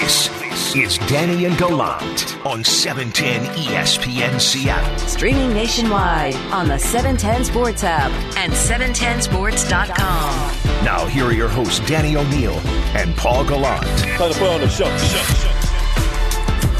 This 0.00 0.30
is 0.74 0.98
Danny 1.08 1.44
and 1.44 1.56
Gallant 1.58 2.36
on 2.46 2.64
710 2.64 3.44
ESPN 3.56 4.40
Seattle. 4.40 4.98
Streaming 5.06 5.52
nationwide 5.52 6.34
on 6.52 6.68
the 6.68 6.78
710 6.78 7.44
Sports 7.44 7.84
app 7.84 8.10
and 8.38 8.52
710sports.com. 8.52 10.84
Now, 10.84 11.04
here 11.06 11.26
are 11.26 11.32
your 11.32 11.48
hosts, 11.48 11.80
Danny 11.86 12.16
O'Neill 12.16 12.54
and 12.96 13.14
Paul 13.16 13.44
Gallant. 13.44 13.82
Time 13.98 14.32
to 14.32 14.38
put 14.38 14.48
on 14.48 14.60
the 14.60 14.68
show. 14.68 14.86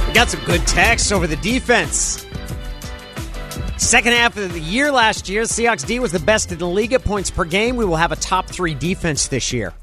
We 0.08 0.14
got 0.14 0.28
some 0.30 0.42
good 0.44 0.66
text 0.66 1.12
over 1.12 1.26
the 1.26 1.36
defense. 1.36 2.26
Second 3.76 4.12
half 4.12 4.36
of 4.38 4.52
the 4.52 4.60
year 4.60 4.90
last 4.90 5.28
year, 5.28 5.42
Seahawks 5.42 5.86
D 5.86 6.00
was 6.00 6.12
the 6.12 6.18
best 6.20 6.50
in 6.52 6.58
the 6.58 6.66
league 6.66 6.92
at 6.94 7.04
points 7.04 7.30
per 7.30 7.44
game. 7.44 7.76
We 7.76 7.84
will 7.84 7.96
have 7.96 8.12
a 8.12 8.16
top 8.16 8.46
three 8.46 8.74
defense 8.74 9.28
this 9.28 9.52
year. 9.52 9.74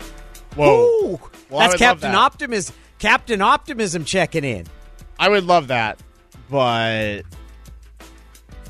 Whoa. 0.55 0.85
Ooh, 0.85 1.19
Well, 1.51 1.59
that's 1.59 1.75
Captain 1.75 2.11
that. 2.11 2.17
Optimism. 2.17 2.75
Captain 3.00 3.41
Optimism 3.41 4.05
checking 4.05 4.44
in. 4.44 4.66
I 5.20 5.30
would 5.30 5.44
love 5.45 5.67
that, 5.67 5.99
but 6.49 7.23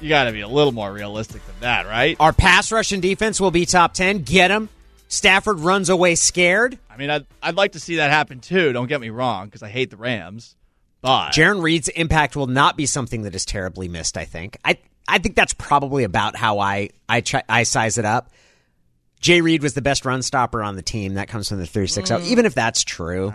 you 0.02 0.10
got 0.10 0.26
to 0.26 0.32
be 0.32 0.42
a 0.42 0.48
little 0.48 0.72
more 0.72 0.92
realistic 0.92 1.46
than 1.46 1.56
that, 1.62 1.86
right? 1.88 2.16
Our 2.20 2.34
pass 2.34 2.72
rush 2.72 2.92
and 2.92 3.02
defense 3.02 3.42
will 3.42 3.52
be 3.52 3.66
top 3.66 3.94
ten. 3.94 4.20
Get 4.20 4.52
him. 4.52 4.70
Stafford 5.08 5.60
runs 5.60 5.90
away 5.90 6.16
scared. 6.16 6.78
I 6.90 6.98
mean, 6.98 7.10
I'd, 7.10 7.26
I'd 7.42 7.56
like 7.56 7.74
to 7.74 7.80
see 7.80 7.96
that 7.98 8.10
happen 8.10 8.40
too. 8.40 8.74
Don't 8.74 8.88
get 8.88 9.00
me 9.00 9.10
wrong, 9.10 9.46
because 9.46 9.64
I 9.64 9.70
hate 9.70 9.90
the 9.90 9.98
Rams, 9.98 10.56
but 11.02 11.30
Jarran 11.32 11.62
Reed's 11.62 11.88
impact 11.88 12.36
will 12.36 12.48
not 12.48 12.76
be 12.76 12.86
something 12.86 13.22
that 13.22 13.34
is 13.36 13.46
terribly 13.46 13.88
missed. 13.88 14.18
I 14.18 14.26
think. 14.26 14.58
I 14.66 14.78
I 15.08 15.20
think 15.20 15.36
that's 15.36 15.54
probably 15.54 16.04
about 16.04 16.36
how 16.36 16.60
I 16.60 16.90
I 17.08 17.22
try, 17.22 17.44
I 17.48 17.64
size 17.64 17.98
it 17.98 18.06
up. 18.06 18.32
Jay 19.20 19.42
Reed 19.42 19.64
was 19.64 19.74
the 19.74 19.82
best 19.82 20.06
run 20.06 20.22
stopper 20.22 20.62
on 20.62 20.76
the 20.76 20.82
team. 20.82 21.16
That 21.16 21.28
comes 21.28 21.50
from 21.50 21.60
the 21.60 21.66
three 21.66 21.88
six 21.88 22.10
zero. 22.10 22.20
Mm. 22.20 22.28
Even 22.28 22.46
if 22.46 22.54
that's 22.54 22.84
true, 22.84 23.34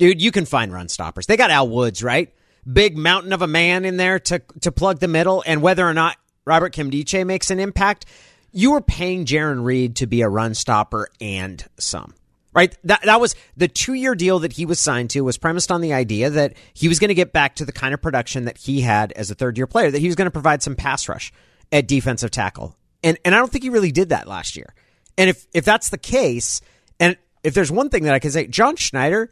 dude, 0.00 0.20
you 0.20 0.32
can 0.32 0.46
find 0.46 0.72
run 0.72 0.88
stoppers. 0.88 1.26
They 1.26 1.36
got 1.36 1.52
Al 1.52 1.68
Woods, 1.68 2.02
right? 2.02 2.34
Big 2.70 2.96
mountain 2.96 3.32
of 3.32 3.42
a 3.42 3.46
man 3.46 3.84
in 3.84 3.96
there 3.96 4.18
to 4.18 4.40
to 4.62 4.72
plug 4.72 4.98
the 4.98 5.08
middle, 5.08 5.44
and 5.46 5.62
whether 5.62 5.86
or 5.86 5.94
not 5.94 6.16
Robert 6.44 6.74
Nkemdiche 6.74 7.24
makes 7.24 7.50
an 7.50 7.60
impact, 7.60 8.06
you 8.50 8.72
were 8.72 8.80
paying 8.80 9.24
Jarran 9.24 9.64
Reed 9.64 9.96
to 9.96 10.08
be 10.08 10.22
a 10.22 10.28
run 10.28 10.54
stopper 10.54 11.08
and 11.20 11.64
some. 11.78 12.14
Right? 12.52 12.76
That 12.82 13.02
that 13.04 13.20
was 13.20 13.36
the 13.56 13.68
2-year 13.68 14.16
deal 14.16 14.40
that 14.40 14.54
he 14.54 14.66
was 14.66 14.80
signed 14.80 15.10
to 15.10 15.20
was 15.20 15.38
premised 15.38 15.70
on 15.70 15.82
the 15.82 15.92
idea 15.92 16.30
that 16.30 16.54
he 16.74 16.88
was 16.88 16.98
going 16.98 17.08
to 17.08 17.14
get 17.14 17.32
back 17.32 17.54
to 17.56 17.64
the 17.64 17.70
kind 17.70 17.94
of 17.94 18.02
production 18.02 18.46
that 18.46 18.58
he 18.58 18.80
had 18.80 19.12
as 19.12 19.30
a 19.30 19.36
third-year 19.36 19.68
player, 19.68 19.92
that 19.92 20.00
he 20.00 20.08
was 20.08 20.16
going 20.16 20.26
to 20.26 20.32
provide 20.32 20.60
some 20.60 20.74
pass 20.74 21.08
rush 21.08 21.32
at 21.70 21.86
defensive 21.86 22.32
tackle. 22.32 22.76
And 23.04 23.18
and 23.24 23.36
I 23.36 23.38
don't 23.38 23.52
think 23.52 23.62
he 23.62 23.70
really 23.70 23.92
did 23.92 24.08
that 24.08 24.26
last 24.26 24.56
year. 24.56 24.74
And 25.16 25.30
if 25.30 25.46
if 25.54 25.64
that's 25.64 25.90
the 25.90 25.98
case, 25.98 26.60
and 26.98 27.16
if 27.44 27.54
there's 27.54 27.70
one 27.70 27.88
thing 27.88 28.02
that 28.02 28.14
I 28.14 28.18
can 28.18 28.32
say, 28.32 28.48
John 28.48 28.74
Schneider, 28.74 29.30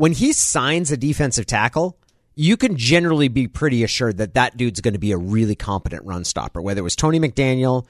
when 0.00 0.12
he 0.12 0.32
signs 0.32 0.90
a 0.90 0.96
defensive 0.96 1.44
tackle, 1.44 1.94
you 2.34 2.56
can 2.56 2.74
generally 2.74 3.28
be 3.28 3.46
pretty 3.46 3.84
assured 3.84 4.16
that 4.16 4.32
that 4.32 4.56
dude's 4.56 4.80
going 4.80 4.94
to 4.94 4.98
be 4.98 5.12
a 5.12 5.18
really 5.18 5.54
competent 5.54 6.06
run 6.06 6.24
stopper. 6.24 6.62
Whether 6.62 6.80
it 6.80 6.84
was 6.84 6.96
Tony 6.96 7.20
McDaniel, 7.20 7.84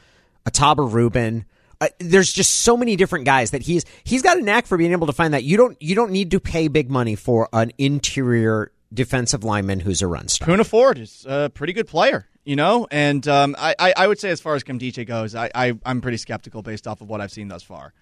Ahtyba 0.45 0.93
Rubin, 0.93 1.45
uh, 1.81 1.87
there's 2.01 2.33
just 2.33 2.51
so 2.51 2.77
many 2.77 2.97
different 2.97 3.27
guys 3.27 3.53
that 3.53 3.63
he's 3.63 3.85
he's 4.03 4.23
got 4.23 4.39
a 4.39 4.43
knack 4.43 4.67
for 4.67 4.77
being 4.77 4.91
able 4.91 5.07
to 5.07 5.13
find 5.13 5.35
that. 5.35 5.45
You 5.45 5.57
don't 5.57 5.81
you 5.81 5.95
don't 5.95 6.11
need 6.11 6.33
to 6.33 6.41
pay 6.41 6.67
big 6.67 6.91
money 6.91 7.15
for 7.15 7.49
an 7.53 7.71
interior 7.79 8.73
defensive 8.93 9.45
lineman 9.45 9.79
who's 9.79 10.03
a 10.03 10.09
run 10.09 10.27
stopper. 10.27 10.51
Poona 10.51 10.67
Ford 10.67 10.99
is 10.99 11.25
a 11.29 11.49
pretty 11.55 11.73
good 11.73 11.87
player, 11.87 12.27
you 12.43 12.57
know. 12.57 12.89
And 12.91 13.29
um, 13.29 13.55
I, 13.57 13.95
I, 13.97 14.09
would 14.09 14.19
say, 14.19 14.31
as 14.31 14.41
far 14.41 14.57
as 14.57 14.65
Nkemdiche 14.65 15.07
goes, 15.07 15.37
I, 15.37 15.49
I, 15.55 15.79
I'm 15.87 16.01
pretty 16.01 16.17
skeptical 16.17 16.63
based 16.63 16.89
off 16.89 17.01
of 17.03 17.09
what 17.09 17.21
I've 17.21 17.31
seen 17.31 17.47
thus 17.47 17.63
far. 17.63 17.95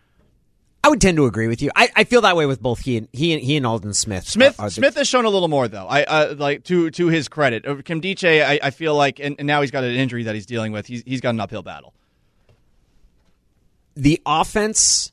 I 0.88 0.90
would 0.90 1.00
tend 1.02 1.18
to 1.18 1.26
agree 1.26 1.48
with 1.48 1.60
you. 1.60 1.70
I, 1.76 1.90
I 1.94 2.04
feel 2.04 2.22
that 2.22 2.34
way 2.34 2.46
with 2.46 2.62
both 2.62 2.80
he 2.80 2.96
and 2.96 3.08
he 3.12 3.34
and 3.34 3.42
he 3.42 3.56
and 3.58 3.66
Aldon 3.66 3.92
Smith. 3.92 4.26
Smith 4.26 4.58
are- 4.58 4.64
are 4.64 4.68
the- 4.68 4.74
Smith 4.76 4.94
has 4.96 5.06
shown 5.06 5.26
a 5.26 5.28
little 5.28 5.48
more 5.48 5.68
though. 5.68 5.86
I 5.86 6.02
uh, 6.04 6.34
like 6.38 6.64
to 6.64 6.90
to 6.92 7.08
his 7.08 7.28
credit. 7.28 7.64
Nkemdiche, 7.64 8.42
I, 8.44 8.58
I 8.62 8.70
feel 8.70 8.94
like, 8.94 9.20
and, 9.20 9.36
and 9.38 9.46
now 9.46 9.60
he's 9.60 9.70
got 9.70 9.84
an 9.84 9.94
injury 9.94 10.22
that 10.22 10.34
he's 10.34 10.46
dealing 10.46 10.72
with. 10.72 10.86
He's 10.86 11.02
he's 11.04 11.20
got 11.20 11.30
an 11.30 11.40
uphill 11.40 11.62
battle. 11.62 11.92
the 13.94 14.20
offense 14.24 15.12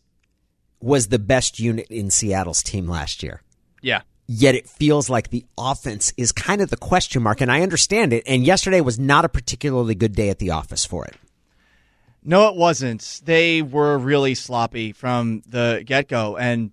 was 0.80 1.08
the 1.08 1.20
best 1.20 1.60
unit 1.60 1.88
in 1.90 2.10
Seattle's 2.12 2.62
team 2.62 2.88
last 2.88 3.24
year. 3.24 3.42
Yeah, 3.82 4.02
Yet 4.28 4.56
it 4.56 4.68
feels 4.68 5.10
like 5.10 5.30
the 5.30 5.46
offense 5.58 6.12
is 6.18 6.32
kind 6.32 6.62
of 6.62 6.70
the 6.70 6.78
question 6.78 7.22
mark, 7.22 7.42
and 7.42 7.52
I 7.52 7.62
understand 7.62 8.14
it. 8.14 8.24
And 8.26 8.44
yesterday 8.44 8.82
was 8.82 8.98
not 8.98 9.24
a 9.26 9.30
particularly 9.30 9.94
good 9.96 10.14
day 10.16 10.30
at 10.30 10.40
the 10.40 10.50
office 10.52 10.84
for 10.86 11.06
it. 11.06 11.16
No, 12.26 12.50
it 12.50 12.56
wasn't. 12.56 13.22
They 13.24 13.62
were 13.62 13.98
really 13.98 14.34
sloppy 14.34 14.92
from 14.92 15.44
the 15.48 15.84
get 15.86 16.08
go, 16.08 16.38
and 16.38 16.72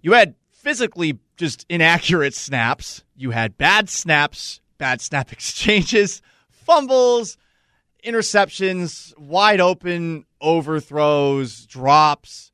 you 0.00 0.12
had 0.12 0.34
physically 0.50 1.18
just 1.36 1.66
inaccurate 1.68 2.34
snaps. 2.34 3.04
You 3.14 3.30
had 3.30 3.58
bad 3.58 3.90
snaps, 3.90 4.60
bad 4.78 5.00
snap 5.00 5.30
exchanges, 5.32 6.22
fumbles, 6.48 7.36
interceptions, 8.04 9.16
wide 9.18 9.60
open 9.60 10.24
overthrows, 10.40 11.66
drops. 11.66 12.52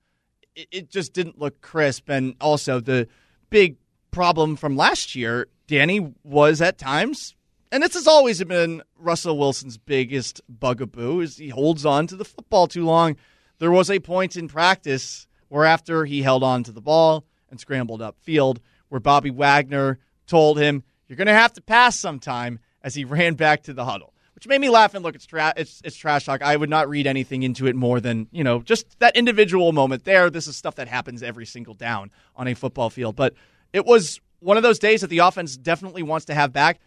It, 0.56 0.69
it 0.72 0.91
just 0.91 1.12
didn't 1.12 1.39
look 1.39 1.60
crisp. 1.60 2.09
And 2.10 2.34
also, 2.41 2.81
the 2.81 3.09
big 3.49 3.77
problem 4.10 4.56
from 4.56 4.77
last 4.77 5.15
year, 5.15 5.47
Danny, 5.69 6.12
was 6.25 6.60
at 6.60 6.78
times, 6.78 7.37
and 7.73 7.83
this 7.83 7.95
has 7.95 8.07
always 8.07 8.43
been 8.45 8.83
Russell 8.99 9.39
Wilson's 9.39 9.79
biggest 9.79 10.41
bugaboo, 10.49 11.21
is 11.21 11.37
he 11.37 11.49
holds 11.49 11.87
on 11.87 12.07
to 12.09 12.17
the 12.17 12.25
football 12.25 12.67
too 12.67 12.85
long. 12.85 13.17
There 13.59 13.71
was 13.71 13.91
a 13.91 14.01
point 14.01 14.37
in 14.37 14.49
practice 14.49 15.27
where 15.49 15.65
after 15.65 16.05
he 16.05 16.23
held 16.23 16.43
on 16.43 16.63
to 16.65 16.73
the 16.73 16.81
ball 16.81 17.25
and 17.51 17.61
scrambled 17.61 18.01
upfield, 18.01 18.59
where 18.89 19.01
Bobby 19.01 19.31
Wagner 19.31 19.99
told 20.27 20.59
him, 20.59 20.83
"You're 21.07 21.17
going 21.17 21.27
to 21.27 21.33
have 21.33 21.53
to 21.55 21.61
pass 21.61 21.99
sometime," 21.99 22.61
as 22.83 22.95
he 22.95 23.05
ran 23.17 23.35
back 23.35 23.63
to 23.65 23.73
the 23.73 23.85
huddle 23.85 24.15
which 24.41 24.49
made 24.49 24.61
me 24.63 24.71
laugh 24.71 24.95
and 24.95 25.05
look 25.05 25.15
it's 25.15 25.27
tra- 25.27 25.53
it's 25.55 25.83
it's 25.85 25.97
trash 25.97 26.25
talk. 26.25 26.41
I 26.41 26.57
would 26.57 26.71
not 26.71 26.89
read 26.89 27.07
anything 27.07 27.43
into 27.43 27.67
it 27.67 27.77
more 27.77 28.01
than, 28.01 28.27
you 28.33 28.43
know, 28.43 28.63
just 28.63 28.99
that 28.99 29.15
individual 29.15 29.73
moment 29.73 30.05
there. 30.05 30.31
This 30.31 30.47
is 30.47 30.57
stuff 30.57 30.77
that 30.77 30.89
happens 30.89 31.23
every 31.23 31.45
single 31.45 31.75
down 31.75 32.11
on 32.35 32.49
a 32.49 32.55
football 32.55 32.89
field, 32.89 33.17
but 33.17 33.35
it 33.75 33.85
was 33.85 34.19
one 34.39 34.57
of 34.57 34.63
those 34.63 34.79
days 34.79 35.03
that 35.03 35.09
the 35.09 35.19
offense 35.19 35.59
definitely 35.59 36.03
wants 36.03 36.25
to 36.25 36.35
have 36.35 36.55
back, 36.55 36.81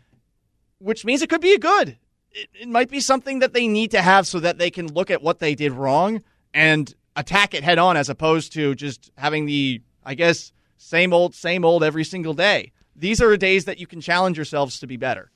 which 0.84 1.06
means 1.06 1.22
it 1.22 1.30
could 1.30 1.42
be 1.42 1.54
a 1.54 1.60
good. 1.60 1.98
It, 2.32 2.50
it 2.54 2.68
might 2.68 2.90
be 2.90 3.00
something 3.00 3.40
that 3.40 3.54
they 3.54 3.68
need 3.68 3.92
to 3.92 4.02
have 4.02 4.28
so 4.28 4.40
that 4.40 4.58
they 4.58 4.70
can 4.70 4.92
look 4.94 5.10
at 5.10 5.24
what 5.24 5.40
they 5.40 5.56
did 5.56 5.72
wrong 5.72 6.22
and 6.54 6.94
attack 7.16 7.54
it 7.54 7.64
head 7.64 7.80
on 7.80 7.96
as 7.96 8.10
opposed 8.10 8.54
to 8.54 8.76
just 8.76 9.12
having 9.18 9.46
the 9.46 9.82
I 10.04 10.16
guess 10.16 10.52
same 10.78 11.14
old 11.14 11.34
same 11.34 11.64
old 11.64 11.84
every 11.84 12.04
single 12.04 12.34
day. 12.34 12.72
These 12.96 13.22
are 13.22 13.36
days 13.38 13.66
that 13.66 13.80
you 13.80 13.88
can 13.88 14.02
challenge 14.02 14.38
yourselves 14.38 14.80
to 14.80 14.88
be 14.88 14.98
better. 14.98 15.32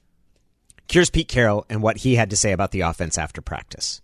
Here's 0.89 1.09
Pete 1.09 1.27
Carroll 1.27 1.65
and 1.69 1.81
what 1.81 1.97
he 1.97 2.15
had 2.15 2.29
to 2.29 2.37
say 2.37 2.51
about 2.51 2.71
the 2.71 2.81
offense 2.81 3.17
after 3.17 3.41
practice. 3.41 4.01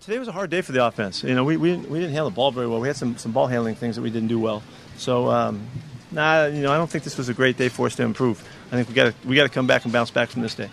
Today 0.00 0.18
was 0.18 0.28
a 0.28 0.32
hard 0.32 0.50
day 0.50 0.60
for 0.60 0.72
the 0.72 0.84
offense. 0.84 1.24
You 1.24 1.34
know, 1.34 1.44
we, 1.44 1.56
we, 1.56 1.76
we 1.76 1.98
didn't 1.98 2.12
handle 2.12 2.28
the 2.28 2.34
ball 2.34 2.50
very 2.50 2.66
well. 2.66 2.78
We 2.78 2.88
had 2.88 2.96
some, 2.96 3.16
some 3.16 3.32
ball 3.32 3.46
handling 3.46 3.74
things 3.74 3.96
that 3.96 4.02
we 4.02 4.10
didn't 4.10 4.28
do 4.28 4.38
well. 4.38 4.62
So, 4.98 5.30
um, 5.30 5.66
nah, 6.14 6.46
you 6.46 6.62
know, 6.62 6.72
I 6.72 6.76
don't 6.76 6.88
think 6.88 7.04
this 7.04 7.18
was 7.18 7.28
a 7.28 7.34
great 7.34 7.56
day 7.56 7.68
for 7.68 7.86
us 7.86 7.96
to 7.96 8.02
improve. 8.02 8.42
I 8.72 8.76
think 8.76 8.88
we 8.88 8.94
got 8.94 9.04
to 9.04 9.28
we 9.28 9.36
got 9.36 9.42
to 9.42 9.48
come 9.48 9.66
back 9.66 9.84
and 9.84 9.92
bounce 9.92 10.10
back 10.10 10.30
from 10.30 10.42
this 10.42 10.54
day. 10.54 10.70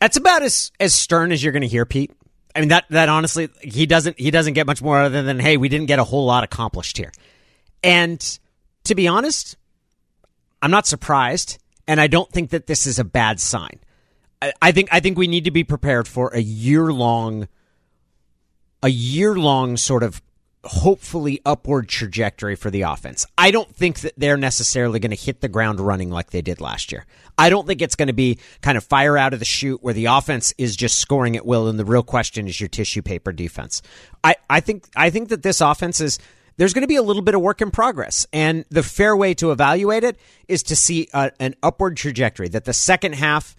That's 0.00 0.16
about 0.16 0.42
as 0.42 0.72
as 0.80 0.94
stern 0.94 1.32
as 1.32 1.42
you're 1.42 1.52
going 1.52 1.62
to 1.62 1.68
hear 1.68 1.84
Pete. 1.84 2.12
I 2.54 2.60
mean 2.60 2.70
that 2.70 2.84
that 2.90 3.08
honestly 3.08 3.48
he 3.60 3.86
doesn't 3.86 4.18
he 4.18 4.30
doesn't 4.30 4.54
get 4.54 4.66
much 4.66 4.80
more 4.82 4.98
other 4.98 5.22
than 5.22 5.38
hey 5.38 5.56
we 5.56 5.68
didn't 5.68 5.86
get 5.86 5.98
a 5.98 6.04
whole 6.04 6.24
lot 6.24 6.42
accomplished 6.44 6.96
here, 6.96 7.12
and 7.82 8.38
to 8.84 8.94
be 8.94 9.06
honest, 9.06 9.56
I'm 10.62 10.70
not 10.70 10.86
surprised, 10.86 11.58
and 11.86 12.00
I 12.00 12.06
don't 12.06 12.30
think 12.30 12.50
that 12.50 12.66
this 12.66 12.86
is 12.86 12.98
a 12.98 13.04
bad 13.04 13.40
sign. 13.40 13.80
I, 14.40 14.52
I 14.62 14.72
think 14.72 14.88
I 14.92 15.00
think 15.00 15.18
we 15.18 15.26
need 15.26 15.44
to 15.44 15.50
be 15.50 15.64
prepared 15.64 16.08
for 16.08 16.28
a 16.34 16.40
year 16.40 16.92
long, 16.92 17.46
a 18.82 18.88
year 18.88 19.34
long 19.36 19.76
sort 19.76 20.02
of 20.02 20.22
hopefully 20.64 21.40
upward 21.46 21.88
trajectory 21.88 22.54
for 22.54 22.70
the 22.70 22.82
offense. 22.82 23.26
I 23.38 23.50
don't 23.50 23.74
think 23.74 24.00
that 24.00 24.12
they're 24.16 24.36
necessarily 24.36 25.00
going 25.00 25.10
to 25.10 25.16
hit 25.16 25.40
the 25.40 25.48
ground 25.48 25.80
running 25.80 26.10
like 26.10 26.30
they 26.30 26.42
did 26.42 26.60
last 26.60 26.92
year. 26.92 27.06
I 27.38 27.48
don't 27.48 27.66
think 27.66 27.80
it's 27.80 27.96
going 27.96 28.08
to 28.08 28.12
be 28.12 28.38
kind 28.60 28.76
of 28.76 28.84
fire 28.84 29.16
out 29.16 29.32
of 29.32 29.38
the 29.38 29.46
chute 29.46 29.82
where 29.82 29.94
the 29.94 30.06
offense 30.06 30.52
is 30.58 30.76
just 30.76 30.98
scoring 30.98 31.36
at 31.36 31.46
will 31.46 31.68
and 31.68 31.78
the 31.78 31.84
real 31.84 32.02
question 32.02 32.46
is 32.46 32.60
your 32.60 32.68
tissue 32.68 33.00
paper 33.00 33.32
defense. 33.32 33.80
I, 34.22 34.36
I 34.50 34.60
think 34.60 34.86
I 34.94 35.08
think 35.08 35.30
that 35.30 35.42
this 35.42 35.62
offense 35.62 36.00
is 36.00 36.18
there's 36.58 36.74
going 36.74 36.82
to 36.82 36.88
be 36.88 36.96
a 36.96 37.02
little 37.02 37.22
bit 37.22 37.34
of 37.34 37.40
work 37.40 37.62
in 37.62 37.70
progress 37.70 38.26
and 38.30 38.66
the 38.68 38.82
fair 38.82 39.16
way 39.16 39.32
to 39.34 39.52
evaluate 39.52 40.04
it 40.04 40.18
is 40.46 40.62
to 40.64 40.76
see 40.76 41.08
a, 41.14 41.32
an 41.40 41.54
upward 41.62 41.96
trajectory 41.96 42.48
that 42.48 42.66
the 42.66 42.74
second 42.74 43.14
half 43.14 43.56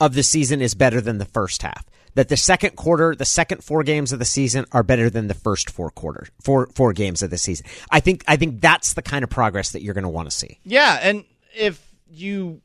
of 0.00 0.14
the 0.14 0.22
season 0.22 0.62
is 0.62 0.74
better 0.74 1.02
than 1.02 1.18
the 1.18 1.26
first 1.26 1.60
half 1.60 1.84
that 2.18 2.28
the 2.28 2.36
second 2.36 2.74
quarter, 2.74 3.14
the 3.14 3.24
second 3.24 3.62
four 3.62 3.84
games 3.84 4.12
of 4.12 4.18
the 4.18 4.24
season 4.24 4.66
are 4.72 4.82
better 4.82 5.08
than 5.08 5.28
the 5.28 5.34
first 5.34 5.70
four 5.70 5.88
quarter, 5.90 6.26
four 6.42 6.66
four 6.74 6.92
games 6.92 7.22
of 7.22 7.30
the 7.30 7.38
season. 7.38 7.64
I 7.92 8.00
think 8.00 8.24
I 8.26 8.34
think 8.34 8.60
that's 8.60 8.94
the 8.94 9.02
kind 9.02 9.22
of 9.22 9.30
progress 9.30 9.70
that 9.70 9.82
you're 9.82 9.94
going 9.94 10.02
to 10.02 10.08
want 10.08 10.28
to 10.28 10.36
see. 10.36 10.58
Yeah, 10.64 10.98
and 11.00 11.24
if 11.54 11.80
you 12.10 12.60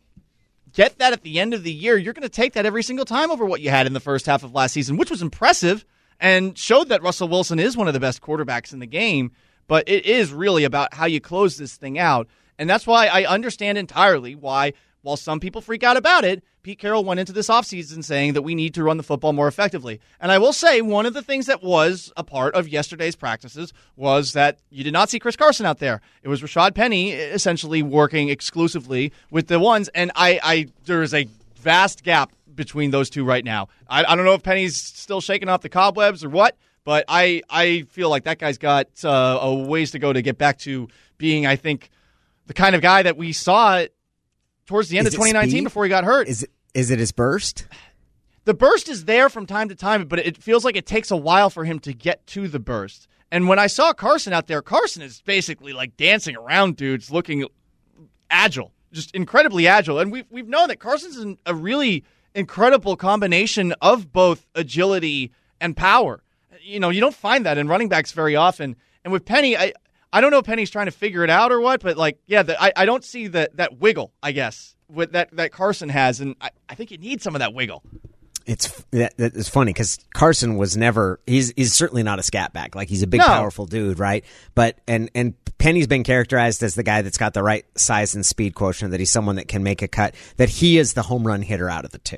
get 0.74 0.98
that 0.98 1.14
at 1.14 1.22
the 1.22 1.40
end 1.40 1.54
of 1.54 1.62
the 1.62 1.72
year, 1.72 1.96
you're 1.98 2.14
going 2.14 2.24
to 2.24 2.30
take 2.30 2.54
that 2.54 2.66
every 2.66 2.82
single 2.82 3.06
time 3.06 3.30
over 3.30 3.46
what 3.46 3.62
you 3.62 3.70
had 3.70 3.86
in 3.86 3.94
the 3.94 4.00
first 4.00 4.26
half 4.26 4.44
of 4.44 4.56
last 4.56 4.72
season, 4.74 4.98
which 4.98 5.12
was 5.12 5.22
impressive 5.22 5.86
and 6.20 6.58
showed 6.58 6.90
that 6.90 7.04
Russell 7.04 7.28
Wilson 7.28 7.60
is 7.60 7.78
one 7.78 7.88
of 7.88 7.94
the 7.94 8.00
best 8.00 8.22
quarterbacks 8.24 8.74
in 8.74 8.80
the 8.80 8.88
game. 8.88 9.34
but 9.68 9.88
it 9.88 10.06
is 10.06 10.34
really 10.34 10.64
about 10.64 10.94
how 10.96 11.06
you 11.06 11.22
close 11.22 11.58
this 11.58 11.76
thing 11.76 12.00
out. 12.00 12.28
And 12.58 12.70
that's 12.70 12.88
why 12.88 13.08
I 13.08 13.26
understand 13.26 13.78
entirely 13.78 14.36
why, 14.36 14.74
while 15.04 15.18
some 15.18 15.40
people 15.40 15.62
freak 15.62 15.84
out 15.84 15.98
about 15.98 16.24
it, 16.24 16.44
Pete 16.64 16.80
Carroll 16.80 17.04
went 17.04 17.20
into 17.20 17.34
this 17.34 17.50
offseason 17.50 18.04
saying 18.04 18.34
that 18.34 18.42
we 18.42 18.56
need 18.56 18.74
to 18.74 18.84
run 18.84 18.96
the 18.96 19.04
football 19.04 19.34
more 19.34 19.50
effectively. 19.50 20.00
And 20.20 20.32
I 20.32 20.38
will 20.40 20.54
say, 20.54 20.82
one 20.82 21.06
of 21.06 21.14
the 21.14 21.22
things 21.22 21.46
that 21.46 21.62
was 21.62 22.12
a 22.16 22.24
part 22.24 22.56
of 22.56 22.70
yesterday's 22.70 23.16
practices 23.16 23.74
was 23.98 24.32
that 24.32 24.60
you 24.70 24.84
did 24.84 24.94
not 24.94 25.10
see 25.10 25.20
Chris 25.20 25.36
Carson 25.36 25.66
out 25.66 25.80
there. 25.80 26.02
It 26.24 26.30
was 26.30 26.42
Rashad 26.42 26.74
Penny 26.74 27.12
essentially 27.12 27.84
working 27.84 28.30
exclusively 28.30 29.12
with 29.30 29.48
the 29.48 29.60
ones. 29.60 29.90
And 29.90 30.12
I, 30.16 30.40
I 30.42 30.68
there 30.86 31.04
is 31.04 31.14
a 31.14 31.28
vast 31.58 32.04
gap 32.04 32.32
between 32.56 32.92
those 32.92 33.10
two 33.10 33.26
right 33.26 33.44
now. 33.44 33.68
I, 33.90 34.06
I 34.06 34.16
don't 34.16 34.26
know 34.26 34.34
if 34.34 34.44
Penny's 34.44 34.78
still 34.78 35.20
shaking 35.20 35.50
off 35.50 35.62
the 35.62 35.70
cobwebs 35.70 36.24
or 36.24 36.30
what, 36.30 36.56
but 36.86 37.04
I, 37.10 37.42
I 37.50 37.82
feel 37.90 38.10
like 38.10 38.24
that 38.24 38.40
guy's 38.40 38.58
got 38.58 38.88
uh, 39.04 39.40
a 39.42 39.54
ways 39.54 39.92
to 39.92 40.00
go 40.00 40.14
to 40.14 40.22
get 40.22 40.38
back 40.38 40.60
to 40.60 40.88
being, 41.18 41.46
I 41.46 41.58
think, 41.58 41.90
the 42.48 42.54
kind 42.54 42.76
of 42.76 42.82
guy 42.82 43.04
that 43.04 43.18
we 43.18 43.34
saw 43.34 43.86
towards 44.66 44.90
the 44.90 44.98
end 44.98 45.08
Is 45.08 45.14
of 45.14 45.20
2019 45.20 45.52
speed? 45.52 45.64
before 45.64 45.84
he 45.84 45.90
got 45.90 46.04
hurt. 46.04 46.28
Is 46.28 46.44
it 46.44 46.52
is 46.74 46.90
it 46.92 47.00
his 47.00 47.12
burst? 47.12 47.66
the 48.46 48.54
burst 48.54 48.90
is 48.90 49.06
there 49.06 49.30
from 49.30 49.46
time 49.46 49.70
to 49.70 49.76
time, 49.76 50.06
but 50.06 50.20
it 50.20 50.38
feels 50.38 50.66
like 50.66 50.76
it 50.76 50.86
takes 50.86 51.12
a 51.12 51.16
while 51.18 51.50
for 51.50 51.64
him 51.66 51.80
to 51.80 51.94
get 51.94 52.26
to 52.28 52.48
the 52.48 52.60
burst. 52.60 53.08
And 53.32 53.48
when 53.48 53.58
I 53.58 53.68
saw 53.68 53.94
Carson 53.94 54.34
out 54.34 54.48
there, 54.48 54.62
Carson 54.62 55.02
is 55.02 55.22
basically 55.22 55.74
like 55.74 55.96
dancing 55.98 56.36
around 56.36 56.76
dudes, 56.76 57.10
looking 57.12 57.46
agile, 58.30 58.72
just 58.92 59.14
incredibly 59.16 59.68
agile. 59.68 60.00
And 60.00 60.12
we've 60.12 60.26
we've 60.30 60.48
known 60.48 60.68
that 60.70 60.80
Carson's 60.80 61.18
an, 61.18 61.38
a 61.46 61.54
really 61.56 62.04
incredible 62.36 62.96
combination 62.96 63.74
of 63.82 64.12
both 64.12 64.46
agility 64.56 65.32
and 65.62 65.78
power. 65.78 66.22
You 66.62 66.80
know, 66.80 66.90
you 66.90 67.02
don't 67.02 67.16
find 67.16 67.46
that 67.46 67.58
in 67.58 67.68
running 67.68 67.90
backs 67.90 68.12
very 68.12 68.36
often. 68.36 68.76
And 69.04 69.12
with 69.12 69.26
Penny, 69.26 69.58
I 69.58 69.74
I 70.14 70.22
don't 70.22 70.32
know 70.32 70.38
if 70.38 70.46
Penny's 70.46 70.70
trying 70.70 70.86
to 70.86 70.92
figure 70.92 71.24
it 71.26 71.30
out 71.30 71.52
or 71.52 71.60
what, 71.60 71.82
but 71.82 71.98
like, 71.98 72.20
yeah, 72.28 72.44
the, 72.44 72.62
I 72.62 72.72
I 72.76 72.86
don't 72.86 73.04
see 73.04 73.28
that 73.28 73.58
that 73.58 73.80
wiggle. 73.80 74.14
I 74.22 74.32
guess 74.32 74.76
with 74.88 75.12
that 75.14 75.36
that 75.36 75.52
Carson 75.52 75.90
has, 75.90 76.22
and 76.22 76.36
I, 76.40 76.52
I 76.70 76.76
think 76.76 76.92
you 76.92 76.98
need 77.00 77.22
some 77.22 77.36
of 77.36 77.40
that 77.40 77.54
wiggle. 77.54 77.84
It's 78.46 78.68
that, 78.92 79.16
that 79.18 79.36
is 79.36 79.48
funny 79.50 79.72
because 79.72 79.98
Carson 80.14 80.58
was 80.58 80.76
never 80.78 81.20
he's 81.26 81.54
he's 81.56 81.74
certainly 81.74 82.04
not 82.04 82.20
a 82.20 82.24
scat 82.24 82.52
back 82.54 82.76
like 82.76 82.90
he's 82.90 83.02
a 83.02 83.08
big 83.08 83.22
No. 83.22 83.26
powerful 83.28 83.66
dude 83.66 84.00
right 84.00 84.26
but 84.54 84.80
and 84.86 85.10
and 85.16 85.34
Penny's 85.60 85.88
been 85.88 86.04
characterized 86.04 86.62
as 86.62 86.76
the 86.76 86.84
guy 86.84 87.04
that's 87.04 87.18
got 87.18 87.34
the 87.34 87.42
right 87.42 87.66
size 87.78 88.16
and 88.16 88.26
speed 88.26 88.54
quotient 88.54 88.92
that 88.92 89.00
he's 89.00 89.12
someone 89.12 89.38
that 89.38 89.48
can 89.48 89.64
make 89.64 89.82
a 89.82 89.88
cut 89.88 90.14
that 90.36 90.50
he 90.50 90.78
is 90.78 90.92
the 90.92 91.04
home 91.04 91.26
run 91.26 91.42
hitter 91.42 91.70
out 91.70 91.86
of 91.86 91.92
the 91.92 92.00
two 92.00 92.18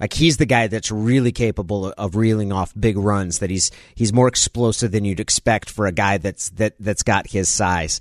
like 0.00 0.12
he's 0.12 0.36
the 0.36 0.46
guy 0.46 0.66
that's 0.66 0.90
really 0.90 1.32
capable 1.32 1.92
of, 1.92 2.16
reeling 2.16 2.52
off 2.52 2.72
big 2.78 2.96
runs 2.96 3.40
that 3.40 3.50
he's 3.50 3.70
he's 3.94 4.12
more 4.12 4.28
explosive 4.28 4.92
than 4.92 5.04
you'd 5.04 5.20
expect 5.20 5.70
for 5.70 5.86
a 5.86 5.92
guy 5.92 6.18
that's 6.18 6.50
that 6.50 6.74
that's 6.80 7.02
got 7.02 7.26
his 7.28 7.48
size 7.48 8.00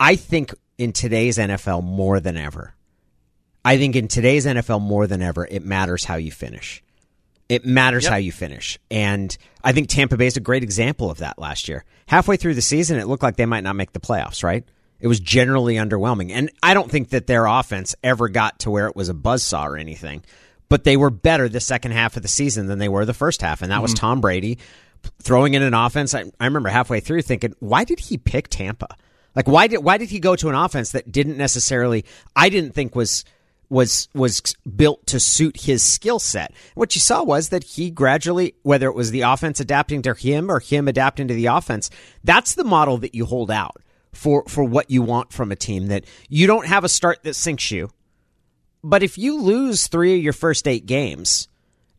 I 0.00 0.16
think 0.16 0.54
in 0.76 0.92
today's 0.92 1.38
NFL 1.38 1.82
more 1.82 2.20
than 2.20 2.36
ever 2.36 2.74
I 3.64 3.76
think 3.76 3.96
in 3.96 4.08
today's 4.08 4.46
NFL 4.46 4.80
more 4.80 5.06
than 5.06 5.20
ever, 5.20 5.46
it 5.46 5.62
matters 5.62 6.04
how 6.04 6.16
you 6.16 6.32
finish. 6.32 6.82
It 7.48 7.66
matters 7.66 8.06
how 8.06 8.16
you 8.16 8.32
finish. 8.32 8.78
And 8.90 9.36
I 9.62 9.72
think 9.72 9.88
Tampa 9.88 10.16
Bay 10.16 10.26
is 10.26 10.36
a 10.36 10.40
great 10.40 10.62
example 10.62 11.10
of 11.10 11.18
that 11.18 11.38
last 11.38 11.68
year. 11.68 11.84
Halfway 12.06 12.36
through 12.36 12.54
the 12.54 12.62
season, 12.62 12.98
it 12.98 13.06
looked 13.06 13.22
like 13.22 13.36
they 13.36 13.46
might 13.46 13.64
not 13.64 13.76
make 13.76 13.92
the 13.92 14.00
playoffs, 14.00 14.42
right? 14.42 14.64
It 15.00 15.06
was 15.06 15.20
generally 15.20 15.74
underwhelming. 15.74 16.32
And 16.32 16.50
I 16.62 16.74
don't 16.74 16.90
think 16.90 17.10
that 17.10 17.26
their 17.26 17.46
offense 17.46 17.94
ever 18.02 18.28
got 18.28 18.60
to 18.60 18.70
where 18.70 18.88
it 18.88 18.96
was 18.96 19.08
a 19.08 19.14
buzzsaw 19.14 19.64
or 19.64 19.76
anything, 19.76 20.24
but 20.68 20.84
they 20.84 20.96
were 20.96 21.10
better 21.10 21.48
the 21.48 21.60
second 21.60 21.92
half 21.92 22.16
of 22.16 22.22
the 22.22 22.28
season 22.28 22.66
than 22.66 22.78
they 22.78 22.88
were 22.88 23.04
the 23.04 23.14
first 23.14 23.42
half. 23.42 23.62
And 23.62 23.70
that 23.70 23.82
was 23.82 23.92
mm-hmm. 23.92 24.06
Tom 24.06 24.20
Brady 24.20 24.58
throwing 25.22 25.54
in 25.54 25.62
an 25.62 25.74
offense. 25.74 26.14
I, 26.14 26.24
I 26.40 26.46
remember 26.46 26.68
halfway 26.68 27.00
through 27.00 27.22
thinking, 27.22 27.54
why 27.60 27.84
did 27.84 28.00
he 28.00 28.18
pick 28.18 28.48
Tampa? 28.48 28.96
Like, 29.36 29.46
why 29.46 29.68
did, 29.68 29.78
why 29.78 29.98
did 29.98 30.10
he 30.10 30.18
go 30.18 30.34
to 30.34 30.48
an 30.48 30.56
offense 30.56 30.92
that 30.92 31.12
didn't 31.12 31.36
necessarily, 31.36 32.04
I 32.34 32.48
didn't 32.48 32.72
think 32.72 32.96
was, 32.96 33.24
was 33.70 34.08
was 34.14 34.40
built 34.76 35.06
to 35.06 35.20
suit 35.20 35.60
his 35.60 35.82
skill 35.82 36.18
set. 36.18 36.54
What 36.74 36.94
you 36.94 37.02
saw 37.02 37.22
was 37.22 37.50
that 37.50 37.64
he 37.64 37.90
gradually, 37.90 38.54
whether 38.62 38.88
it 38.88 38.94
was 38.94 39.10
the 39.10 39.20
offense 39.20 39.60
adapting 39.60 40.00
to 40.02 40.14
him 40.14 40.50
or 40.50 40.58
him 40.58 40.88
adapting 40.88 41.28
to 41.28 41.34
the 41.34 41.46
offense, 41.46 41.90
that's 42.24 42.54
the 42.54 42.64
model 42.64 42.96
that 42.98 43.14
you 43.14 43.26
hold 43.26 43.50
out 43.50 43.82
for 44.18 44.44
for 44.48 44.64
what 44.64 44.90
you 44.90 45.02
want 45.02 45.32
from 45.32 45.52
a 45.52 45.56
team. 45.56 45.86
That 45.86 46.04
you 46.28 46.46
don't 46.46 46.66
have 46.66 46.84
a 46.84 46.88
start 46.88 47.22
that 47.22 47.34
sinks 47.34 47.70
you, 47.70 47.90
but 48.82 49.02
if 49.02 49.16
you 49.16 49.40
lose 49.40 49.86
three 49.86 50.16
of 50.16 50.22
your 50.22 50.32
first 50.32 50.66
eight 50.66 50.86
games, 50.86 51.48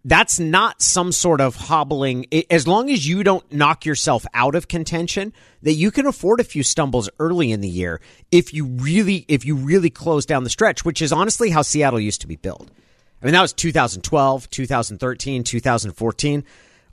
that's 0.05 0.39
not 0.39 0.81
some 0.81 1.11
sort 1.11 1.41
of 1.41 1.55
hobbling. 1.55 2.25
As 2.49 2.67
long 2.67 2.89
as 2.89 3.07
you 3.07 3.23
don't 3.23 3.49
knock 3.51 3.85
yourself 3.85 4.25
out 4.33 4.55
of 4.55 4.67
contention, 4.67 5.33
that 5.61 5.73
you 5.73 5.91
can 5.91 6.05
afford 6.05 6.39
a 6.39 6.45
few 6.45 6.63
stumbles 6.63 7.09
early 7.19 7.51
in 7.51 7.61
the 7.61 7.69
year 7.69 8.01
if 8.31 8.53
you 8.53 8.65
really, 8.65 9.25
if 9.27 9.45
you 9.45 9.55
really 9.55 9.89
close 9.89 10.25
down 10.25 10.43
the 10.43 10.49
stretch, 10.49 10.85
which 10.85 11.01
is 11.01 11.11
honestly 11.11 11.49
how 11.49 11.61
Seattle 11.61 11.99
used 11.99 12.21
to 12.21 12.27
be 12.27 12.37
built. 12.37 12.69
I 13.21 13.25
mean, 13.25 13.33
that 13.33 13.41
was 13.41 13.53
2012, 13.53 14.49
2013, 14.49 15.43
2014. 15.43 16.45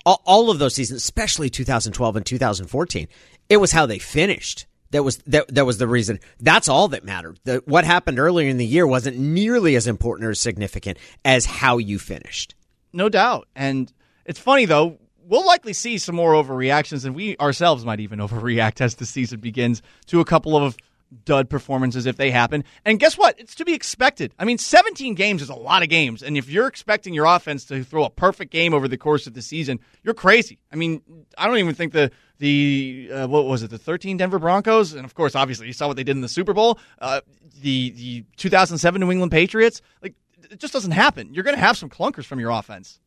All, 0.04 0.22
all 0.24 0.50
of 0.50 0.58
those 0.58 0.74
seasons, 0.74 1.02
especially 1.02 1.50
2012 1.50 2.16
and 2.16 2.26
2014, 2.26 3.08
it 3.48 3.56
was 3.58 3.72
how 3.72 3.86
they 3.86 3.98
finished. 3.98 4.66
That 4.96 5.02
was 5.02 5.18
that, 5.26 5.54
that 5.54 5.66
was 5.66 5.76
the 5.76 5.86
reason. 5.86 6.20
That's 6.40 6.68
all 6.70 6.88
that 6.88 7.04
mattered. 7.04 7.38
The, 7.44 7.62
what 7.66 7.84
happened 7.84 8.18
earlier 8.18 8.48
in 8.48 8.56
the 8.56 8.64
year 8.64 8.86
wasn't 8.86 9.18
nearly 9.18 9.76
as 9.76 9.86
important 9.86 10.26
or 10.26 10.34
significant 10.34 10.96
as 11.22 11.44
how 11.44 11.76
you 11.76 11.98
finished. 11.98 12.54
No 12.94 13.10
doubt. 13.10 13.46
And 13.54 13.92
it's 14.24 14.40
funny 14.40 14.64
though, 14.64 14.98
we'll 15.22 15.44
likely 15.44 15.74
see 15.74 15.98
some 15.98 16.14
more 16.14 16.32
overreactions 16.32 17.04
and 17.04 17.14
we 17.14 17.36
ourselves 17.36 17.84
might 17.84 18.00
even 18.00 18.18
overreact 18.26 18.80
as 18.80 18.94
the 18.94 19.04
season 19.04 19.38
begins 19.38 19.82
to 20.06 20.20
a 20.20 20.24
couple 20.24 20.56
of 20.56 20.78
dud 21.24 21.48
performances 21.48 22.06
if 22.06 22.16
they 22.16 22.30
happen. 22.30 22.64
And 22.84 22.98
guess 22.98 23.16
what? 23.16 23.38
It's 23.38 23.54
to 23.56 23.64
be 23.64 23.74
expected. 23.74 24.34
I 24.38 24.44
mean, 24.44 24.58
17 24.58 25.14
games 25.14 25.42
is 25.42 25.48
a 25.48 25.54
lot 25.54 25.82
of 25.82 25.88
games. 25.88 26.22
And 26.22 26.36
if 26.36 26.48
you're 26.48 26.66
expecting 26.66 27.14
your 27.14 27.26
offense 27.26 27.64
to 27.66 27.84
throw 27.84 28.04
a 28.04 28.10
perfect 28.10 28.50
game 28.50 28.74
over 28.74 28.88
the 28.88 28.96
course 28.96 29.26
of 29.26 29.34
the 29.34 29.42
season, 29.42 29.80
you're 30.02 30.14
crazy. 30.14 30.58
I 30.72 30.76
mean, 30.76 31.02
I 31.38 31.46
don't 31.46 31.58
even 31.58 31.74
think 31.74 31.92
the 31.92 32.10
the 32.38 33.10
uh, 33.12 33.26
what 33.28 33.46
was 33.46 33.62
it? 33.62 33.70
The 33.70 33.78
13 33.78 34.16
Denver 34.16 34.38
Broncos 34.38 34.92
and 34.92 35.04
of 35.04 35.14
course, 35.14 35.34
obviously, 35.34 35.66
you 35.66 35.72
saw 35.72 35.86
what 35.88 35.96
they 35.96 36.04
did 36.04 36.16
in 36.16 36.22
the 36.22 36.28
Super 36.28 36.52
Bowl. 36.52 36.78
Uh, 37.00 37.20
the 37.62 37.90
the 37.90 38.24
2007 38.36 39.00
New 39.00 39.10
England 39.10 39.32
Patriots. 39.32 39.80
Like 40.02 40.14
it 40.50 40.58
just 40.58 40.72
doesn't 40.72 40.92
happen. 40.92 41.32
You're 41.32 41.44
going 41.44 41.56
to 41.56 41.62
have 41.62 41.76
some 41.76 41.90
clunkers 41.90 42.24
from 42.24 42.40
your 42.40 42.50
offense. 42.50 43.00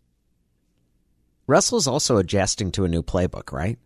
Russell's 1.48 1.88
also 1.88 2.18
adjusting 2.18 2.72
to 2.74 2.86
a 2.86 2.88
new 2.88 3.02
playbook, 3.02 3.52
right? 3.52 3.80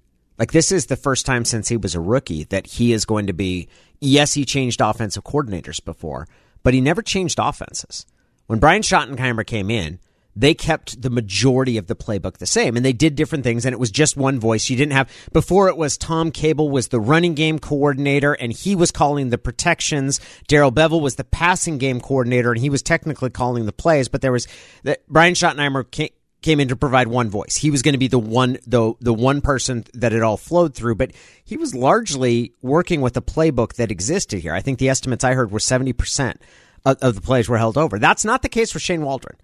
Like 0.43 0.51
this 0.51 0.73
is 0.73 0.87
the 0.87 0.97
first 0.97 1.25
time 1.25 1.45
since 1.45 1.69
he 1.69 1.77
was 1.77 1.95
a 1.95 2.01
rookie 2.01 2.43
that 2.43 2.67
he 2.67 2.91
is 2.91 3.05
going 3.05 3.27
to 3.27 3.33
be. 3.33 3.69
Yes, 4.01 4.33
he 4.33 4.43
changed 4.43 4.81
offensive 4.81 5.23
coordinators 5.23 5.81
before, 5.81 6.27
but 6.63 6.73
he 6.73 6.81
never 6.81 7.01
changed 7.01 7.39
offenses. 7.41 8.05
When 8.47 8.59
Brian 8.59 8.81
Schottenheimer 8.81 9.45
came 9.45 9.71
in, 9.71 9.99
they 10.35 10.53
kept 10.53 11.01
the 11.01 11.09
majority 11.09 11.77
of 11.77 11.87
the 11.87 11.95
playbook 11.95 12.39
the 12.39 12.45
same, 12.45 12.75
and 12.75 12.85
they 12.85 12.91
did 12.91 13.15
different 13.15 13.45
things. 13.45 13.65
And 13.65 13.71
it 13.71 13.79
was 13.79 13.89
just 13.89 14.17
one 14.17 14.37
voice. 14.37 14.69
You 14.69 14.75
didn't 14.75 14.91
have 14.91 15.09
before. 15.31 15.69
It 15.69 15.77
was 15.77 15.97
Tom 15.97 16.29
Cable 16.29 16.69
was 16.69 16.89
the 16.89 16.99
running 16.99 17.35
game 17.35 17.57
coordinator, 17.57 18.33
and 18.33 18.51
he 18.51 18.75
was 18.75 18.91
calling 18.91 19.29
the 19.29 19.37
protections. 19.37 20.19
Darrell 20.49 20.73
Bevell 20.73 20.99
was 20.99 21.15
the 21.15 21.23
passing 21.23 21.77
game 21.77 22.01
coordinator, 22.01 22.51
and 22.51 22.59
he 22.59 22.69
was 22.69 22.83
technically 22.83 23.29
calling 23.29 23.65
the 23.65 23.71
plays. 23.71 24.09
But 24.09 24.19
there 24.19 24.33
was 24.33 24.49
that 24.83 25.07
Brian 25.07 25.35
Schottenheimer 25.35 25.89
came, 26.43 26.59
in 26.59 26.67
to 26.67 26.75
provide 26.75 27.07
one 27.07 27.29
voice. 27.29 27.55
He 27.55 27.71
was 27.71 27.81
going 27.81 27.93
to 27.93 27.99
be 27.99 28.07
the 28.07 28.19
one 28.19 28.57
the 28.67 28.93
the 28.99 29.13
one 29.13 29.41
person 29.41 29.85
that 29.93 30.13
it 30.13 30.21
all 30.21 30.37
flowed 30.37 30.75
through, 30.75 30.95
but 30.95 31.11
he 31.43 31.57
was 31.57 31.73
largely 31.73 32.53
working 32.61 33.01
with 33.01 33.17
a 33.17 33.21
playbook 33.21 33.75
that 33.75 33.89
existed 33.91 34.39
here. 34.39 34.53
I 34.53 34.61
think 34.61 34.79
the 34.79 34.89
estimates 34.89 35.23
I 35.23 35.33
heard 35.33 35.51
were 35.51 35.59
70% 35.59 36.35
of, 36.85 36.97
of 37.01 37.15
the 37.15 37.21
plays 37.21 37.49
were 37.49 37.57
held 37.57 37.77
over. 37.77 37.97
That's 37.97 38.25
not 38.25 38.41
the 38.41 38.49
case 38.49 38.71
for 38.71 38.79
Shane 38.79 39.01
Waldron. 39.01 39.37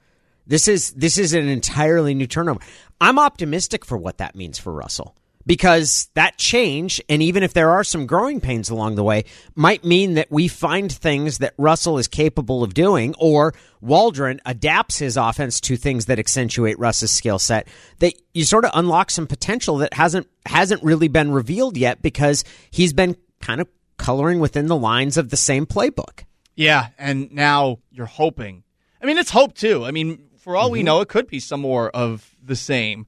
This 0.46 0.68
is 0.68 0.92
this 0.92 1.18
is 1.18 1.34
an 1.34 1.48
entirely 1.48 2.14
new 2.14 2.28
turnover. 2.28 2.60
I'm 3.00 3.20
optimistic 3.20 3.86
for 3.86 3.98
what 3.98 4.18
that 4.18 4.36
means 4.36 4.60
for 4.60 4.74
Russell 4.74 5.16
because 5.50 6.12
that 6.14 6.38
change, 6.38 7.02
and 7.10 7.24
even 7.24 7.42
if 7.42 7.54
there 7.54 7.72
are 7.72 7.84
some 7.84 8.06
growing 8.06 8.40
pains 8.40 8.70
along 8.70 8.94
the 8.94 9.04
way, 9.04 9.24
might 9.56 9.84
mean 9.84 10.14
that 10.14 10.32
we 10.32 10.48
find 10.48 10.92
things 10.92 11.40
that 11.40 11.56
Russell 11.58 11.98
is 11.98 12.08
capable 12.08 12.62
of 12.62 12.76
doing, 12.76 13.16
or 13.18 13.56
Waldron 13.82 14.42
adapts 14.46 15.00
his 15.00 15.18
offense 15.18 15.60
to 15.62 15.76
things 15.76 16.06
that 16.06 16.20
accentuate 16.20 16.78
Russ's 16.78 17.10
skill 17.10 17.40
set. 17.40 17.68
That 17.98 18.14
you 18.32 18.44
sort 18.44 18.64
of 18.64 18.70
unlock 18.76 19.10
some 19.10 19.26
potential 19.26 19.78
that 19.78 19.96
hasn't 19.96 20.28
hasn't 20.46 20.84
really 20.84 21.08
been 21.08 21.32
revealed 21.32 21.78
yet 21.78 22.04
because 22.04 22.44
he's 22.70 22.94
been 22.94 23.18
kind 23.42 23.60
of 23.60 23.68
coloring 23.98 24.40
within 24.40 24.68
the 24.68 24.78
lines 24.78 25.18
of 25.18 25.32
the 25.32 25.38
same 25.38 25.66
playbook. 25.66 26.26
Yeah, 26.56 26.90
and 27.00 27.32
now 27.32 27.80
you're 27.90 28.06
hoping. 28.06 28.64
I 29.02 29.08
mean, 29.08 29.18
it's 29.18 29.32
hope 29.32 29.56
too. 29.56 29.84
I 29.84 29.90
mean, 29.90 30.30
for 30.38 30.56
all 30.56 30.70
we 30.70 30.82
mm-hmm. 30.82 30.86
know, 30.86 31.02
it 31.02 31.08
could 31.08 31.26
be 31.26 31.40
some 31.40 31.62
more 31.62 31.90
of 31.90 32.36
the 32.40 32.56
same. 32.56 33.08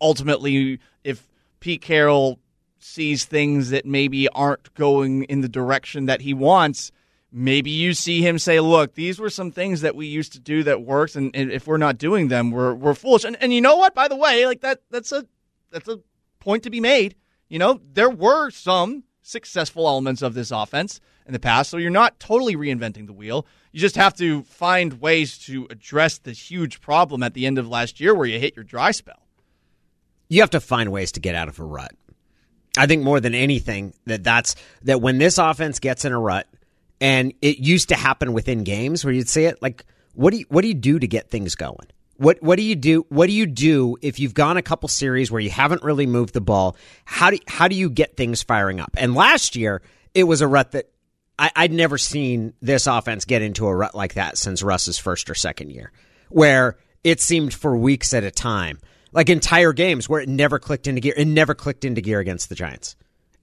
Ultimately, 0.00 0.80
if 1.04 1.28
Pete 1.60 1.82
Carroll 1.82 2.38
sees 2.78 3.24
things 3.24 3.70
that 3.70 3.84
maybe 3.84 4.28
aren't 4.28 4.72
going 4.74 5.24
in 5.24 5.40
the 5.40 5.48
direction 5.48 6.06
that 6.06 6.20
he 6.20 6.32
wants, 6.32 6.92
maybe 7.32 7.70
you 7.70 7.94
see 7.94 8.22
him 8.22 8.38
say, 8.38 8.60
"Look, 8.60 8.94
these 8.94 9.18
were 9.18 9.30
some 9.30 9.50
things 9.50 9.80
that 9.80 9.96
we 9.96 10.06
used 10.06 10.32
to 10.32 10.40
do 10.40 10.62
that 10.64 10.82
works, 10.82 11.16
and, 11.16 11.34
and 11.34 11.50
if 11.50 11.66
we're 11.66 11.76
not 11.76 11.98
doing 11.98 12.28
them, 12.28 12.50
we're 12.50 12.74
we're 12.74 12.94
foolish." 12.94 13.24
And 13.24 13.36
and 13.42 13.52
you 13.52 13.60
know 13.60 13.76
what? 13.76 13.94
By 13.94 14.08
the 14.08 14.16
way, 14.16 14.46
like 14.46 14.60
that 14.60 14.82
that's 14.90 15.12
a 15.12 15.26
that's 15.70 15.88
a 15.88 16.00
point 16.40 16.62
to 16.64 16.70
be 16.70 16.80
made. 16.80 17.14
You 17.48 17.58
know, 17.58 17.80
there 17.92 18.10
were 18.10 18.50
some 18.50 19.04
successful 19.22 19.86
elements 19.86 20.22
of 20.22 20.34
this 20.34 20.50
offense 20.50 21.00
in 21.26 21.32
the 21.32 21.38
past, 21.38 21.70
so 21.70 21.76
you're 21.76 21.90
not 21.90 22.18
totally 22.18 22.56
reinventing 22.56 23.06
the 23.06 23.12
wheel. 23.12 23.46
You 23.72 23.80
just 23.80 23.96
have 23.96 24.14
to 24.14 24.42
find 24.44 25.00
ways 25.00 25.38
to 25.40 25.66
address 25.70 26.18
the 26.18 26.32
huge 26.32 26.80
problem 26.80 27.22
at 27.22 27.34
the 27.34 27.46
end 27.46 27.58
of 27.58 27.68
last 27.68 28.00
year 28.00 28.14
where 28.14 28.26
you 28.26 28.38
hit 28.38 28.56
your 28.56 28.64
dry 28.64 28.90
spell. 28.92 29.27
You 30.28 30.40
have 30.42 30.50
to 30.50 30.60
find 30.60 30.92
ways 30.92 31.12
to 31.12 31.20
get 31.20 31.34
out 31.34 31.48
of 31.48 31.58
a 31.58 31.64
rut. 31.64 31.92
I 32.76 32.86
think 32.86 33.02
more 33.02 33.20
than 33.20 33.34
anything 33.34 33.94
that 34.06 34.22
that's 34.22 34.54
that 34.82 35.00
when 35.00 35.18
this 35.18 35.38
offense 35.38 35.80
gets 35.80 36.04
in 36.04 36.12
a 36.12 36.18
rut, 36.18 36.46
and 37.00 37.32
it 37.42 37.58
used 37.58 37.88
to 37.88 37.96
happen 37.96 38.32
within 38.32 38.64
games 38.64 39.04
where 39.04 39.14
you'd 39.14 39.28
see 39.28 39.44
it 39.44 39.62
like 39.62 39.84
what 40.14 40.32
do 40.32 40.38
you 40.38 40.46
what 40.48 40.62
do 40.62 40.68
you 40.68 40.74
do 40.74 40.98
to 40.98 41.06
get 41.06 41.30
things 41.30 41.54
going? 41.54 41.86
What 42.16 42.42
what 42.42 42.56
do 42.56 42.62
you 42.62 42.74
do? 42.74 43.06
What 43.08 43.26
do 43.26 43.32
you 43.32 43.46
do 43.46 43.96
if 44.02 44.18
you've 44.18 44.34
gone 44.34 44.56
a 44.56 44.62
couple 44.62 44.88
series 44.88 45.30
where 45.30 45.40
you 45.40 45.50
haven't 45.50 45.82
really 45.82 46.06
moved 46.06 46.34
the 46.34 46.40
ball? 46.40 46.76
How 47.04 47.30
do 47.30 47.38
how 47.46 47.68
do 47.68 47.76
you 47.76 47.88
get 47.88 48.16
things 48.16 48.42
firing 48.42 48.80
up? 48.80 48.90
And 48.96 49.14
last 49.14 49.54
year 49.54 49.80
it 50.14 50.24
was 50.24 50.40
a 50.40 50.48
rut 50.48 50.72
that 50.72 50.90
I, 51.38 51.50
I'd 51.54 51.72
never 51.72 51.98
seen 51.98 52.52
this 52.60 52.86
offense 52.86 53.24
get 53.24 53.42
into 53.42 53.66
a 53.66 53.74
rut 53.74 53.94
like 53.94 54.14
that 54.14 54.36
since 54.38 54.62
Russ's 54.62 54.98
first 54.98 55.30
or 55.30 55.34
second 55.34 55.70
year, 55.70 55.92
where 56.28 56.76
it 57.04 57.20
seemed 57.20 57.54
for 57.54 57.76
weeks 57.76 58.12
at 58.12 58.24
a 58.24 58.30
time, 58.30 58.80
like 59.18 59.30
entire 59.30 59.72
games 59.72 60.08
where 60.08 60.20
it 60.20 60.28
never 60.28 60.60
clicked 60.60 60.86
into 60.86 61.00
gear. 61.00 61.12
It 61.16 61.24
never 61.24 61.52
clicked 61.52 61.84
into 61.84 62.00
gear 62.00 62.20
against 62.20 62.48
the 62.48 62.54
Giants. 62.54 62.94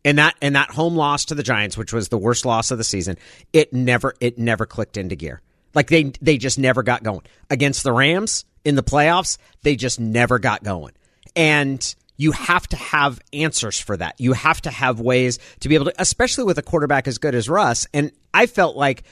And 0.05 0.17
that 0.19 0.33
and 0.41 0.55
that 0.55 0.69
home 0.69 0.95
loss 0.95 1.25
to 1.25 1.35
the 1.35 1.43
Giants, 1.43 1.77
which 1.77 1.91
was 1.91 2.07
the 2.07 2.17
worst 2.17 2.45
loss 2.45 2.71
of 2.71 2.77
the 2.77 2.85
season, 2.85 3.17
it 3.51 3.73
never 3.73 4.13
it 4.21 4.39
never 4.39 4.65
clicked 4.65 4.95
into 4.95 5.17
gear. 5.17 5.41
Like 5.73 5.89
they 5.89 6.13
they 6.21 6.37
just 6.37 6.57
never 6.57 6.81
got 6.81 7.03
going. 7.03 7.23
Against 7.49 7.83
the 7.83 7.91
Rams 7.91 8.45
in 8.63 8.75
the 8.75 8.83
playoffs, 8.83 9.37
they 9.63 9.75
just 9.75 9.99
never 9.99 10.39
got 10.39 10.63
going. 10.63 10.93
And 11.35 11.93
you 12.15 12.31
have 12.31 12.65
to 12.69 12.77
have 12.77 13.19
answers 13.33 13.77
for 13.77 13.97
that. 13.97 14.15
You 14.17 14.31
have 14.31 14.61
to 14.61 14.71
have 14.71 15.01
ways 15.01 15.39
to 15.59 15.67
be 15.67 15.75
able 15.75 15.87
to 15.87 15.93
especially 16.01 16.45
with 16.45 16.57
a 16.57 16.63
quarterback 16.63 17.05
as 17.05 17.17
good 17.17 17.35
as 17.35 17.49
Russ. 17.49 17.85
And 17.93 18.13
I 18.33 18.45
felt 18.45 18.77
like 18.77 19.03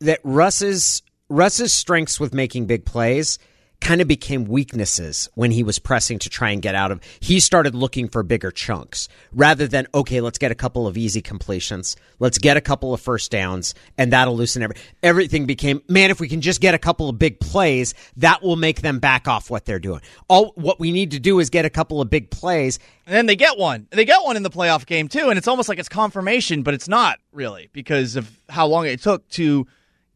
that 0.00 0.18
Russ's 0.24 1.04
Russ's 1.28 1.72
strengths 1.72 2.18
with 2.18 2.34
making 2.34 2.66
big 2.66 2.84
plays 2.84 3.38
kind 3.84 4.00
of 4.00 4.08
became 4.08 4.46
weaknesses 4.46 5.28
when 5.34 5.50
he 5.50 5.62
was 5.62 5.78
pressing 5.78 6.18
to 6.18 6.30
try 6.30 6.50
and 6.50 6.62
get 6.62 6.74
out 6.74 6.90
of. 6.90 7.00
He 7.20 7.38
started 7.38 7.74
looking 7.74 8.08
for 8.08 8.22
bigger 8.22 8.50
chunks 8.50 9.08
rather 9.32 9.68
than 9.68 9.86
okay, 9.94 10.22
let's 10.22 10.38
get 10.38 10.50
a 10.50 10.54
couple 10.54 10.86
of 10.86 10.96
easy 10.96 11.20
completions, 11.20 11.94
let's 12.18 12.38
get 12.38 12.56
a 12.56 12.62
couple 12.62 12.94
of 12.94 13.00
first 13.00 13.30
downs, 13.30 13.74
and 13.98 14.12
that'll 14.12 14.36
loosen 14.36 14.62
every, 14.62 14.76
everything. 15.02 15.44
Became 15.44 15.82
man, 15.86 16.10
if 16.10 16.18
we 16.18 16.28
can 16.28 16.40
just 16.40 16.60
get 16.62 16.74
a 16.74 16.78
couple 16.78 17.08
of 17.10 17.18
big 17.18 17.38
plays, 17.38 17.94
that 18.16 18.42
will 18.42 18.56
make 18.56 18.80
them 18.80 18.98
back 18.98 19.28
off 19.28 19.50
what 19.50 19.66
they're 19.66 19.78
doing. 19.78 20.00
All 20.28 20.52
what 20.56 20.80
we 20.80 20.90
need 20.90 21.10
to 21.10 21.20
do 21.20 21.38
is 21.38 21.50
get 21.50 21.66
a 21.66 21.70
couple 21.70 22.00
of 22.00 22.08
big 22.08 22.30
plays. 22.30 22.78
And 23.06 23.14
then 23.14 23.26
they 23.26 23.36
get 23.36 23.58
one. 23.58 23.86
They 23.90 24.06
get 24.06 24.24
one 24.24 24.38
in 24.38 24.42
the 24.42 24.50
playoff 24.50 24.86
game 24.86 25.08
too, 25.08 25.28
and 25.28 25.36
it's 25.36 25.46
almost 25.46 25.68
like 25.68 25.78
it's 25.78 25.90
confirmation, 25.90 26.62
but 26.62 26.72
it's 26.72 26.88
not 26.88 27.18
really 27.32 27.68
because 27.74 28.16
of 28.16 28.30
how 28.48 28.66
long 28.66 28.86
it 28.86 29.02
took 29.02 29.28
to 29.30 29.66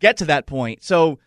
get 0.00 0.16
to 0.18 0.24
that 0.26 0.46
point. 0.46 0.82
So 0.82 1.18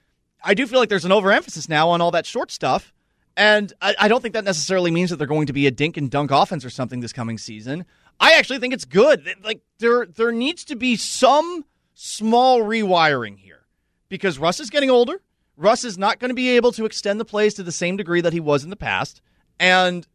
I 0.44 0.54
do 0.54 0.66
feel 0.68 0.80
like 0.80 0.90
there's 0.90 1.06
an 1.06 1.12
overemphasis 1.12 1.70
now 1.70 1.90
on 1.90 2.02
all 2.02 2.12
that 2.12 2.26
short 2.26 2.52
stuff. 2.52 2.94
And 3.38 3.72
I, 3.82 3.96
I, 4.00 4.08
don't 4.08 4.22
think 4.22 4.34
that 4.34 4.44
necessarily 4.44 4.92
means 4.92 5.10
that 5.10 5.16
they're 5.16 5.28
going 5.28 5.48
to 5.48 5.54
be 5.54 5.66
a 5.66 5.72
dink 5.72 5.96
and 5.96 6.12
dunk 6.12 6.32
offense 6.32 6.66
or 6.66 6.70
something 6.70 7.00
this 7.00 7.14
coming 7.14 7.38
season. 7.38 7.86
I 8.20 8.34
actually 8.34 8.60
think 8.60 8.74
it's 8.74 8.86
good. 8.86 9.28
Like 9.42 9.62
there 9.80 10.06
there 10.06 10.32
needs 10.32 10.66
to 10.66 10.76
be 10.76 10.98
some 10.98 11.66
small 11.94 12.62
rewiring 12.62 13.38
here. 13.38 13.66
Because 14.10 14.38
Russ 14.38 14.60
is 14.60 14.70
getting 14.70 14.90
older. 14.90 15.22
Russ 15.56 15.86
is 15.86 15.98
not 15.98 16.20
going 16.20 16.30
to 16.30 16.36
be 16.36 16.50
able 16.50 16.72
to 16.74 16.86
extend 16.86 17.20
the 17.20 17.26
plays 17.26 17.54
to 17.54 17.64
the 17.64 17.72
same 17.72 17.96
degree 17.96 18.22
that 18.22 18.34
he 18.34 18.40
was 18.40 18.64
in 18.64 18.70
the 18.70 18.76
past. 18.76 19.22
And 19.60 20.06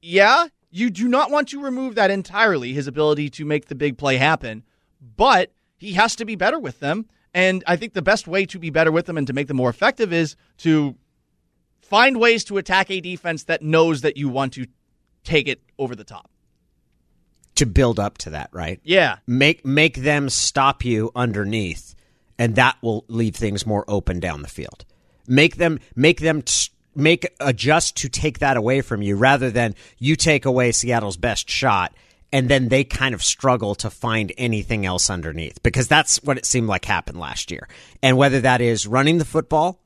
yeah, 0.00 0.46
you 0.70 0.90
do 0.90 1.08
not 1.08 1.30
want 1.30 1.48
to 1.48 1.62
remove 1.62 1.94
that 1.96 2.10
entirely, 2.10 2.72
his 2.72 2.86
ability 2.86 3.28
to 3.30 3.44
make 3.44 3.66
the 3.66 3.74
big 3.74 3.98
play 3.98 4.16
happen, 4.16 4.64
but 5.16 5.52
he 5.76 5.92
has 5.92 6.16
to 6.16 6.24
be 6.24 6.36
better 6.36 6.58
with 6.58 6.80
them. 6.80 7.06
And 7.34 7.64
I 7.66 7.76
think 7.76 7.94
the 7.94 8.02
best 8.02 8.28
way 8.28 8.44
to 8.46 8.58
be 8.58 8.70
better 8.70 8.92
with 8.92 9.06
them 9.06 9.16
and 9.16 9.26
to 9.26 9.32
make 9.32 9.48
them 9.48 9.56
more 9.56 9.70
effective 9.70 10.12
is 10.12 10.36
to 10.58 10.96
find 11.80 12.18
ways 12.18 12.44
to 12.44 12.58
attack 12.58 12.90
a 12.90 13.00
defense 13.00 13.44
that 13.44 13.62
knows 13.62 14.02
that 14.02 14.16
you 14.16 14.28
want 14.28 14.54
to 14.54 14.66
take 15.24 15.48
it 15.48 15.62
over 15.78 15.94
the 15.94 16.04
top. 16.04 16.30
To 17.56 17.66
build 17.66 18.00
up 18.00 18.18
to 18.18 18.30
that, 18.30 18.50
right? 18.52 18.80
Yeah. 18.82 19.16
Make 19.26 19.64
make 19.64 19.96
them 19.96 20.28
stop 20.30 20.84
you 20.84 21.10
underneath, 21.14 21.94
and 22.38 22.54
that 22.56 22.76
will 22.82 23.04
leave 23.08 23.36
things 23.36 23.66
more 23.66 23.84
open 23.88 24.20
down 24.20 24.42
the 24.42 24.48
field. 24.48 24.84
Make 25.28 25.56
them 25.56 25.78
make 25.94 26.20
them 26.20 26.42
make 26.94 27.32
adjust 27.40 27.96
to 27.98 28.08
take 28.08 28.38
that 28.38 28.56
away 28.56 28.80
from 28.80 29.02
you 29.02 29.16
rather 29.16 29.50
than 29.50 29.74
you 29.98 30.16
take 30.16 30.44
away 30.44 30.72
Seattle's 30.72 31.16
best 31.16 31.48
shot 31.48 31.94
and 32.32 32.48
then 32.48 32.68
they 32.68 32.84
kind 32.84 33.14
of 33.14 33.22
struggle 33.22 33.74
to 33.76 33.90
find 33.90 34.32
anything 34.38 34.86
else 34.86 35.10
underneath 35.10 35.62
because 35.62 35.86
that's 35.86 36.22
what 36.22 36.38
it 36.38 36.46
seemed 36.46 36.68
like 36.68 36.84
happened 36.84 37.18
last 37.18 37.50
year. 37.50 37.68
And 38.02 38.16
whether 38.16 38.40
that 38.40 38.60
is 38.60 38.86
running 38.86 39.18
the 39.18 39.24
football 39.24 39.82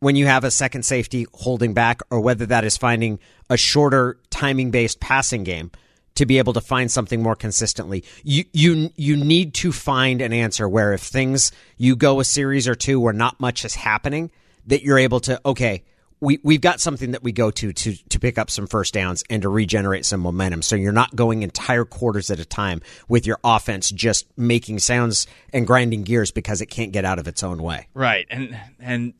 when 0.00 0.16
you 0.16 0.26
have 0.26 0.44
a 0.44 0.50
second 0.50 0.82
safety 0.82 1.26
holding 1.32 1.72
back, 1.72 2.02
or 2.10 2.20
whether 2.20 2.44
that 2.44 2.62
is 2.62 2.76
finding 2.76 3.18
a 3.48 3.56
shorter 3.56 4.18
timing 4.28 4.70
based 4.70 5.00
passing 5.00 5.44
game 5.44 5.70
to 6.14 6.26
be 6.26 6.36
able 6.36 6.52
to 6.52 6.60
find 6.60 6.90
something 6.90 7.22
more 7.22 7.34
consistently. 7.34 8.04
You 8.22 8.44
you 8.52 8.90
you 8.96 9.16
need 9.16 9.54
to 9.54 9.72
find 9.72 10.20
an 10.20 10.32
answer 10.32 10.68
where 10.68 10.92
if 10.92 11.00
things 11.00 11.52
you 11.78 11.96
go 11.96 12.20
a 12.20 12.24
series 12.24 12.68
or 12.68 12.74
two 12.74 13.00
where 13.00 13.14
not 13.14 13.40
much 13.40 13.64
is 13.64 13.74
happening, 13.74 14.30
that 14.66 14.82
you're 14.82 14.98
able 14.98 15.20
to 15.20 15.40
okay 15.46 15.84
we 16.24 16.40
we've 16.42 16.60
got 16.60 16.80
something 16.80 17.12
that 17.12 17.22
we 17.22 17.30
go 17.30 17.50
to 17.50 17.72
to 17.72 17.94
to 18.08 18.18
pick 18.18 18.38
up 18.38 18.50
some 18.50 18.66
first 18.66 18.94
downs 18.94 19.22
and 19.28 19.42
to 19.42 19.48
regenerate 19.48 20.04
some 20.04 20.20
momentum. 20.20 20.62
So 20.62 20.74
you're 20.74 20.92
not 20.92 21.14
going 21.14 21.42
entire 21.42 21.84
quarters 21.84 22.30
at 22.30 22.40
a 22.40 22.44
time 22.44 22.80
with 23.08 23.26
your 23.26 23.38
offense 23.44 23.90
just 23.90 24.26
making 24.36 24.78
sounds 24.78 25.26
and 25.52 25.66
grinding 25.66 26.02
gears 26.02 26.30
because 26.30 26.60
it 26.60 26.66
can't 26.66 26.92
get 26.92 27.04
out 27.04 27.18
of 27.18 27.28
its 27.28 27.42
own 27.42 27.62
way. 27.62 27.88
Right. 27.94 28.26
And 28.30 28.58
and 28.80 29.14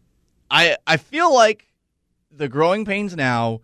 I 0.50 0.76
I 0.86 0.96
feel 0.96 1.32
like 1.32 1.68
the 2.32 2.48
growing 2.48 2.84
pains 2.84 3.14
now 3.14 3.60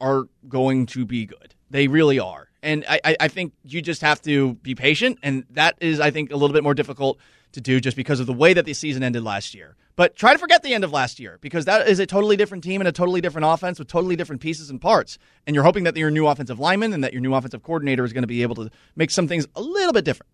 are 0.00 0.24
going 0.48 0.86
to 0.86 1.06
be 1.06 1.26
good. 1.26 1.54
They 1.70 1.86
really 1.86 2.18
are. 2.18 2.48
And 2.62 2.84
I, 2.86 3.16
I 3.18 3.28
think 3.28 3.54
you 3.64 3.80
just 3.80 4.02
have 4.02 4.20
to 4.22 4.54
be 4.54 4.74
patient 4.74 5.18
and 5.22 5.44
that 5.50 5.76
is 5.80 6.00
I 6.00 6.10
think 6.10 6.30
a 6.30 6.36
little 6.36 6.52
bit 6.52 6.62
more 6.62 6.74
difficult 6.74 7.18
to 7.52 7.60
do 7.60 7.80
just 7.80 7.96
because 7.96 8.20
of 8.20 8.26
the 8.26 8.32
way 8.32 8.54
that 8.54 8.64
the 8.64 8.74
season 8.74 9.02
ended 9.02 9.22
last 9.22 9.54
year. 9.54 9.76
But 9.96 10.16
try 10.16 10.32
to 10.32 10.38
forget 10.38 10.62
the 10.62 10.72
end 10.72 10.84
of 10.84 10.92
last 10.92 11.20
year 11.20 11.38
because 11.40 11.66
that 11.66 11.88
is 11.88 11.98
a 11.98 12.06
totally 12.06 12.36
different 12.36 12.64
team 12.64 12.80
and 12.80 12.88
a 12.88 12.92
totally 12.92 13.20
different 13.20 13.46
offense 13.46 13.78
with 13.78 13.88
totally 13.88 14.16
different 14.16 14.40
pieces 14.40 14.70
and 14.70 14.80
parts. 14.80 15.18
And 15.46 15.54
you're 15.54 15.64
hoping 15.64 15.84
that 15.84 15.96
your 15.96 16.10
new 16.10 16.26
offensive 16.26 16.58
lineman 16.58 16.92
and 16.92 17.04
that 17.04 17.12
your 17.12 17.20
new 17.20 17.34
offensive 17.34 17.62
coordinator 17.62 18.04
is 18.04 18.12
going 18.12 18.22
to 18.22 18.28
be 18.28 18.42
able 18.42 18.54
to 18.56 18.70
make 18.96 19.10
some 19.10 19.28
things 19.28 19.46
a 19.54 19.60
little 19.60 19.92
bit 19.92 20.04
different. 20.04 20.30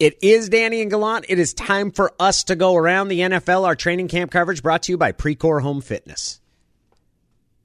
It 0.00 0.18
is 0.22 0.48
Danny 0.48 0.82
and 0.82 0.90
Gallant. 0.90 1.26
It 1.28 1.38
is 1.38 1.54
time 1.54 1.92
for 1.92 2.12
us 2.18 2.44
to 2.44 2.56
go 2.56 2.74
around 2.74 3.08
the 3.08 3.20
NFL. 3.20 3.64
Our 3.64 3.76
training 3.76 4.08
camp 4.08 4.32
coverage 4.32 4.60
brought 4.60 4.82
to 4.84 4.92
you 4.92 4.98
by 4.98 5.12
Precor 5.12 5.62
Home 5.62 5.80
Fitness. 5.80 6.40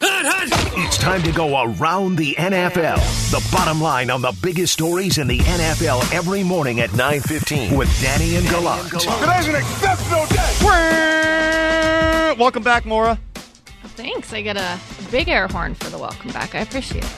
It's 0.01 0.97
time 0.97 1.21
to 1.23 1.31
go 1.31 1.61
around 1.63 2.15
the 2.15 2.33
NFL. 2.37 2.97
The 3.31 3.45
bottom 3.51 3.81
line 3.81 4.09
on 4.09 4.21
the 4.21 4.31
biggest 4.41 4.73
stories 4.73 5.17
in 5.17 5.27
the 5.27 5.39
NFL 5.39 6.13
every 6.13 6.43
morning 6.43 6.79
at 6.79 6.89
9:15 6.91 7.77
with 7.77 7.89
Danny 8.01 8.35
and 8.37 8.47
Gallant. 8.47 8.87
Today's 8.89 9.47
an 9.47 9.55
exceptional 9.55 10.25
day. 10.27 10.55
Welcome 12.39 12.63
back, 12.63 12.85
Mora. 12.85 13.19
Thanks. 13.95 14.31
I 14.33 14.41
get 14.41 14.55
a 14.55 14.79
big 15.11 15.27
air 15.27 15.47
horn 15.47 15.75
for 15.75 15.89
the 15.89 15.97
welcome 15.97 16.31
back. 16.31 16.55
I 16.55 16.59
appreciate 16.59 17.03
it. 17.03 17.11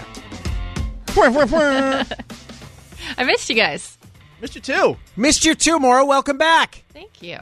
I 3.17 3.23
missed 3.23 3.50
you 3.50 3.55
guys. 3.55 3.97
Missed 4.41 4.55
you 4.55 4.61
too. 4.61 4.97
Missed 5.15 5.45
you 5.45 5.53
too, 5.53 5.77
Mora. 5.79 6.03
Welcome 6.05 6.38
back. 6.39 6.83
Thank 6.93 7.21
you. 7.21 7.38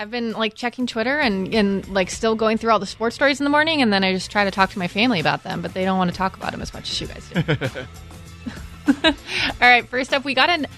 I've 0.00 0.12
been 0.12 0.32
like 0.32 0.54
checking 0.54 0.86
Twitter 0.86 1.18
and, 1.18 1.52
and 1.52 1.86
like 1.88 2.08
still 2.08 2.36
going 2.36 2.56
through 2.56 2.70
all 2.70 2.78
the 2.78 2.86
sports 2.86 3.16
stories 3.16 3.40
in 3.40 3.44
the 3.44 3.50
morning, 3.50 3.82
and 3.82 3.92
then 3.92 4.04
I 4.04 4.12
just 4.12 4.30
try 4.30 4.44
to 4.44 4.50
talk 4.52 4.70
to 4.70 4.78
my 4.78 4.86
family 4.86 5.18
about 5.18 5.42
them, 5.42 5.60
but 5.60 5.74
they 5.74 5.84
don't 5.84 5.98
want 5.98 6.08
to 6.08 6.16
talk 6.16 6.36
about 6.36 6.52
them 6.52 6.62
as 6.62 6.72
much 6.72 6.88
as 6.88 7.00
you 7.00 7.08
guys 7.08 7.28
do. 7.28 7.42
all 9.04 9.14
right, 9.60 9.88
first 9.88 10.14
up, 10.14 10.24
we 10.24 10.34
got 10.34 10.50
an, 10.50 10.66
a 10.66 10.68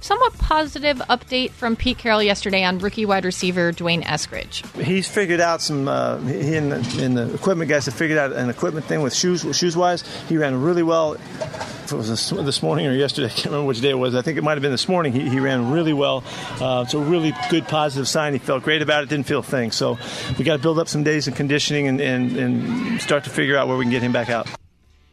somewhat 0.00 0.36
positive 0.38 0.98
update 1.08 1.50
from 1.50 1.76
Pete 1.76 1.98
Carroll 1.98 2.22
yesterday 2.22 2.64
on 2.64 2.78
rookie 2.78 3.06
wide 3.06 3.24
receiver 3.24 3.72
D'Wayne 3.72 4.02
Eskridge. 4.02 4.64
He's 4.82 5.08
figured 5.08 5.40
out 5.40 5.60
some. 5.62 5.88
Uh, 5.88 6.18
he 6.18 6.56
and 6.56 6.72
the, 6.72 7.04
and 7.04 7.16
the, 7.16 7.34
equipment 7.34 7.70
guys 7.70 7.86
have 7.86 7.94
figured 7.94 8.18
out 8.18 8.32
an 8.32 8.50
equipment 8.50 8.86
thing 8.86 9.02
with 9.02 9.14
shoes. 9.14 9.46
Shoes 9.56 9.76
wise, 9.76 10.02
he 10.28 10.36
ran 10.36 10.60
really 10.60 10.82
well. 10.82 11.14
If 11.14 11.92
it 11.92 11.96
was 11.96 12.08
this, 12.08 12.30
this, 12.30 12.62
morning 12.62 12.86
or 12.86 12.92
yesterday, 12.92 13.26
I 13.30 13.30
can't 13.30 13.46
remember 13.46 13.66
which 13.66 13.80
day 13.80 13.90
it 13.90 13.98
was. 13.98 14.14
I 14.14 14.22
think 14.22 14.38
it 14.38 14.44
might 14.44 14.52
have 14.52 14.62
been 14.62 14.70
this 14.70 14.88
morning. 14.88 15.12
He, 15.12 15.28
he 15.28 15.40
ran 15.40 15.70
really 15.70 15.92
well. 15.92 16.24
Uh, 16.60 16.82
it's 16.84 16.94
a 16.94 16.98
really 16.98 17.32
good 17.50 17.68
positive 17.68 18.08
sign. 18.08 18.32
He 18.32 18.38
felt 18.38 18.62
great 18.62 18.82
about 18.82 19.02
it. 19.02 19.08
Didn't 19.08 19.26
feel 19.26 19.40
a 19.40 19.42
thing. 19.42 19.70
So 19.70 19.98
we 20.38 20.44
got 20.44 20.56
to 20.56 20.62
build 20.62 20.78
up 20.78 20.88
some 20.88 21.02
days 21.02 21.28
of 21.28 21.34
conditioning 21.34 21.88
and, 21.88 22.00
and, 22.00 22.36
and 22.36 23.00
start 23.02 23.24
to 23.24 23.30
figure 23.30 23.56
out 23.56 23.68
where 23.68 23.76
we 23.76 23.84
can 23.84 23.90
get 23.90 24.02
him 24.02 24.12
back 24.12 24.30
out. 24.30 24.48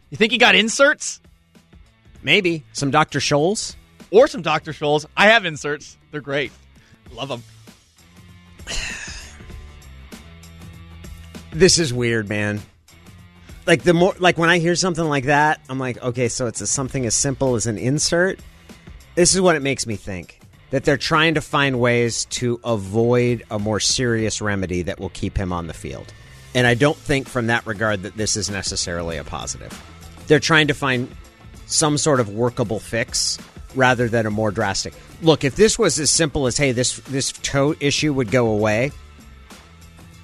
You 0.10 0.18
think 0.18 0.32
he 0.32 0.38
got 0.38 0.56
inserts? 0.56 1.20
Maybe 2.24 2.64
some 2.74 2.92
Dr. 2.92 3.20
Scholl's 3.20 3.76
or 4.12 4.28
some 4.28 4.42
Dr. 4.42 4.72
Scholl's. 4.72 5.06
I 5.16 5.28
have 5.28 5.46
inserts. 5.46 5.98
They're 6.12 6.22
great. 6.22 6.52
Love 7.14 7.30
them. 7.30 7.44
This 11.52 11.80
is 11.80 11.92
weird, 11.92 12.30
man. 12.30 12.62
like 13.66 13.82
the 13.82 13.94
more 13.94 14.14
like 14.20 14.38
when 14.38 14.50
I 14.50 14.60
hear 14.60 14.76
something 14.76 15.04
like 15.04 15.26
that, 15.26 15.60
I'm 15.70 15.80
like, 15.80 16.02
okay, 16.04 16.28
so 16.28 16.46
it's 16.46 16.62
a, 16.62 16.68
something 16.68 17.04
as 17.06 17.16
simple 17.16 17.56
as 17.56 17.66
an 17.66 17.80
insert. 17.80 18.40
This 19.16 19.34
is 19.34 19.42
what 19.42 19.56
it 19.56 19.64
makes 19.64 19.88
me 19.88 19.96
think 19.96 20.40
that 20.70 20.84
they're 20.84 20.98
trying 20.98 21.34
to 21.34 21.42
find 21.42 21.80
ways 21.80 22.26
to 22.26 22.60
avoid 22.64 23.44
a 23.50 23.58
more 23.58 23.80
serious 23.80 24.40
remedy 24.40 24.84
that 24.84 25.00
will 25.00 25.10
keep 25.10 25.36
him 25.36 25.52
on 25.52 25.66
the 25.66 25.74
field. 25.74 26.14
And 26.54 26.68
I 26.68 26.76
don't 26.76 26.98
think 26.98 27.28
from 27.28 27.48
that 27.48 27.66
regard 27.66 28.04
that 28.04 28.18
this 28.18 28.38
is 28.38 28.50
necessarily 28.50 29.18
a 29.18 29.24
positive. 29.24 29.74
They're 30.28 30.40
trying 30.40 30.68
to 30.68 30.74
find 30.74 31.10
some 31.66 31.98
sort 31.98 32.20
of 32.20 32.30
workable 32.30 32.80
fix 32.80 33.40
rather 33.78 34.10
than 34.10 34.26
a 34.26 34.32
more 34.32 34.52
drastic. 34.52 34.94
Look, 35.22 35.44
if 35.44 35.56
this 35.56 35.80
was 35.80 36.00
as 36.00 36.12
simple 36.12 36.48
as 36.48 36.58
hey, 36.58 36.74
this 36.74 36.98
this 37.02 37.32
toe 37.32 37.76
issue 37.80 38.14
would 38.14 38.32
go 38.32 38.50
away 38.50 38.92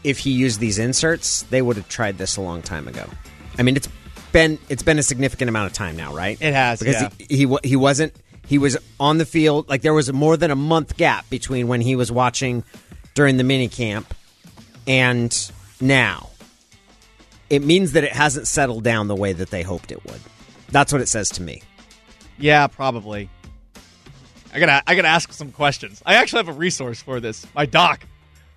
if 0.03 0.19
he 0.19 0.31
used 0.31 0.59
these 0.59 0.79
inserts, 0.79 1.43
they 1.43 1.61
would 1.61 1.77
have 1.77 1.87
tried 1.87 2.17
this 2.17 2.35
a 2.35 2.41
long 2.41 2.61
time 2.61 2.87
ago. 2.87 3.05
I 3.57 3.63
mean, 3.63 3.77
it's 3.77 3.87
been 4.31 4.59
it's 4.67 4.83
been 4.83 4.99
a 4.99 5.03
significant 5.03 5.49
amount 5.49 5.67
of 5.67 5.73
time 5.73 5.95
now, 5.95 6.13
right? 6.13 6.37
It 6.41 6.53
has, 6.53 6.79
because 6.79 7.01
yeah. 7.01 7.09
he, 7.17 7.45
he 7.45 7.57
he 7.63 7.75
wasn't 7.75 8.13
he 8.45 8.57
was 8.57 8.77
on 8.99 9.17
the 9.17 9.25
field 9.25 9.69
like 9.69 9.81
there 9.81 9.93
was 9.93 10.11
more 10.11 10.35
than 10.35 10.51
a 10.51 10.55
month 10.55 10.97
gap 10.97 11.29
between 11.29 11.67
when 11.67 11.81
he 11.81 11.95
was 11.95 12.11
watching 12.11 12.63
during 13.13 13.37
the 13.37 13.43
mini 13.43 13.69
camp 13.69 14.13
and 14.87 15.51
now. 15.79 16.29
It 17.49 17.63
means 17.63 17.91
that 17.91 18.03
it 18.03 18.13
hasn't 18.13 18.47
settled 18.47 18.83
down 18.83 19.07
the 19.07 19.15
way 19.15 19.31
that 19.31 19.51
they 19.51 19.61
hoped 19.61 19.91
it 19.91 20.03
would. 20.05 20.19
That's 20.69 20.91
what 20.91 21.01
it 21.01 21.07
says 21.07 21.29
to 21.31 21.41
me. 21.41 21.61
Yeah, 22.39 22.65
probably. 22.65 23.29
I 24.53 24.59
gotta 24.59 24.83
I 24.85 24.95
gotta 24.95 25.07
ask 25.07 25.33
some 25.33 25.51
questions. 25.51 26.01
I 26.05 26.15
actually 26.15 26.39
have 26.45 26.49
a 26.49 26.53
resource 26.57 27.01
for 27.01 27.19
this. 27.19 27.45
My 27.55 27.65
doc, 27.65 28.05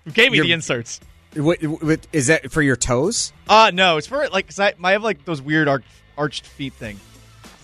who 0.05 0.11
gave 0.11 0.31
me 0.31 0.37
Your- 0.37 0.45
the 0.45 0.51
inserts. 0.53 0.99
What, 1.35 1.61
what, 1.61 2.07
is 2.13 2.27
that 2.27 2.51
for 2.51 2.61
your 2.61 2.75
toes? 2.77 3.31
Uh 3.49 3.69
no, 3.73 3.97
it's 3.97 4.07
for 4.07 4.27
like 4.29 4.47
'cause 4.47 4.59
I, 4.59 4.73
I 4.83 4.91
have 4.93 5.03
like 5.03 5.25
those 5.25 5.41
weird 5.41 5.67
arch, 5.67 5.83
arched 6.17 6.47
feet 6.47 6.73
thing. 6.73 6.99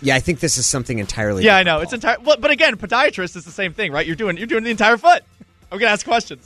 Yeah, 0.02 0.16
I 0.16 0.20
think 0.20 0.42
this 0.42 0.58
is 0.58 0.66
something 0.66 1.00
entirely. 1.00 1.44
Yeah, 1.46 1.56
I 1.56 1.63
know. 1.63 1.80
It's 1.80 1.94
entire. 1.94 2.18
Well, 2.20 2.36
but 2.38 2.52
again, 2.52 2.75
podiatrist 2.75 3.38
is 3.38 3.46
the 3.46 3.52
same 3.52 3.74
thing, 3.74 3.92
right? 3.92 4.06
You're 4.06 4.18
doing 4.18 4.38
you're 4.38 4.48
doing 4.48 4.63
the 4.63 4.70
entire 4.70 4.98
foot. 4.98 5.24
I'm 5.72 5.80
gonna 5.80 5.92
ask 5.92 6.06
questions. 6.06 6.44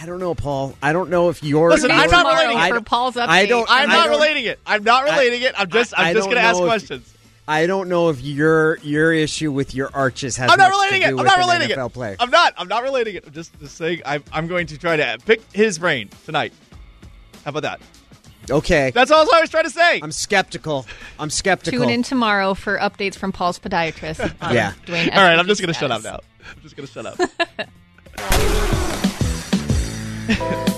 I 0.00 0.06
don't 0.06 0.20
know, 0.20 0.34
Paul. 0.34 0.76
I 0.82 0.92
don't 0.92 1.08
know 1.10 1.30
if 1.30 1.42
you're. 1.42 1.70
Listen, 1.70 1.90
I'm 1.90 2.10
not 2.10 2.26
relating 2.26 2.58
it. 2.58 2.68
for 2.68 2.76
I- 2.76 2.80
Paul's 2.80 3.14
update. 3.16 3.28
I 3.28 3.46
don't- 3.46 3.66
I'm 3.68 3.90
I 3.90 3.92
not 3.92 4.04
don't- 4.06 4.10
relating 4.20 4.44
it. 4.44 4.60
I'm 4.66 4.84
not 4.84 5.04
relating 5.04 5.42
it. 5.42 5.54
I'm 5.58 5.70
just 5.70 5.94
I- 5.98 6.10
I'm 6.10 6.14
just 6.14 6.26
don't 6.28 6.34
gonna 6.34 6.46
ask 6.46 6.58
know 6.58 6.64
if- 6.66 6.68
questions. 6.68 7.14
I 7.48 7.66
don't 7.66 7.88
know 7.88 8.10
if 8.10 8.20
your 8.20 8.76
your 8.82 9.10
issue 9.10 9.50
with 9.50 9.74
your 9.74 9.90
arches 9.94 10.36
has. 10.36 10.50
I'm 10.50 10.58
not 10.58 10.70
much 10.70 10.90
relating 10.90 11.00
to 11.00 11.06
it. 11.06 11.10
do 11.10 11.14
I'm 11.14 11.16
with 11.16 11.26
not 11.26 11.38
an 11.38 11.46
relating 11.46 11.76
NFL 11.76 11.86
it. 11.86 11.92
Player. 11.94 12.16
I'm 12.20 12.30
not. 12.30 12.52
I'm 12.58 12.68
not 12.68 12.82
relating 12.82 13.14
it. 13.16 13.26
I'm 13.26 13.32
just 13.32 13.58
just 13.58 13.76
saying. 13.76 14.02
I'm 14.04 14.22
I'm 14.32 14.46
going 14.48 14.66
to 14.66 14.76
try 14.76 14.96
to 14.96 15.18
pick 15.24 15.40
his 15.52 15.78
brain 15.78 16.10
tonight. 16.26 16.52
How 17.44 17.48
about 17.48 17.62
that? 17.62 17.80
okay, 18.50 18.90
That's 18.94 19.10
all 19.10 19.26
I 19.34 19.40
was 19.40 19.50
trying 19.50 19.64
to 19.64 19.70
say. 19.70 20.00
I'm 20.02 20.12
skeptical. 20.12 20.86
I'm 21.18 21.30
skeptical. 21.30 21.80
Tune 21.80 21.90
in 21.90 22.02
tomorrow 22.02 22.52
for 22.54 22.78
updates 22.78 23.14
from 23.14 23.32
Paul's 23.32 23.58
podiatrist. 23.58 24.20
On 24.20 24.30
um, 24.50 24.54
Yeah. 24.54 24.72
Dwayne 24.86 25.14
all 25.14 25.22
right, 25.22 25.38
I'm 25.38 25.46
just 25.46 25.60
gonna 25.62 25.72
shut 25.72 25.90
up 25.90 26.02
now. 26.02 26.20
I'm 26.54 26.62
just 26.62 26.76
gonna 26.76 26.86
shut 26.86 27.06
up. 27.06 27.18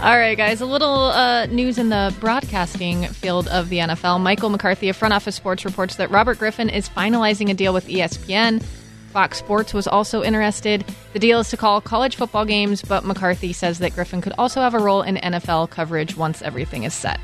All 0.00 0.16
right, 0.16 0.36
guys. 0.36 0.60
A 0.60 0.66
little 0.66 1.06
uh, 1.06 1.46
news 1.46 1.76
in 1.76 1.88
the 1.88 2.14
broadcasting 2.20 3.04
field 3.08 3.48
of 3.48 3.68
the 3.68 3.78
NFL. 3.78 4.20
Michael 4.20 4.48
McCarthy 4.48 4.88
of 4.88 4.96
Front 4.96 5.12
Office 5.12 5.34
Sports 5.34 5.64
reports 5.64 5.96
that 5.96 6.08
Robert 6.12 6.38
Griffin 6.38 6.70
is 6.70 6.88
finalizing 6.88 7.50
a 7.50 7.54
deal 7.54 7.74
with 7.74 7.88
ESPN. 7.88 8.62
Fox 9.12 9.38
Sports 9.38 9.74
was 9.74 9.88
also 9.88 10.22
interested. 10.22 10.84
The 11.14 11.18
deal 11.18 11.40
is 11.40 11.50
to 11.50 11.56
call 11.56 11.80
college 11.80 12.14
football 12.14 12.44
games, 12.44 12.80
but 12.80 13.04
McCarthy 13.04 13.52
says 13.52 13.80
that 13.80 13.92
Griffin 13.92 14.20
could 14.20 14.34
also 14.38 14.60
have 14.60 14.72
a 14.72 14.78
role 14.78 15.02
in 15.02 15.16
NFL 15.16 15.70
coverage 15.70 16.16
once 16.16 16.42
everything 16.42 16.84
is 16.84 16.94
set. 16.94 17.18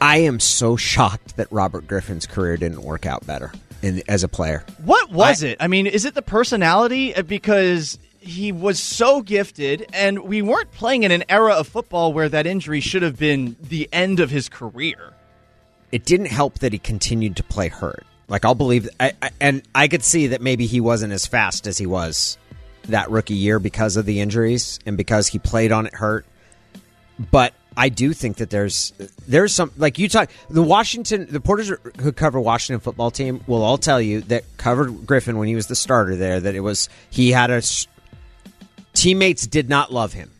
I 0.00 0.18
am 0.18 0.40
so 0.40 0.76
shocked 0.76 1.36
that 1.36 1.46
Robert 1.52 1.86
Griffin's 1.86 2.26
career 2.26 2.56
didn't 2.56 2.82
work 2.82 3.06
out 3.06 3.24
better 3.24 3.52
in, 3.80 4.02
as 4.08 4.24
a 4.24 4.28
player. 4.28 4.64
What 4.84 5.12
was 5.12 5.44
it? 5.44 5.56
I 5.60 5.68
mean, 5.68 5.86
is 5.86 6.04
it 6.04 6.14
the 6.14 6.22
personality? 6.22 7.14
Uh, 7.14 7.22
Because 7.22 7.98
he 8.26 8.52
was 8.52 8.82
so 8.82 9.22
gifted, 9.22 9.86
and 9.92 10.20
we 10.20 10.42
weren't 10.42 10.70
playing 10.72 11.04
in 11.04 11.10
an 11.10 11.24
era 11.28 11.54
of 11.54 11.68
football 11.68 12.12
where 12.12 12.28
that 12.28 12.46
injury 12.46 12.80
should 12.80 13.02
have 13.02 13.18
been 13.18 13.56
the 13.60 13.88
end 13.92 14.20
of 14.20 14.30
his 14.30 14.48
career. 14.48 15.12
It 15.92 16.04
didn't 16.04 16.26
help 16.26 16.58
that 16.60 16.72
he 16.72 16.78
continued 16.78 17.36
to 17.36 17.42
play 17.42 17.68
hurt. 17.68 18.04
Like 18.28 18.44
I'll 18.44 18.54
believe, 18.54 18.88
I, 18.98 19.12
I, 19.22 19.30
and 19.40 19.62
I 19.74 19.88
could 19.88 20.02
see 20.02 20.28
that 20.28 20.42
maybe 20.42 20.66
he 20.66 20.80
wasn't 20.80 21.12
as 21.12 21.26
fast 21.26 21.66
as 21.66 21.78
he 21.78 21.86
was 21.86 22.38
that 22.84 23.10
rookie 23.10 23.34
year 23.34 23.58
because 23.58 23.96
of 23.96 24.06
the 24.06 24.20
injuries 24.20 24.78
and 24.84 24.96
because 24.96 25.28
he 25.28 25.38
played 25.38 25.72
on 25.72 25.86
it 25.86 25.94
hurt. 25.94 26.26
But 27.30 27.54
I 27.76 27.88
do 27.88 28.12
think 28.12 28.38
that 28.38 28.50
there's 28.50 28.92
there's 29.28 29.52
some 29.52 29.70
like 29.76 29.98
you 29.98 30.08
talk 30.08 30.30
the 30.48 30.62
Washington 30.62 31.26
the 31.30 31.40
porters 31.40 31.70
who 32.00 32.12
cover 32.12 32.40
Washington 32.40 32.80
football 32.80 33.10
team 33.10 33.42
will 33.46 33.62
all 33.62 33.78
tell 33.78 34.00
you 34.00 34.22
that 34.22 34.44
covered 34.56 35.06
Griffin 35.06 35.38
when 35.38 35.46
he 35.46 35.54
was 35.54 35.66
the 35.66 35.76
starter 35.76 36.16
there 36.16 36.40
that 36.40 36.54
it 36.54 36.60
was 36.60 36.88
he 37.10 37.30
had 37.30 37.50
a 37.50 37.60
teammates 38.96 39.46
did 39.46 39.68
not 39.68 39.92
love 39.92 40.12
him 40.12 40.30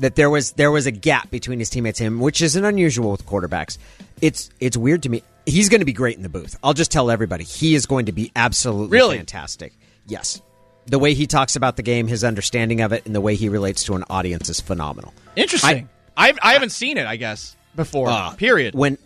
that 0.00 0.16
there 0.16 0.28
was 0.30 0.52
there 0.52 0.70
was 0.70 0.86
a 0.86 0.90
gap 0.90 1.30
between 1.30 1.58
his 1.58 1.70
teammates 1.70 2.00
and 2.00 2.08
him, 2.08 2.20
which 2.20 2.42
isn't 2.42 2.64
unusual 2.64 3.12
with 3.12 3.24
quarterbacks. 3.26 3.78
It's 4.20 4.50
it's 4.60 4.76
weird 4.76 5.02
to 5.04 5.08
me. 5.08 5.22
He's 5.46 5.68
going 5.68 5.80
to 5.80 5.84
be 5.84 5.92
great 5.92 6.16
in 6.16 6.22
the 6.22 6.28
booth. 6.28 6.56
I'll 6.64 6.72
just 6.74 6.90
tell 6.90 7.10
everybody 7.10 7.44
he 7.44 7.74
is 7.74 7.86
going 7.86 8.06
to 8.06 8.12
be 8.12 8.32
absolutely 8.34 8.88
Really? 8.96 9.16
fantastic. 9.18 9.72
Yes, 10.06 10.40
the 10.86 10.98
way 10.98 11.14
he 11.14 11.26
talks 11.26 11.54
about 11.56 11.76
the 11.76 11.82
game, 11.82 12.06
his 12.08 12.24
understanding 12.24 12.80
of 12.80 12.92
it, 12.92 13.06
and 13.06 13.14
the 13.14 13.20
way 13.20 13.34
he 13.36 13.48
relates 13.48 13.84
to 13.84 13.94
an 13.94 14.04
audience 14.10 14.48
is 14.48 14.60
phenomenal. 14.60 15.12
Interesting. 15.36 15.88
I 16.16 16.32
I, 16.42 16.52
haven't 16.54 16.70
seen 16.70 16.96
it. 16.96 17.06
I 17.06 17.16
guess 17.16 17.56
before. 17.76 18.08
Uh, 18.08 18.30
period. 18.34 18.74
When 18.74 18.98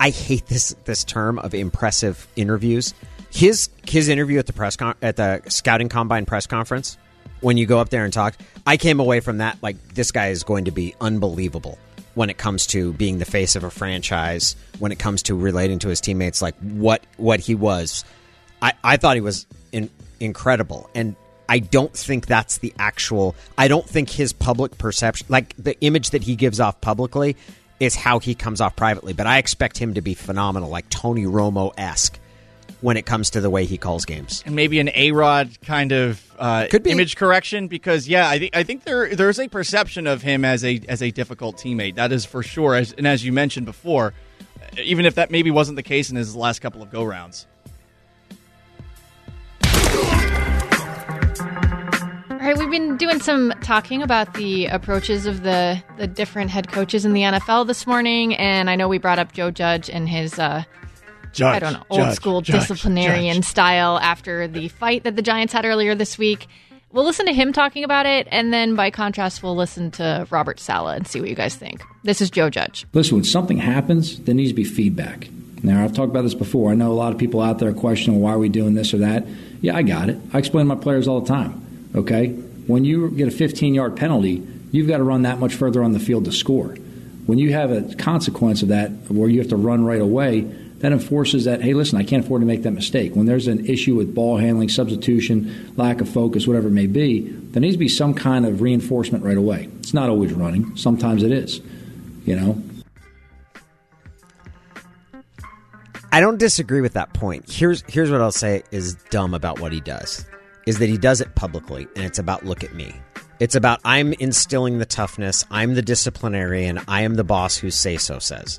I 0.00 0.10
hate 0.10 0.46
this 0.46 0.74
this 0.84 1.04
term 1.04 1.38
of 1.38 1.54
impressive 1.54 2.26
interviews. 2.36 2.94
His 3.30 3.68
his 3.88 4.08
interview 4.08 4.38
at 4.38 4.46
the 4.46 4.52
press 4.52 4.76
con- 4.76 4.94
at 5.02 5.16
the 5.16 5.42
scouting 5.48 5.88
combine 5.88 6.24
press 6.24 6.46
conference 6.46 6.96
when 7.40 7.56
you 7.56 7.66
go 7.66 7.78
up 7.78 7.90
there 7.90 8.04
and 8.04 8.12
talk, 8.12 8.36
I 8.66 8.76
came 8.76 9.00
away 9.00 9.20
from 9.20 9.38
that 9.38 9.62
like 9.62 9.76
this 9.94 10.12
guy 10.12 10.28
is 10.28 10.44
going 10.44 10.66
to 10.66 10.70
be 10.70 10.94
unbelievable 11.00 11.78
when 12.14 12.30
it 12.30 12.38
comes 12.38 12.66
to 12.68 12.92
being 12.92 13.18
the 13.18 13.24
face 13.24 13.56
of 13.56 13.64
a 13.64 13.70
franchise, 13.70 14.56
when 14.78 14.92
it 14.92 14.98
comes 14.98 15.22
to 15.24 15.34
relating 15.34 15.80
to 15.80 15.88
his 15.88 16.00
teammates 16.00 16.40
like 16.40 16.54
what 16.60 17.04
what 17.16 17.40
he 17.40 17.54
was. 17.54 18.04
I 18.62 18.72
I 18.82 18.96
thought 18.96 19.16
he 19.16 19.20
was 19.20 19.46
in, 19.72 19.90
incredible. 20.20 20.88
And 20.94 21.16
I 21.48 21.58
don't 21.58 21.92
think 21.92 22.26
that's 22.26 22.58
the 22.58 22.72
actual 22.78 23.34
I 23.58 23.68
don't 23.68 23.88
think 23.88 24.10
his 24.10 24.32
public 24.32 24.78
perception 24.78 25.26
like 25.28 25.54
the 25.56 25.78
image 25.80 26.10
that 26.10 26.22
he 26.22 26.36
gives 26.36 26.60
off 26.60 26.80
publicly 26.80 27.36
is 27.80 27.94
how 27.94 28.18
he 28.18 28.34
comes 28.34 28.60
off 28.60 28.76
privately, 28.76 29.12
but 29.12 29.26
I 29.26 29.38
expect 29.38 29.76
him 29.78 29.94
to 29.94 30.00
be 30.00 30.14
phenomenal 30.14 30.70
like 30.70 30.88
Tony 30.88 31.24
Romo 31.24 31.72
esque 31.76 32.18
when 32.84 32.98
it 32.98 33.06
comes 33.06 33.30
to 33.30 33.40
the 33.40 33.48
way 33.48 33.64
he 33.64 33.78
calls 33.78 34.04
games. 34.04 34.42
and 34.44 34.54
maybe 34.54 34.78
an 34.78 34.90
A 34.94 35.10
Rod 35.12 35.48
kind 35.62 35.90
of 35.90 36.22
uh, 36.38 36.66
Could 36.70 36.82
be. 36.82 36.90
image 36.90 37.16
correction 37.16 37.66
because 37.66 38.06
yeah, 38.06 38.28
I 38.28 38.38
think 38.38 38.54
I 38.54 38.62
think 38.62 38.84
there 38.84 39.14
there's 39.14 39.40
a 39.40 39.48
perception 39.48 40.06
of 40.06 40.20
him 40.20 40.44
as 40.44 40.62
a 40.62 40.80
as 40.86 41.00
a 41.02 41.10
difficult 41.10 41.56
teammate. 41.56 41.94
That 41.94 42.12
is 42.12 42.26
for 42.26 42.42
sure. 42.42 42.74
As, 42.74 42.92
and 42.92 43.06
as 43.06 43.24
you 43.24 43.32
mentioned 43.32 43.64
before, 43.64 44.12
even 44.76 45.06
if 45.06 45.14
that 45.14 45.30
maybe 45.30 45.50
wasn't 45.50 45.76
the 45.76 45.82
case 45.82 46.10
in 46.10 46.16
his 46.16 46.36
last 46.36 46.58
couple 46.60 46.82
of 46.82 46.90
go 46.90 47.04
rounds. 47.04 47.46
All 52.30 52.50
right, 52.50 52.58
we've 52.58 52.70
been 52.70 52.98
doing 52.98 53.20
some 53.20 53.54
talking 53.62 54.02
about 54.02 54.34
the 54.34 54.66
approaches 54.66 55.24
of 55.24 55.42
the 55.42 55.82
the 55.96 56.06
different 56.06 56.50
head 56.50 56.70
coaches 56.70 57.06
in 57.06 57.14
the 57.14 57.22
NFL 57.22 57.66
this 57.66 57.86
morning, 57.86 58.34
and 58.34 58.68
I 58.68 58.76
know 58.76 58.88
we 58.88 58.98
brought 58.98 59.18
up 59.18 59.32
Joe 59.32 59.50
Judge 59.50 59.88
and 59.88 60.06
his 60.06 60.38
uh, 60.38 60.64
Judge, 61.34 61.56
I 61.56 61.58
don't 61.58 61.72
know, 61.74 61.84
old 61.90 62.12
school 62.14 62.40
disciplinarian 62.40 63.42
style 63.42 63.98
after 63.98 64.48
the 64.48 64.68
fight 64.68 65.04
that 65.04 65.16
the 65.16 65.22
Giants 65.22 65.52
had 65.52 65.64
earlier 65.64 65.94
this 65.94 66.16
week. 66.16 66.46
We'll 66.92 67.04
listen 67.04 67.26
to 67.26 67.32
him 67.32 67.52
talking 67.52 67.82
about 67.82 68.06
it, 68.06 68.28
and 68.30 68.52
then 68.52 68.76
by 68.76 68.90
contrast, 68.90 69.42
we'll 69.42 69.56
listen 69.56 69.90
to 69.92 70.28
Robert 70.30 70.60
Saleh 70.60 70.96
and 70.96 71.06
see 71.08 71.20
what 71.20 71.28
you 71.28 71.34
guys 71.34 71.56
think. 71.56 71.82
This 72.04 72.20
is 72.20 72.30
Joe 72.30 72.50
Judge. 72.50 72.86
Listen, 72.92 73.16
when 73.16 73.24
something 73.24 73.58
happens, 73.58 74.20
there 74.20 74.34
needs 74.34 74.52
to 74.52 74.54
be 74.54 74.62
feedback. 74.62 75.28
Now, 75.64 75.82
I've 75.82 75.92
talked 75.92 76.10
about 76.10 76.22
this 76.22 76.34
before. 76.34 76.70
I 76.70 76.74
know 76.74 76.92
a 76.92 76.94
lot 76.94 77.12
of 77.12 77.18
people 77.18 77.40
out 77.40 77.58
there 77.58 77.72
questioning 77.72 78.20
why 78.20 78.32
are 78.32 78.38
we 78.38 78.48
doing 78.48 78.74
this 78.74 78.94
or 78.94 78.98
that. 78.98 79.26
Yeah, 79.60 79.74
I 79.74 79.82
got 79.82 80.10
it. 80.10 80.18
I 80.32 80.38
explain 80.38 80.68
to 80.68 80.74
my 80.74 80.80
players 80.80 81.08
all 81.08 81.20
the 81.20 81.26
time. 81.26 81.90
Okay? 81.96 82.28
When 82.66 82.84
you 82.84 83.10
get 83.10 83.28
a 83.28 83.30
15 83.30 83.74
yard 83.74 83.96
penalty, 83.96 84.46
you've 84.72 84.88
got 84.88 84.98
to 84.98 85.04
run 85.04 85.22
that 85.22 85.38
much 85.38 85.54
further 85.54 85.82
on 85.82 85.92
the 85.92 85.98
field 85.98 86.26
to 86.26 86.32
score. 86.32 86.76
When 87.26 87.38
you 87.38 87.52
have 87.54 87.70
a 87.72 87.94
consequence 87.94 88.62
of 88.62 88.68
that 88.68 88.90
where 89.08 89.28
you 89.28 89.40
have 89.40 89.48
to 89.48 89.56
run 89.56 89.84
right 89.84 90.02
away, 90.02 90.42
that 90.84 90.92
enforces 90.92 91.46
that, 91.46 91.62
hey, 91.62 91.72
listen, 91.72 91.98
I 91.98 92.04
can't 92.04 92.22
afford 92.22 92.42
to 92.42 92.46
make 92.46 92.62
that 92.64 92.72
mistake. 92.72 93.16
When 93.16 93.24
there's 93.24 93.46
an 93.46 93.64
issue 93.64 93.94
with 93.94 94.14
ball 94.14 94.36
handling, 94.36 94.68
substitution, 94.68 95.72
lack 95.78 96.02
of 96.02 96.10
focus, 96.10 96.46
whatever 96.46 96.68
it 96.68 96.72
may 96.72 96.86
be, 96.86 97.20
there 97.22 97.62
needs 97.62 97.76
to 97.76 97.78
be 97.78 97.88
some 97.88 98.12
kind 98.12 98.44
of 98.44 98.60
reinforcement 98.60 99.24
right 99.24 99.38
away. 99.38 99.70
It's 99.78 99.94
not 99.94 100.10
always 100.10 100.34
running, 100.34 100.76
sometimes 100.76 101.22
it 101.22 101.32
is. 101.32 101.62
You 102.26 102.36
know, 102.36 102.62
I 106.12 106.20
don't 106.20 106.38
disagree 106.38 106.82
with 106.82 106.92
that 106.92 107.14
point. 107.14 107.50
Here's 107.50 107.82
here's 107.88 108.10
what 108.10 108.20
I'll 108.20 108.30
say 108.30 108.62
is 108.70 108.94
dumb 109.08 109.32
about 109.32 109.60
what 109.60 109.72
he 109.72 109.80
does. 109.80 110.26
Is 110.66 110.80
that 110.80 110.90
he 110.90 110.98
does 110.98 111.22
it 111.22 111.34
publicly 111.34 111.88
and 111.96 112.04
it's 112.04 112.18
about 112.18 112.44
look 112.44 112.62
at 112.62 112.74
me. 112.74 112.94
It's 113.40 113.54
about 113.54 113.80
I'm 113.84 114.12
instilling 114.14 114.78
the 114.78 114.86
toughness. 114.86 115.44
I'm 115.50 115.74
the 115.74 115.82
disciplinarian. 115.82 116.80
I 116.88 117.02
am 117.02 117.14
the 117.14 117.24
boss 117.24 117.56
who 117.56 117.70
say 117.70 117.96
so 117.96 118.18
says 118.18 118.58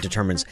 determines, 0.00 0.44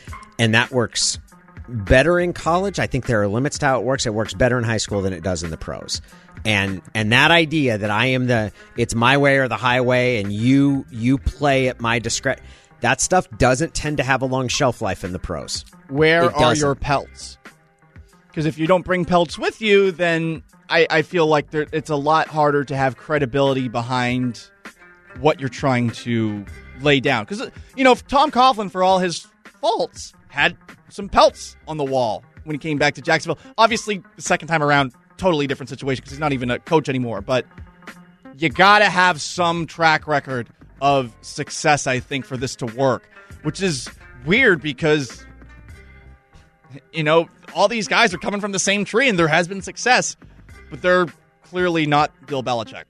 and 0.43 0.57
that 0.57 0.73
works 0.73 1.21
better 1.69 2.19
in 2.19 2.33
college. 2.33 2.81
I 2.81 2.89
think 2.89 3.07
there 3.07 3.23
are 3.23 3.29
limits 3.29 3.59
to 3.59 3.67
how 3.67 3.79
it 3.79 3.85
works. 3.85 4.07
It 4.07 4.13
works 4.13 4.35
better 4.35 4.59
in 4.59 4.65
high 4.65 4.79
school 4.79 5.01
than 5.01 5.13
it 5.13 5.23
does 5.23 5.45
in 5.45 5.51
the 5.51 5.57
pros. 5.57 6.03
And 6.45 6.83
and 6.97 7.13
that 7.13 7.31
idea 7.31 7.79
that 7.79 7.91
I 7.91 8.07
am 8.07 8.27
the 8.27 8.53
it's 8.77 8.93
my 8.93 9.17
way 9.19 9.39
or 9.39 9.47
the 9.47 9.57
highway, 9.57 10.21
and 10.21 10.33
you 10.33 10.85
you 10.91 11.19
play 11.19 11.69
at 11.69 11.81
my 11.81 12.01
discretion. 12.01 12.45
That 12.81 13.01
stuff 13.01 13.31
doesn't 13.39 13.75
tend 13.75 13.99
to 13.99 14.03
have 14.03 14.21
a 14.21 14.27
long 14.27 14.49
shelf 14.49 14.83
life 14.83 15.05
in 15.05 15.13
the 15.13 15.21
pros. 15.21 15.65
Where 15.89 16.35
are 16.35 16.57
your 16.57 16.75
pelts? 16.75 17.39
Because 18.27 18.45
if 18.45 18.59
you 18.59 18.67
don't 18.67 18.85
bring 18.85 19.05
pelts 19.05 19.39
with 19.39 19.63
you, 19.63 19.93
then 19.93 20.43
I, 20.69 20.89
I 20.91 21.03
feel 21.03 21.29
like 21.29 21.53
there, 21.53 21.69
it's 21.71 21.91
a 21.91 21.97
lot 21.97 22.27
harder 22.27 22.65
to 22.65 22.75
have 22.77 22.97
credibility 22.97 23.69
behind 23.69 24.51
what 25.21 25.39
you're 25.39 25.49
trying 25.49 25.91
to 25.91 26.45
lay 26.81 26.99
down. 26.99 27.25
Because 27.27 27.49
you 27.77 27.85
know, 27.85 27.93
if 27.93 28.05
Tom 28.09 28.33
Coughlin, 28.33 28.69
for 28.69 28.83
all 28.83 28.99
his 28.99 29.29
faults, 29.63 30.13
had 30.29 30.55
some 30.91 31.09
pelts 31.09 31.57
on 31.67 31.79
the 31.79 31.85
wall 31.85 32.23
when 32.45 32.53
he 32.53 32.59
came 32.59 32.77
back 32.77 32.95
to 32.95 33.01
Jacksonville. 33.01 33.39
Obviously, 33.57 34.03
the 34.17 34.23
second 34.23 34.49
time 34.49 34.63
around, 34.63 34.93
totally 35.17 35.47
different 35.47 35.71
situation 35.71 36.03
because 36.03 36.11
he's 36.11 36.21
not 36.21 36.35
even 36.35 36.51
a 36.51 36.59
coach 36.59 36.91
anymore. 36.91 37.23
But 37.23 37.47
you 38.37 38.51
gotta 38.51 38.91
have 38.91 39.23
some 39.23 39.67
track 39.67 40.07
record 40.07 40.49
of 40.83 41.17
success, 41.23 41.87
I 41.87 42.01
think, 42.01 42.27
for 42.27 42.37
this 42.37 42.57
to 42.57 42.67
work. 42.67 43.09
Which 43.43 43.63
is 43.63 43.89
weird 44.27 44.61
because 44.61 45.25
you 46.93 47.03
know, 47.03 47.29
all 47.55 47.69
these 47.69 47.89
guys 47.89 48.15
are 48.15 48.19
coming 48.19 48.41
from 48.41 48.53
the 48.53 48.59
same 48.59 48.85
tree 48.85 49.09
and 49.09 49.19
there 49.19 49.29
has 49.29 49.49
been 49.49 49.63
success, 49.63 50.17
but 50.71 50.83
they're 50.83 51.07
clearly 51.45 51.87
not 51.87 52.13
Bill 52.27 52.43
Belichick. 52.43 52.85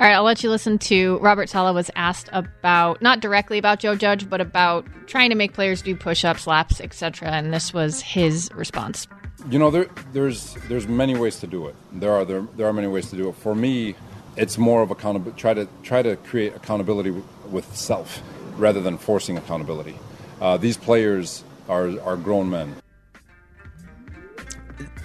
All 0.00 0.06
right, 0.06 0.14
I'll 0.14 0.22
let 0.22 0.44
you 0.44 0.50
listen 0.50 0.78
to 0.78 1.18
Robert 1.18 1.48
Saleh 1.48 1.74
was 1.74 1.90
asked 1.96 2.28
about 2.32 3.02
not 3.02 3.18
directly 3.18 3.58
about 3.58 3.80
Joe 3.80 3.96
Judge, 3.96 4.30
but 4.30 4.40
about 4.40 4.86
trying 5.08 5.30
to 5.30 5.34
make 5.34 5.54
players 5.54 5.82
do 5.82 5.96
push-ups, 5.96 6.46
laps, 6.46 6.80
etc. 6.80 7.30
And 7.30 7.52
this 7.52 7.74
was 7.74 8.00
his 8.00 8.48
response. 8.54 9.08
You 9.50 9.58
know, 9.58 9.72
there, 9.72 9.88
there's 10.12 10.54
there's 10.68 10.86
many 10.86 11.16
ways 11.18 11.40
to 11.40 11.48
do 11.48 11.66
it. 11.66 11.74
There 11.92 12.12
are 12.12 12.24
there, 12.24 12.46
there 12.56 12.68
are 12.68 12.72
many 12.72 12.86
ways 12.86 13.10
to 13.10 13.16
do 13.16 13.28
it. 13.28 13.34
For 13.34 13.56
me, 13.56 13.96
it's 14.36 14.56
more 14.56 14.82
of 14.82 14.92
accountability. 14.92 15.40
Try 15.40 15.54
to 15.54 15.66
try 15.82 16.02
to 16.02 16.14
create 16.14 16.54
accountability 16.54 17.10
with, 17.10 17.24
with 17.50 17.76
self 17.76 18.22
rather 18.56 18.80
than 18.80 18.98
forcing 18.98 19.36
accountability. 19.36 19.98
Uh, 20.40 20.58
these 20.58 20.76
players 20.76 21.42
are 21.68 22.00
are 22.02 22.16
grown 22.16 22.50
men. 22.50 22.76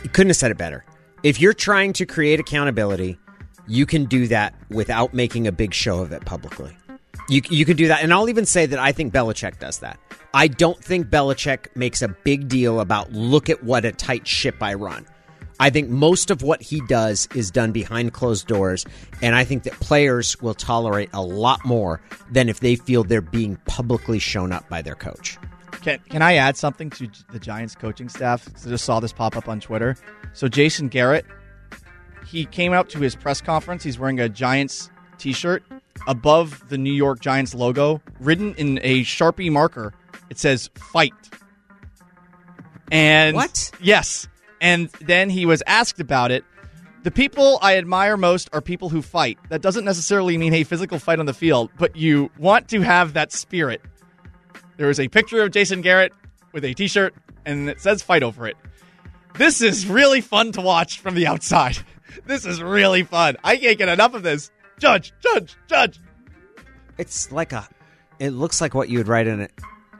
You 0.03 0.09
couldn't 0.09 0.29
have 0.29 0.37
said 0.37 0.51
it 0.51 0.57
better. 0.57 0.85
If 1.23 1.41
you're 1.41 1.53
trying 1.53 1.93
to 1.93 2.05
create 2.05 2.39
accountability, 2.39 3.17
you 3.67 3.85
can 3.85 4.05
do 4.05 4.27
that 4.27 4.53
without 4.69 5.13
making 5.13 5.47
a 5.47 5.51
big 5.51 5.73
show 5.73 5.99
of 5.99 6.11
it 6.11 6.25
publicly. 6.25 6.75
You, 7.29 7.41
you 7.49 7.65
can 7.65 7.77
do 7.77 7.87
that. 7.87 8.03
And 8.03 8.13
I'll 8.13 8.29
even 8.29 8.45
say 8.45 8.65
that 8.65 8.79
I 8.79 8.91
think 8.91 9.13
Belichick 9.13 9.59
does 9.59 9.79
that. 9.79 9.99
I 10.33 10.47
don't 10.47 10.83
think 10.83 11.07
Belichick 11.07 11.67
makes 11.75 12.01
a 12.01 12.07
big 12.07 12.47
deal 12.47 12.79
about 12.79 13.11
look 13.13 13.49
at 13.49 13.63
what 13.63 13.85
a 13.85 13.91
tight 13.91 14.27
ship 14.27 14.61
I 14.61 14.73
run. 14.73 15.05
I 15.59 15.69
think 15.69 15.89
most 15.89 16.31
of 16.31 16.41
what 16.41 16.61
he 16.61 16.81
does 16.87 17.27
is 17.35 17.51
done 17.51 17.71
behind 17.71 18.13
closed 18.13 18.47
doors, 18.47 18.85
and 19.21 19.35
I 19.35 19.43
think 19.43 19.63
that 19.63 19.73
players 19.73 20.41
will 20.41 20.55
tolerate 20.55 21.09
a 21.13 21.21
lot 21.21 21.63
more 21.63 22.01
than 22.31 22.49
if 22.49 22.59
they 22.59 22.75
feel 22.75 23.03
they're 23.03 23.21
being 23.21 23.57
publicly 23.65 24.19
shown 24.19 24.51
up 24.51 24.67
by 24.67 24.81
their 24.81 24.95
coach. 24.95 25.37
Can, 25.83 25.99
can 26.09 26.21
I 26.21 26.35
add 26.35 26.57
something 26.57 26.89
to 26.91 27.09
the 27.31 27.39
Giants 27.39 27.75
coaching 27.75 28.09
staff? 28.09 28.47
I 28.65 28.69
just 28.69 28.83
saw 28.83 28.99
this 28.99 29.13
pop 29.13 29.37
up 29.37 29.47
on 29.47 29.59
Twitter. 29.59 29.95
So 30.33 30.47
Jason 30.47 30.87
Garrett, 30.87 31.25
he 32.25 32.45
came 32.45 32.73
out 32.73 32.89
to 32.89 32.99
his 32.99 33.15
press 33.15 33.41
conference. 33.41 33.83
He's 33.83 33.99
wearing 33.99 34.19
a 34.19 34.29
Giants 34.29 34.89
T-shirt 35.17 35.63
above 36.07 36.67
the 36.69 36.77
New 36.77 36.93
York 36.93 37.19
Giants 37.19 37.53
logo, 37.53 38.01
written 38.19 38.55
in 38.55 38.79
a 38.81 39.01
Sharpie 39.01 39.51
marker. 39.51 39.93
It 40.29 40.37
says 40.37 40.69
"Fight." 40.75 41.13
And 42.91 43.35
What? 43.35 43.71
Yes. 43.81 44.27
And 44.61 44.89
then 45.01 45.29
he 45.29 45.45
was 45.45 45.63
asked 45.67 45.99
about 45.99 46.31
it. 46.31 46.45
The 47.03 47.11
people 47.11 47.59
I 47.61 47.77
admire 47.77 48.15
most 48.15 48.49
are 48.53 48.61
people 48.61 48.87
who 48.87 49.01
fight. 49.01 49.37
That 49.49 49.61
doesn't 49.61 49.83
necessarily 49.83 50.37
mean 50.37 50.53
a 50.53 50.63
physical 50.63 50.99
fight 50.99 51.19
on 51.19 51.25
the 51.25 51.33
field, 51.33 51.69
but 51.77 51.97
you 51.97 52.31
want 52.37 52.69
to 52.69 52.79
have 52.81 53.13
that 53.13 53.33
spirit. 53.33 53.81
There 54.77 54.89
is 54.89 55.01
a 55.01 55.09
picture 55.09 55.43
of 55.43 55.51
Jason 55.51 55.81
Garrett 55.81 56.13
with 56.53 56.63
a 56.63 56.73
t-shirt 56.73 57.13
and 57.45 57.69
it 57.69 57.81
says 57.81 58.01
fight 58.01 58.23
over 58.23 58.47
it. 58.47 58.55
This 59.37 59.61
is 59.61 59.87
really 59.87 60.21
fun 60.21 60.51
to 60.53 60.61
watch 60.61 60.99
from 60.99 61.15
the 61.15 61.27
outside. 61.27 61.77
This 62.25 62.45
is 62.45 62.61
really 62.61 63.03
fun. 63.03 63.37
I 63.43 63.57
can't 63.57 63.77
get 63.77 63.89
enough 63.89 64.13
of 64.13 64.23
this. 64.23 64.51
Judge, 64.79 65.13
judge, 65.21 65.55
judge. 65.67 65.99
It's 66.97 67.31
like 67.31 67.53
a. 67.53 67.67
It 68.19 68.31
looks 68.31 68.61
like 68.61 68.73
what 68.73 68.89
you 68.89 68.99
would 68.99 69.07
write 69.07 69.27
in 69.27 69.39
it. 69.41 69.51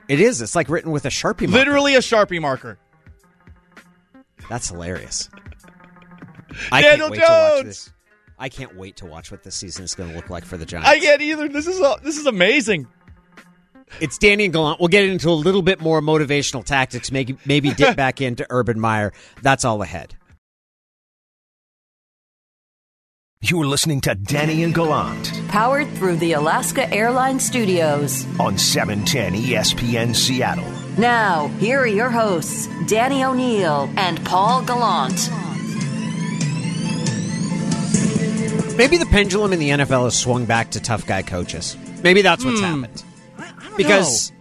It 0.08 0.20
is. 0.20 0.40
It's 0.40 0.54
like 0.54 0.68
written 0.68 0.90
with 0.90 1.04
a 1.04 1.08
sharpie. 1.08 1.42
Marker. 1.42 1.52
Literally 1.52 1.94
a 1.94 2.00
Sharpie 2.00 2.40
marker. 2.40 2.78
That's 4.48 4.68
hilarious. 4.68 5.30
I 6.70 6.82
Daniel 6.82 7.08
can't 7.08 7.10
wait 7.10 7.16
to 7.16 7.22
watch 7.22 7.52
Jones! 7.54 7.66
this. 7.66 7.92
I 8.38 8.48
can't 8.48 8.76
wait 8.76 8.96
to 8.96 9.06
watch 9.06 9.30
what 9.30 9.42
this 9.42 9.54
season 9.54 9.84
is 9.84 9.94
going 9.94 10.10
to 10.10 10.16
look 10.16 10.28
like 10.28 10.44
for 10.44 10.56
the 10.56 10.66
Giants. 10.66 10.88
I 10.88 10.98
can't 10.98 11.22
either. 11.22 11.48
This 11.48 11.66
is 11.66 11.80
this 12.02 12.18
is 12.18 12.26
amazing. 12.26 12.86
It's 14.00 14.18
Danny 14.18 14.44
and 14.44 14.52
Gallant. 14.52 14.80
We'll 14.80 14.88
get 14.88 15.04
into 15.04 15.30
a 15.30 15.32
little 15.32 15.62
bit 15.62 15.80
more 15.80 16.00
motivational 16.00 16.64
tactics. 16.64 17.12
Maybe 17.12 17.36
maybe 17.44 17.72
dip 17.72 17.96
back 17.96 18.20
into 18.20 18.46
Urban 18.50 18.78
Meyer. 18.78 19.12
That's 19.42 19.64
all 19.64 19.82
ahead. 19.82 20.16
You're 23.46 23.66
listening 23.66 24.00
to 24.02 24.14
Danny 24.14 24.62
and 24.62 24.74
Gallant 24.74 25.30
Powered 25.48 25.90
through 25.98 26.16
the 26.16 26.32
Alaska 26.32 26.90
Airlines 26.90 27.44
Studios. 27.44 28.24
on 28.40 28.54
E 28.54 28.58
710 28.58 29.34
ESPN 29.34 30.16
Seattle. 30.16 30.64
Now, 30.96 31.48
here 31.58 31.80
are 31.80 31.86
your 31.86 32.08
hosts, 32.08 32.70
Danny 32.86 33.22
O'Neill 33.22 33.90
and 33.98 34.24
Paul 34.24 34.62
Gallant. 34.62 35.28
Maybe 38.78 38.96
the 38.96 39.08
pendulum 39.10 39.52
in 39.52 39.58
the 39.58 39.68
NFL 39.68 40.04
has 40.04 40.18
swung 40.18 40.46
back 40.46 40.70
to 40.70 40.80
tough 40.80 41.06
guy 41.06 41.20
coaches. 41.20 41.76
Maybe 42.02 42.22
that's 42.22 42.46
what's 42.46 42.60
happened. 42.60 43.04
because 43.76 44.32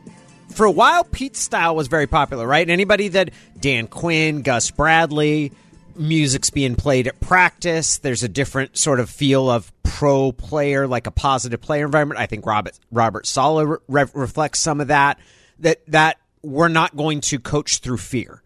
for 0.47 0.65
a 0.65 0.71
while, 0.71 1.03
Pete's 1.03 1.41
style 1.41 1.75
was 1.75 1.89
very 1.89 2.07
popular, 2.07 2.47
right? 2.47 2.69
Anybody 2.69 3.09
that 3.09 3.31
Dan 3.59 3.87
Quinn, 3.87 4.43
Gus 4.43 4.71
Bradley, 4.71 5.51
music's 5.97 6.49
being 6.49 6.75
played 6.75 7.07
at 7.07 7.19
practice. 7.19 7.97
There's 7.97 8.23
a 8.23 8.29
different 8.29 8.77
sort 8.77 8.99
of 8.99 9.09
feel 9.09 9.49
of 9.49 9.71
pro 9.83 10.31
player, 10.31 10.87
like 10.87 11.07
a 11.07 11.11
positive 11.11 11.61
player 11.61 11.85
environment. 11.85 12.19
I 12.19 12.25
think 12.25 12.45
Robert 12.45 12.77
Robert 12.91 13.25
Saleh 13.25 13.79
re- 13.87 14.05
reflects 14.13 14.59
some 14.59 14.81
of 14.81 14.87
that. 14.87 15.19
That 15.59 15.81
that 15.87 16.17
we're 16.41 16.67
not 16.67 16.95
going 16.95 17.21
to 17.21 17.39
coach 17.39 17.79
through 17.79 17.97
fear. 17.97 18.41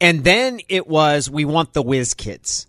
And 0.00 0.24
then 0.24 0.60
it 0.68 0.86
was 0.86 1.30
we 1.30 1.44
want 1.44 1.72
the 1.72 1.82
whiz 1.82 2.14
kids 2.14 2.66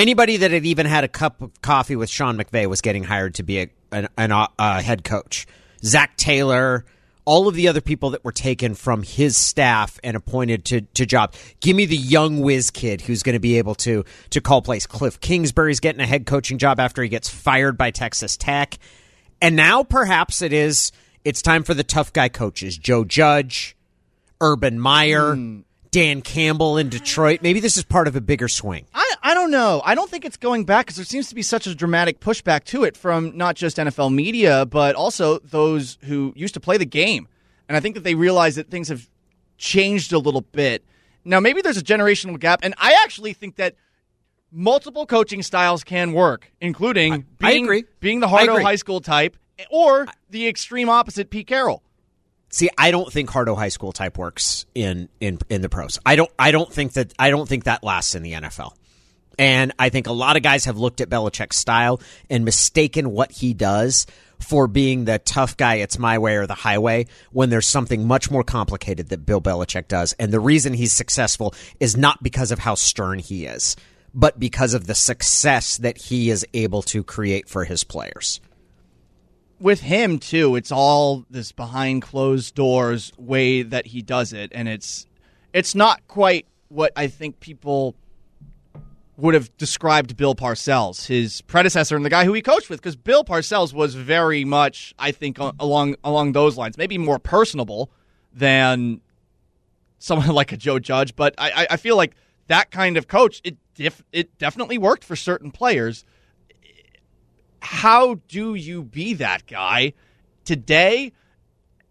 anybody 0.00 0.38
that 0.38 0.50
had 0.50 0.64
even 0.64 0.86
had 0.86 1.04
a 1.04 1.08
cup 1.08 1.42
of 1.42 1.60
coffee 1.62 1.96
with 1.96 2.08
Sean 2.08 2.36
McVay 2.38 2.66
was 2.66 2.80
getting 2.80 3.04
hired 3.04 3.34
to 3.34 3.42
be 3.42 3.60
a, 3.60 3.70
an, 3.92 4.08
an, 4.16 4.32
uh, 4.32 4.48
a 4.58 4.82
head 4.82 5.04
coach. 5.04 5.46
Zac 5.84 6.16
Taylor, 6.16 6.84
all 7.24 7.48
of 7.48 7.54
the 7.54 7.68
other 7.68 7.80
people 7.80 8.10
that 8.10 8.24
were 8.24 8.32
taken 8.32 8.74
from 8.74 9.02
his 9.02 9.36
staff 9.36 9.98
and 10.02 10.16
appointed 10.16 10.64
to, 10.66 10.80
to 10.80 11.06
jobs. 11.06 11.38
Give 11.60 11.76
me 11.76 11.86
the 11.86 11.96
young 11.96 12.40
whiz 12.40 12.70
kid 12.70 13.00
who's 13.00 13.22
going 13.22 13.34
to 13.34 13.40
be 13.40 13.58
able 13.58 13.74
to 13.76 14.04
to 14.30 14.40
call 14.40 14.62
plays. 14.62 14.86
Cliff 14.86 15.20
Kingsbury's 15.20 15.80
getting 15.80 16.00
a 16.00 16.06
head 16.06 16.26
coaching 16.26 16.58
job 16.58 16.80
after 16.80 17.02
he 17.02 17.08
gets 17.08 17.28
fired 17.28 17.76
by 17.76 17.90
Texas 17.90 18.36
Tech. 18.36 18.78
And 19.42 19.56
now 19.56 19.82
perhaps 19.82 20.42
it 20.42 20.52
is 20.52 20.92
it's 21.24 21.42
time 21.42 21.62
for 21.62 21.74
the 21.74 21.84
tough 21.84 22.12
guy 22.12 22.28
coaches. 22.28 22.78
Joe 22.78 23.04
Judge, 23.04 23.76
Urban 24.40 24.78
Meyer, 24.78 25.34
hmm. 25.34 25.60
Dan 25.90 26.22
Campbell 26.22 26.76
in 26.78 26.88
Detroit. 26.88 27.40
Maybe 27.42 27.60
this 27.60 27.76
is 27.76 27.84
part 27.84 28.06
of 28.06 28.14
a 28.14 28.20
bigger 28.20 28.48
swing. 28.48 28.86
I, 28.94 29.14
I 29.22 29.34
don't 29.34 29.50
know. 29.50 29.82
I 29.84 29.94
don't 29.94 30.08
think 30.08 30.24
it's 30.24 30.36
going 30.36 30.64
back 30.64 30.86
because 30.86 30.96
there 30.96 31.04
seems 31.04 31.28
to 31.30 31.34
be 31.34 31.42
such 31.42 31.66
a 31.66 31.74
dramatic 31.74 32.20
pushback 32.20 32.64
to 32.66 32.84
it 32.84 32.96
from 32.96 33.36
not 33.36 33.56
just 33.56 33.76
NFL 33.76 34.14
media, 34.14 34.66
but 34.66 34.94
also 34.94 35.38
those 35.40 35.98
who 36.04 36.32
used 36.36 36.54
to 36.54 36.60
play 36.60 36.76
the 36.76 36.86
game. 36.86 37.26
And 37.68 37.76
I 37.76 37.80
think 37.80 37.94
that 37.96 38.04
they 38.04 38.14
realize 38.14 38.56
that 38.56 38.70
things 38.70 38.88
have 38.88 39.08
changed 39.58 40.12
a 40.12 40.18
little 40.18 40.40
bit. 40.40 40.84
Now, 41.24 41.40
maybe 41.40 41.60
there's 41.60 41.76
a 41.76 41.82
generational 41.82 42.38
gap, 42.38 42.60
and 42.62 42.74
I 42.78 42.98
actually 43.04 43.32
think 43.32 43.56
that 43.56 43.74
multiple 44.50 45.06
coaching 45.06 45.42
styles 45.42 45.84
can 45.84 46.12
work, 46.12 46.50
including 46.60 47.12
I 47.12 47.24
being, 47.38 47.64
agree. 47.64 47.84
being 48.00 48.20
the 48.20 48.26
I 48.26 48.46
Hardo. 48.46 48.60
High 48.60 48.76
School 48.76 49.00
type 49.00 49.36
or 49.70 50.06
the 50.30 50.48
extreme 50.48 50.88
opposite, 50.88 51.30
Pete 51.30 51.46
Carroll. 51.46 51.82
See, 52.50 52.68
I 52.76 52.90
don't 52.90 53.10
think 53.12 53.30
Hardo 53.30 53.54
High 53.54 53.68
School 53.68 53.92
type 53.92 54.18
works 54.18 54.66
in 54.74 55.08
in 55.20 55.38
in 55.48 55.62
the 55.62 55.68
pros. 55.68 55.98
I 56.04 56.16
don't 56.16 56.30
I 56.38 56.50
don't 56.50 56.72
think 56.72 56.94
that 56.94 57.12
I 57.18 57.30
don't 57.30 57.48
think 57.48 57.64
that 57.64 57.84
lasts 57.84 58.14
in 58.14 58.22
the 58.22 58.32
NFL. 58.32 58.72
And 59.38 59.72
I 59.78 59.88
think 59.88 60.06
a 60.06 60.12
lot 60.12 60.36
of 60.36 60.42
guys 60.42 60.66
have 60.66 60.76
looked 60.76 61.00
at 61.00 61.08
Belichick's 61.08 61.56
style 61.56 62.00
and 62.28 62.44
mistaken 62.44 63.10
what 63.10 63.32
he 63.32 63.54
does 63.54 64.06
for 64.38 64.66
being 64.66 65.04
the 65.04 65.18
tough 65.18 65.56
guy, 65.56 65.76
it's 65.76 65.98
my 65.98 66.18
way 66.18 66.36
or 66.36 66.46
the 66.46 66.54
highway, 66.54 67.06
when 67.30 67.48
there's 67.48 67.66
something 67.66 68.06
much 68.06 68.30
more 68.30 68.42
complicated 68.42 69.08
that 69.08 69.24
Bill 69.24 69.40
Belichick 69.40 69.88
does. 69.88 70.12
And 70.18 70.32
the 70.32 70.40
reason 70.40 70.74
he's 70.74 70.92
successful 70.92 71.54
is 71.78 71.96
not 71.96 72.22
because 72.22 72.50
of 72.50 72.58
how 72.58 72.74
stern 72.74 73.18
he 73.18 73.46
is, 73.46 73.76
but 74.12 74.38
because 74.38 74.74
of 74.74 74.86
the 74.86 74.94
success 74.94 75.78
that 75.78 75.96
he 75.96 76.30
is 76.30 76.46
able 76.52 76.82
to 76.82 77.02
create 77.02 77.48
for 77.48 77.64
his 77.64 77.84
players. 77.84 78.40
With 79.60 79.80
him 79.80 80.18
too, 80.18 80.56
it's 80.56 80.72
all 80.72 81.26
this 81.28 81.52
behind 81.52 82.02
closed 82.02 82.54
doors 82.54 83.12
way 83.18 83.62
that 83.62 83.86
he 83.86 84.00
does 84.00 84.32
it, 84.32 84.50
and 84.54 84.68
it's 84.68 85.06
it's 85.52 85.74
not 85.74 86.06
quite 86.08 86.46
what 86.68 86.92
I 86.96 87.08
think 87.08 87.40
people 87.40 87.94
would 89.20 89.34
have 89.34 89.54
described 89.58 90.16
Bill 90.16 90.34
Parcells, 90.34 91.06
his 91.06 91.42
predecessor 91.42 91.94
and 91.94 92.04
the 92.04 92.10
guy 92.10 92.24
who 92.24 92.32
he 92.32 92.42
coached 92.42 92.70
with, 92.70 92.80
because 92.80 92.96
Bill 92.96 93.22
Parcells 93.22 93.74
was 93.74 93.94
very 93.94 94.44
much, 94.44 94.94
I 94.98 95.12
think, 95.12 95.38
along 95.38 95.96
along 96.02 96.32
those 96.32 96.56
lines, 96.56 96.78
maybe 96.78 96.98
more 96.98 97.18
personable 97.18 97.90
than 98.32 99.00
someone 99.98 100.28
like 100.34 100.52
a 100.52 100.56
Joe 100.56 100.78
Judge. 100.78 101.14
But 101.14 101.34
I, 101.38 101.66
I 101.70 101.76
feel 101.76 101.96
like 101.96 102.14
that 102.46 102.70
kind 102.70 102.96
of 102.96 103.06
coach, 103.06 103.40
it 103.44 103.56
def, 103.74 104.02
it 104.12 104.36
definitely 104.38 104.78
worked 104.78 105.04
for 105.04 105.16
certain 105.16 105.50
players. 105.50 106.04
How 107.60 108.14
do 108.28 108.54
you 108.54 108.82
be 108.82 109.14
that 109.14 109.46
guy 109.46 109.94
today? 110.44 111.12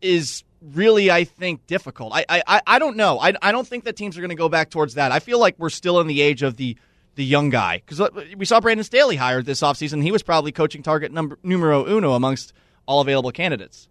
Is 0.02 0.44
really, 0.62 1.12
I 1.12 1.26
think, 1.26 1.68
difficult. 1.68 2.14
I 2.14 2.26
I, 2.30 2.62
I 2.66 2.80
don't 2.80 2.98
know. 2.98 3.20
I, 3.20 3.34
I 3.42 3.52
don't 3.52 3.68
think 3.68 3.84
that 3.84 3.96
teams 3.96 4.18
are 4.18 4.22
going 4.22 4.30
to 4.30 4.36
go 4.36 4.50
back 4.50 4.70
towards 4.70 4.96
that. 4.96 5.12
I 5.12 5.20
feel 5.20 5.40
like 5.40 5.56
we're 5.58 5.70
still 5.70 6.00
in 6.00 6.08
the 6.08 6.22
age 6.22 6.42
of 6.42 6.58
the 6.58 6.78
the 7.16 7.26
young 7.26 7.50
guy 7.50 7.78
because 7.78 8.00
uh, 8.00 8.10
we 8.38 8.46
saw 8.46 8.62
Brandon 8.62 8.84
Staley 8.84 9.18
hired 9.18 9.46
this 9.46 9.60
offseason. 9.60 10.02
He 10.02 10.12
was 10.12 10.24
probably 10.24 10.54
coaching 10.54 10.84
target 10.84 11.12
number 11.12 11.38
numero 11.44 11.86
uno 11.86 12.14
amongst 12.14 12.54
all 12.86 13.02
available 13.02 13.32
candidates. 13.32 13.90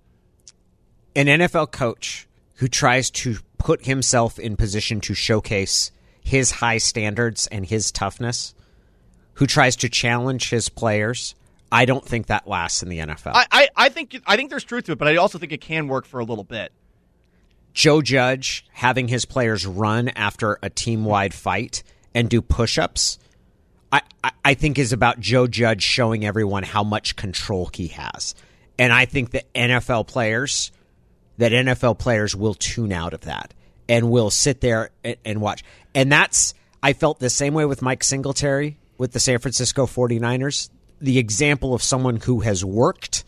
An 1.14 1.27
NFL 1.27 1.71
coach 1.71 2.27
who 2.57 2.69
tries 2.69 3.11
to 3.11 3.37
put 3.59 3.85
himself 3.85 4.38
in 4.38 4.57
position 4.57 5.01
to 5.03 5.14
showcase 5.14 5.93
his 6.23 6.51
high 6.53 6.79
standards 6.79 7.47
and 7.49 7.67
his 7.67 7.93
toughness, 7.93 8.55
who 9.35 9.47
tries 9.47 9.77
to 9.77 9.88
challenge 9.88 10.51
his 10.51 10.69
players, 10.69 11.35
I 11.70 11.85
don't 11.85 12.04
think 12.04 12.26
that 12.26 12.48
lasts 12.48 12.83
in 12.83 12.88
the 12.88 12.98
NFL. 12.98 13.33
I, 13.35 13.46
I, 13.50 13.68
I, 13.76 13.88
think 13.88 14.20
I 14.26 14.37
think 14.37 14.50
there's 14.50 14.64
truth 14.64 14.85
to 14.85 14.92
it, 14.92 14.98
but 14.98 15.09
I 15.09 15.16
also 15.16 15.38
think 15.38 15.52
it 15.52 15.61
can 15.61 15.88
work 15.88 16.07
for 16.07 16.20
a 16.20 16.24
little 16.24 16.44
bit. 16.44 16.72
Joe 17.74 18.02
Judge 18.02 18.64
having 18.72 19.09
his 19.09 19.24
players 19.24 19.66
run 19.66 20.09
after 20.09 20.59
a 20.62 20.70
team 20.70 21.04
wide 21.04 21.35
fight 21.35 21.83
and 22.14 22.28
do 22.28 22.40
push 22.40 22.78
ups, 22.78 23.18
I, 23.92 24.02
I, 24.24 24.31
I 24.44 24.54
think 24.54 24.78
is 24.78 24.92
about 24.92 25.20
Joe 25.20 25.46
Judge 25.46 25.83
showing 25.83 26.24
everyone 26.24 26.62
how 26.62 26.83
much 26.83 27.16
control 27.16 27.70
he 27.72 27.88
has. 27.88 28.35
And 28.78 28.92
I 28.92 29.04
think 29.04 29.31
that 29.33 29.52
NFL 29.52 30.07
players 30.07 30.72
that 31.38 31.52
NFL 31.52 31.98
players 31.98 32.37
will 32.37 32.54
tune 32.54 32.92
out 32.92 33.14
of 33.14 33.22
that 33.22 33.54
and 33.88 34.11
will 34.11 34.31
sit 34.31 34.61
there 34.61 34.90
and, 35.02 35.16
and 35.24 35.40
watch. 35.40 35.64
And 35.94 36.12
that's 36.12 36.54
I 36.83 36.92
felt 36.92 37.20
the 37.20 37.31
same 37.31 37.54
way 37.54 37.64
with 37.64 37.81
Mike 37.81 38.04
Singletary 38.04 38.78
with 38.98 39.12
the 39.12 39.20
San 39.20 39.38
Francisco 39.38 39.87
49ers 39.87 40.68
the 41.00 41.18
example 41.18 41.74
of 41.74 41.82
someone 41.82 42.16
who 42.16 42.40
has 42.40 42.64
worked 42.64 43.24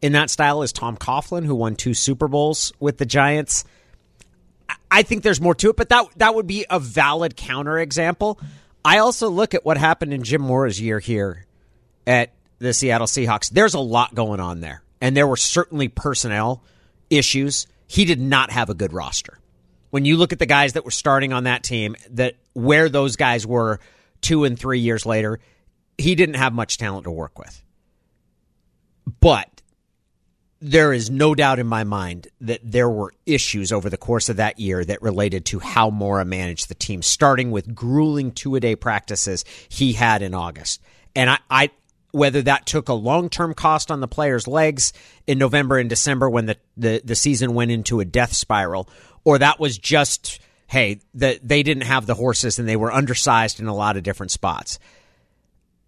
in 0.00 0.12
that 0.12 0.30
style 0.30 0.62
is 0.62 0.72
Tom 0.72 0.96
Coughlin, 0.96 1.44
who 1.46 1.54
won 1.54 1.76
two 1.76 1.94
Super 1.94 2.28
Bowls 2.28 2.72
with 2.80 2.98
the 2.98 3.06
Giants. 3.06 3.64
I 4.90 5.02
think 5.02 5.22
there's 5.22 5.40
more 5.40 5.54
to 5.54 5.70
it, 5.70 5.76
but 5.76 5.88
that 5.90 6.06
that 6.16 6.34
would 6.34 6.46
be 6.46 6.66
a 6.68 6.78
valid 6.78 7.36
counterexample. 7.36 8.38
I 8.84 8.98
also 8.98 9.30
look 9.30 9.54
at 9.54 9.64
what 9.64 9.76
happened 9.78 10.12
in 10.12 10.24
Jim 10.24 10.42
Mora's 10.42 10.80
year 10.80 10.98
here 10.98 11.46
at 12.06 12.32
the 12.58 12.74
Seattle 12.74 13.06
Seahawks. 13.06 13.50
There's 13.50 13.74
a 13.74 13.80
lot 13.80 14.14
going 14.14 14.40
on 14.40 14.60
there, 14.60 14.82
and 15.00 15.16
there 15.16 15.26
were 15.26 15.36
certainly 15.36 15.88
personnel 15.88 16.62
issues. 17.10 17.66
He 17.86 18.04
did 18.04 18.20
not 18.20 18.50
have 18.50 18.70
a 18.70 18.74
good 18.74 18.92
roster. 18.92 19.38
When 19.90 20.04
you 20.04 20.16
look 20.16 20.32
at 20.32 20.38
the 20.38 20.46
guys 20.46 20.72
that 20.72 20.84
were 20.84 20.90
starting 20.90 21.32
on 21.32 21.44
that 21.44 21.62
team, 21.62 21.96
that 22.10 22.34
where 22.54 22.88
those 22.88 23.16
guys 23.16 23.46
were 23.46 23.78
two 24.20 24.44
and 24.44 24.58
three 24.58 24.80
years 24.80 25.04
later, 25.06 25.38
he 26.02 26.14
didn't 26.14 26.34
have 26.34 26.52
much 26.52 26.78
talent 26.78 27.04
to 27.04 27.10
work 27.10 27.38
with. 27.38 27.62
But 29.20 29.62
there 30.60 30.92
is 30.92 31.10
no 31.10 31.34
doubt 31.34 31.58
in 31.58 31.66
my 31.66 31.82
mind 31.82 32.28
that 32.40 32.60
there 32.62 32.88
were 32.88 33.12
issues 33.26 33.72
over 33.72 33.90
the 33.90 33.96
course 33.96 34.28
of 34.28 34.36
that 34.36 34.60
year 34.60 34.84
that 34.84 35.02
related 35.02 35.44
to 35.46 35.58
how 35.58 35.90
Mora 35.90 36.24
managed 36.24 36.68
the 36.68 36.74
team, 36.74 37.02
starting 37.02 37.50
with 37.50 37.74
grueling 37.74 38.30
two 38.30 38.54
a 38.54 38.60
day 38.60 38.76
practices 38.76 39.44
he 39.68 39.92
had 39.92 40.22
in 40.22 40.34
August. 40.34 40.80
And 41.16 41.30
I, 41.30 41.38
I 41.50 41.70
whether 42.12 42.42
that 42.42 42.66
took 42.66 42.88
a 42.88 42.94
long 42.94 43.28
term 43.28 43.54
cost 43.54 43.90
on 43.90 44.00
the 44.00 44.08
players' 44.08 44.46
legs 44.46 44.92
in 45.26 45.38
November 45.38 45.78
and 45.78 45.88
December 45.88 46.28
when 46.30 46.46
the, 46.46 46.56
the, 46.76 47.00
the 47.04 47.16
season 47.16 47.54
went 47.54 47.70
into 47.70 48.00
a 48.00 48.04
death 48.04 48.34
spiral, 48.34 48.88
or 49.24 49.38
that 49.38 49.58
was 49.58 49.78
just, 49.78 50.40
hey, 50.66 51.00
that 51.14 51.40
they 51.42 51.62
didn't 51.62 51.84
have 51.84 52.06
the 52.06 52.14
horses 52.14 52.58
and 52.58 52.68
they 52.68 52.76
were 52.76 52.92
undersized 52.92 53.60
in 53.60 53.66
a 53.66 53.74
lot 53.74 53.96
of 53.96 54.02
different 54.02 54.30
spots 54.30 54.78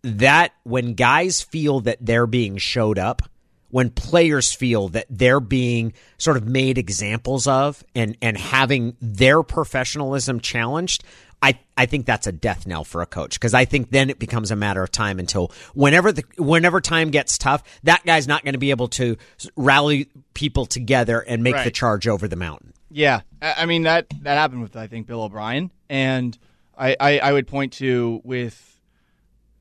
that 0.04 0.52
when 0.62 0.94
guys 0.94 1.42
feel 1.42 1.80
that 1.80 1.98
they're 2.00 2.26
being 2.26 2.58
showed 2.58 2.98
up, 2.98 3.22
when 3.70 3.90
players 3.90 4.52
feel 4.52 4.88
that 4.90 5.06
they're 5.10 5.40
being 5.40 5.94
sort 6.18 6.36
of 6.36 6.46
made 6.46 6.78
examples 6.78 7.48
of 7.48 7.82
and 7.96 8.16
and 8.22 8.38
having 8.38 8.96
their 9.00 9.42
professionalism 9.42 10.38
challenged, 10.38 11.02
I, 11.42 11.58
I 11.76 11.86
think 11.86 12.06
that's 12.06 12.26
a 12.26 12.32
death 12.32 12.66
knell 12.66 12.84
for 12.84 13.02
a 13.02 13.06
coach 13.06 13.34
because 13.34 13.52
I 13.52 13.64
think 13.64 13.90
then 13.90 14.10
it 14.10 14.18
becomes 14.18 14.50
a 14.50 14.56
matter 14.56 14.82
of 14.82 14.92
time 14.92 15.18
until 15.18 15.50
whenever 15.74 16.12
the 16.12 16.24
whenever 16.38 16.80
time 16.80 17.10
gets 17.10 17.36
tough, 17.36 17.64
that 17.82 18.04
guy's 18.06 18.28
not 18.28 18.44
going 18.44 18.52
to 18.52 18.58
be 18.58 18.70
able 18.70 18.88
to 18.88 19.16
rally 19.56 20.08
people 20.34 20.66
together 20.66 21.20
and 21.20 21.42
make 21.42 21.54
right. 21.54 21.64
the 21.64 21.70
charge 21.70 22.06
over 22.06 22.28
the 22.28 22.36
mountain. 22.36 22.74
Yeah, 22.90 23.22
I 23.42 23.66
mean 23.66 23.82
that 23.82 24.06
that 24.22 24.36
happened 24.36 24.62
with 24.62 24.76
I 24.76 24.86
think 24.86 25.06
Bill 25.06 25.22
O'Brien, 25.22 25.70
and 25.90 26.38
I, 26.78 26.96
I, 27.00 27.18
I 27.18 27.32
would 27.32 27.46
point 27.46 27.72
to 27.74 28.20
with 28.24 28.73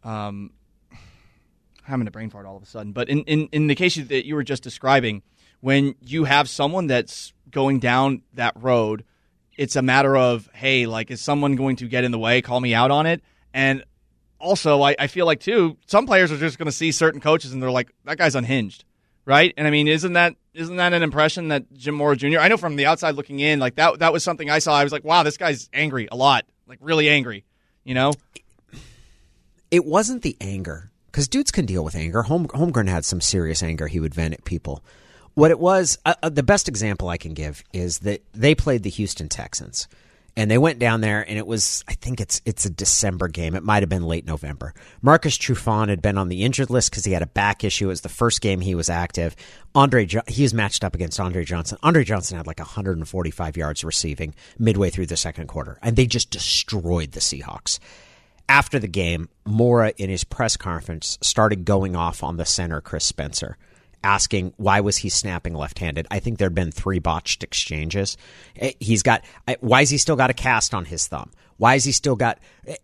um, 0.03 0.51
I'm 0.91 0.97
having 1.83 2.07
a 2.07 2.11
brain 2.11 2.29
fart 2.29 2.45
all 2.45 2.55
of 2.55 2.63
a 2.63 2.65
sudden. 2.65 2.93
But 2.93 3.09
in, 3.09 3.19
in, 3.23 3.49
in 3.51 3.67
the 3.67 3.75
case 3.75 3.95
that 3.95 4.25
you 4.25 4.35
were 4.35 4.43
just 4.43 4.63
describing, 4.63 5.21
when 5.59 5.95
you 6.01 6.23
have 6.25 6.49
someone 6.49 6.87
that's 6.87 7.33
going 7.49 7.79
down 7.79 8.21
that 8.33 8.53
road, 8.55 9.03
it's 9.57 9.75
a 9.75 9.81
matter 9.81 10.15
of, 10.15 10.49
hey, 10.53 10.85
like, 10.85 11.11
is 11.11 11.21
someone 11.21 11.55
going 11.55 11.75
to 11.77 11.87
get 11.87 12.03
in 12.03 12.11
the 12.11 12.19
way, 12.19 12.41
call 12.41 12.59
me 12.59 12.73
out 12.73 12.91
on 12.91 13.05
it? 13.05 13.21
And 13.53 13.83
also, 14.39 14.81
I, 14.81 14.95
I 14.97 15.07
feel 15.07 15.25
like, 15.25 15.39
too, 15.39 15.77
some 15.85 16.05
players 16.05 16.31
are 16.31 16.37
just 16.37 16.57
going 16.57 16.67
to 16.67 16.71
see 16.71 16.91
certain 16.91 17.21
coaches 17.21 17.53
and 17.53 17.61
they're 17.61 17.71
like, 17.71 17.91
that 18.05 18.17
guy's 18.17 18.35
unhinged, 18.35 18.85
right? 19.25 19.53
And 19.57 19.67
I 19.67 19.69
mean, 19.69 19.87
isn't 19.87 20.13
that 20.13 20.35
isn't 20.53 20.75
that 20.75 20.93
an 20.93 21.01
impression 21.01 21.47
that 21.47 21.71
Jim 21.73 21.95
Mora 21.95 22.15
Jr. 22.15 22.39
I 22.39 22.47
know 22.47 22.57
from 22.57 22.75
the 22.75 22.85
outside 22.85 23.15
looking 23.15 23.39
in, 23.39 23.59
like 23.59 23.75
that 23.75 23.99
that 23.99 24.13
was 24.13 24.23
something 24.23 24.49
I 24.49 24.59
saw. 24.59 24.75
I 24.75 24.83
was 24.83 24.93
like, 24.93 25.03
wow, 25.03 25.23
this 25.23 25.37
guy's 25.37 25.69
angry 25.73 26.07
a 26.11 26.15
lot, 26.15 26.45
like 26.67 26.77
really 26.81 27.09
angry, 27.09 27.43
you 27.83 27.93
know 27.93 28.13
it 29.73 29.85
wasn't 29.85 30.21
the 30.21 30.37
anger 30.39 30.91
because 31.07 31.27
dudes 31.27 31.49
can 31.49 31.65
deal 31.65 31.83
with 31.83 31.95
anger. 31.95 32.21
Holmgren 32.21 32.87
had 32.87 33.05
some 33.05 33.19
serious 33.19 33.63
anger. 33.63 33.87
He 33.87 33.99
would 33.99 34.13
vent 34.13 34.35
at 34.35 34.45
people. 34.45 34.83
What 35.33 35.49
it 35.49 35.57
was, 35.57 35.97
uh, 36.05 36.13
uh, 36.21 36.29
the 36.29 36.43
best 36.43 36.69
example 36.69 37.09
I 37.09 37.17
can 37.17 37.33
give 37.33 37.63
is 37.73 37.97
that 37.99 38.21
they 38.33 38.53
played 38.53 38.83
the 38.83 38.91
Houston 38.91 39.29
Texans, 39.29 39.87
and 40.37 40.51
they 40.51 40.59
went 40.59 40.77
down 40.77 41.01
there, 41.01 41.27
and 41.27 41.39
it 41.39 41.47
was, 41.47 41.83
I 41.87 41.93
think 41.95 42.21
it's 42.21 42.39
it's 42.45 42.67
a 42.67 42.69
December 42.69 43.27
game. 43.29 43.55
It 43.55 43.63
might 43.63 43.81
have 43.81 43.89
been 43.89 44.03
late 44.03 44.27
November. 44.27 44.75
Marcus 45.01 45.39
Trufant 45.39 45.89
had 45.89 46.03
been 46.03 46.19
on 46.19 46.29
the 46.29 46.43
injured 46.43 46.69
list 46.69 46.91
because 46.91 47.05
he 47.05 47.13
had 47.13 47.23
a 47.23 47.27
back 47.27 47.63
issue. 47.63 47.85
It 47.85 47.87
was 47.87 48.01
the 48.01 48.09
first 48.09 48.41
game 48.41 48.61
he 48.61 48.75
was 48.75 48.91
active. 48.91 49.35
Andre, 49.73 50.07
he 50.27 50.43
was 50.43 50.53
matched 50.53 50.83
up 50.83 50.93
against 50.93 51.19
Andre 51.19 51.45
Johnson. 51.45 51.79
Andre 51.81 52.03
Johnson 52.03 52.37
had 52.37 52.45
like 52.45 52.59
145 52.59 53.57
yards 53.57 53.83
receiving 53.83 54.35
midway 54.59 54.91
through 54.91 55.07
the 55.07 55.17
second 55.17 55.47
quarter, 55.47 55.79
and 55.81 55.95
they 55.95 56.05
just 56.05 56.29
destroyed 56.29 57.13
the 57.13 57.19
Seahawks 57.19 57.79
after 58.49 58.79
the 58.79 58.87
game, 58.87 59.29
Mora 59.45 59.93
in 59.97 60.09
his 60.09 60.23
press 60.23 60.57
conference 60.57 61.17
started 61.21 61.65
going 61.65 61.95
off 61.95 62.23
on 62.23 62.37
the 62.37 62.45
center, 62.45 62.81
Chris 62.81 63.05
Spencer, 63.05 63.57
asking 64.03 64.53
why 64.57 64.81
was 64.81 64.97
he 64.97 65.09
snapping 65.09 65.53
left-handed. 65.53 66.07
I 66.11 66.19
think 66.19 66.37
there'd 66.37 66.55
been 66.55 66.71
three 66.71 66.99
botched 66.99 67.43
exchanges. 67.43 68.17
Eh, 68.57 68.73
he's 68.79 69.03
got 69.03 69.23
why 69.59 69.79
has 69.79 69.89
he 69.89 69.97
still 69.97 70.15
got 70.15 70.29
a 70.29 70.33
cast 70.33 70.73
on 70.73 70.85
his 70.85 71.07
thumb? 71.07 71.31
Why 71.57 71.73
has 71.73 71.85
he 71.85 71.91
still 71.91 72.15
got 72.15 72.39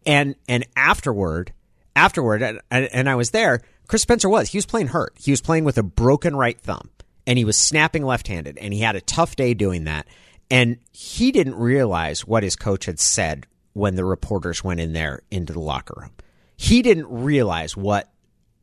and 0.06 0.36
and 0.48 0.66
afterward, 0.76 1.54
afterward, 1.96 2.42
and, 2.42 2.62
and 2.72 3.10
I 3.10 3.16
was 3.16 3.32
there. 3.32 3.62
Chris 3.88 4.04
Spencer 4.04 4.30
was 4.30 4.50
he 4.50 4.58
was 4.58 4.66
playing 4.66 4.88
hurt. 4.88 5.14
He 5.18 5.32
was 5.32 5.42
playing 5.42 5.66
with 5.66 5.78
a 5.78 5.84
broken 5.84 6.36
right 6.36 6.60
thumb, 6.60 6.90
and 7.28 7.38
he 7.38 7.46
was 7.46 7.58
snapping 7.58 8.06
left-handed, 8.06 8.58
and 8.58 8.74
he 8.74 8.80
had 8.80 8.96
a 8.96 9.02
tough 9.02 9.36
day 9.36 9.54
doing 9.54 9.86
that. 9.86 10.08
And 10.52 10.78
he 10.92 11.32
didn't 11.32 11.56
realize 11.56 12.26
what 12.26 12.42
his 12.42 12.56
coach 12.56 12.86
had 12.86 13.00
said 13.00 13.46
when 13.74 13.96
the 13.96 14.06
reporters 14.06 14.64
went 14.64 14.80
in 14.80 14.94
there 14.94 15.22
into 15.32 15.54
the 15.54 15.60
locker 15.60 15.96
room. 15.98 16.12
He 16.58 16.82
didn't 16.82 17.08
realize 17.10 17.78
what 17.78 18.12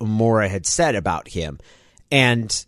Mora 0.01 0.49
had 0.49 0.67
said 0.67 0.95
about 0.95 1.29
him. 1.29 1.59
And 2.11 2.67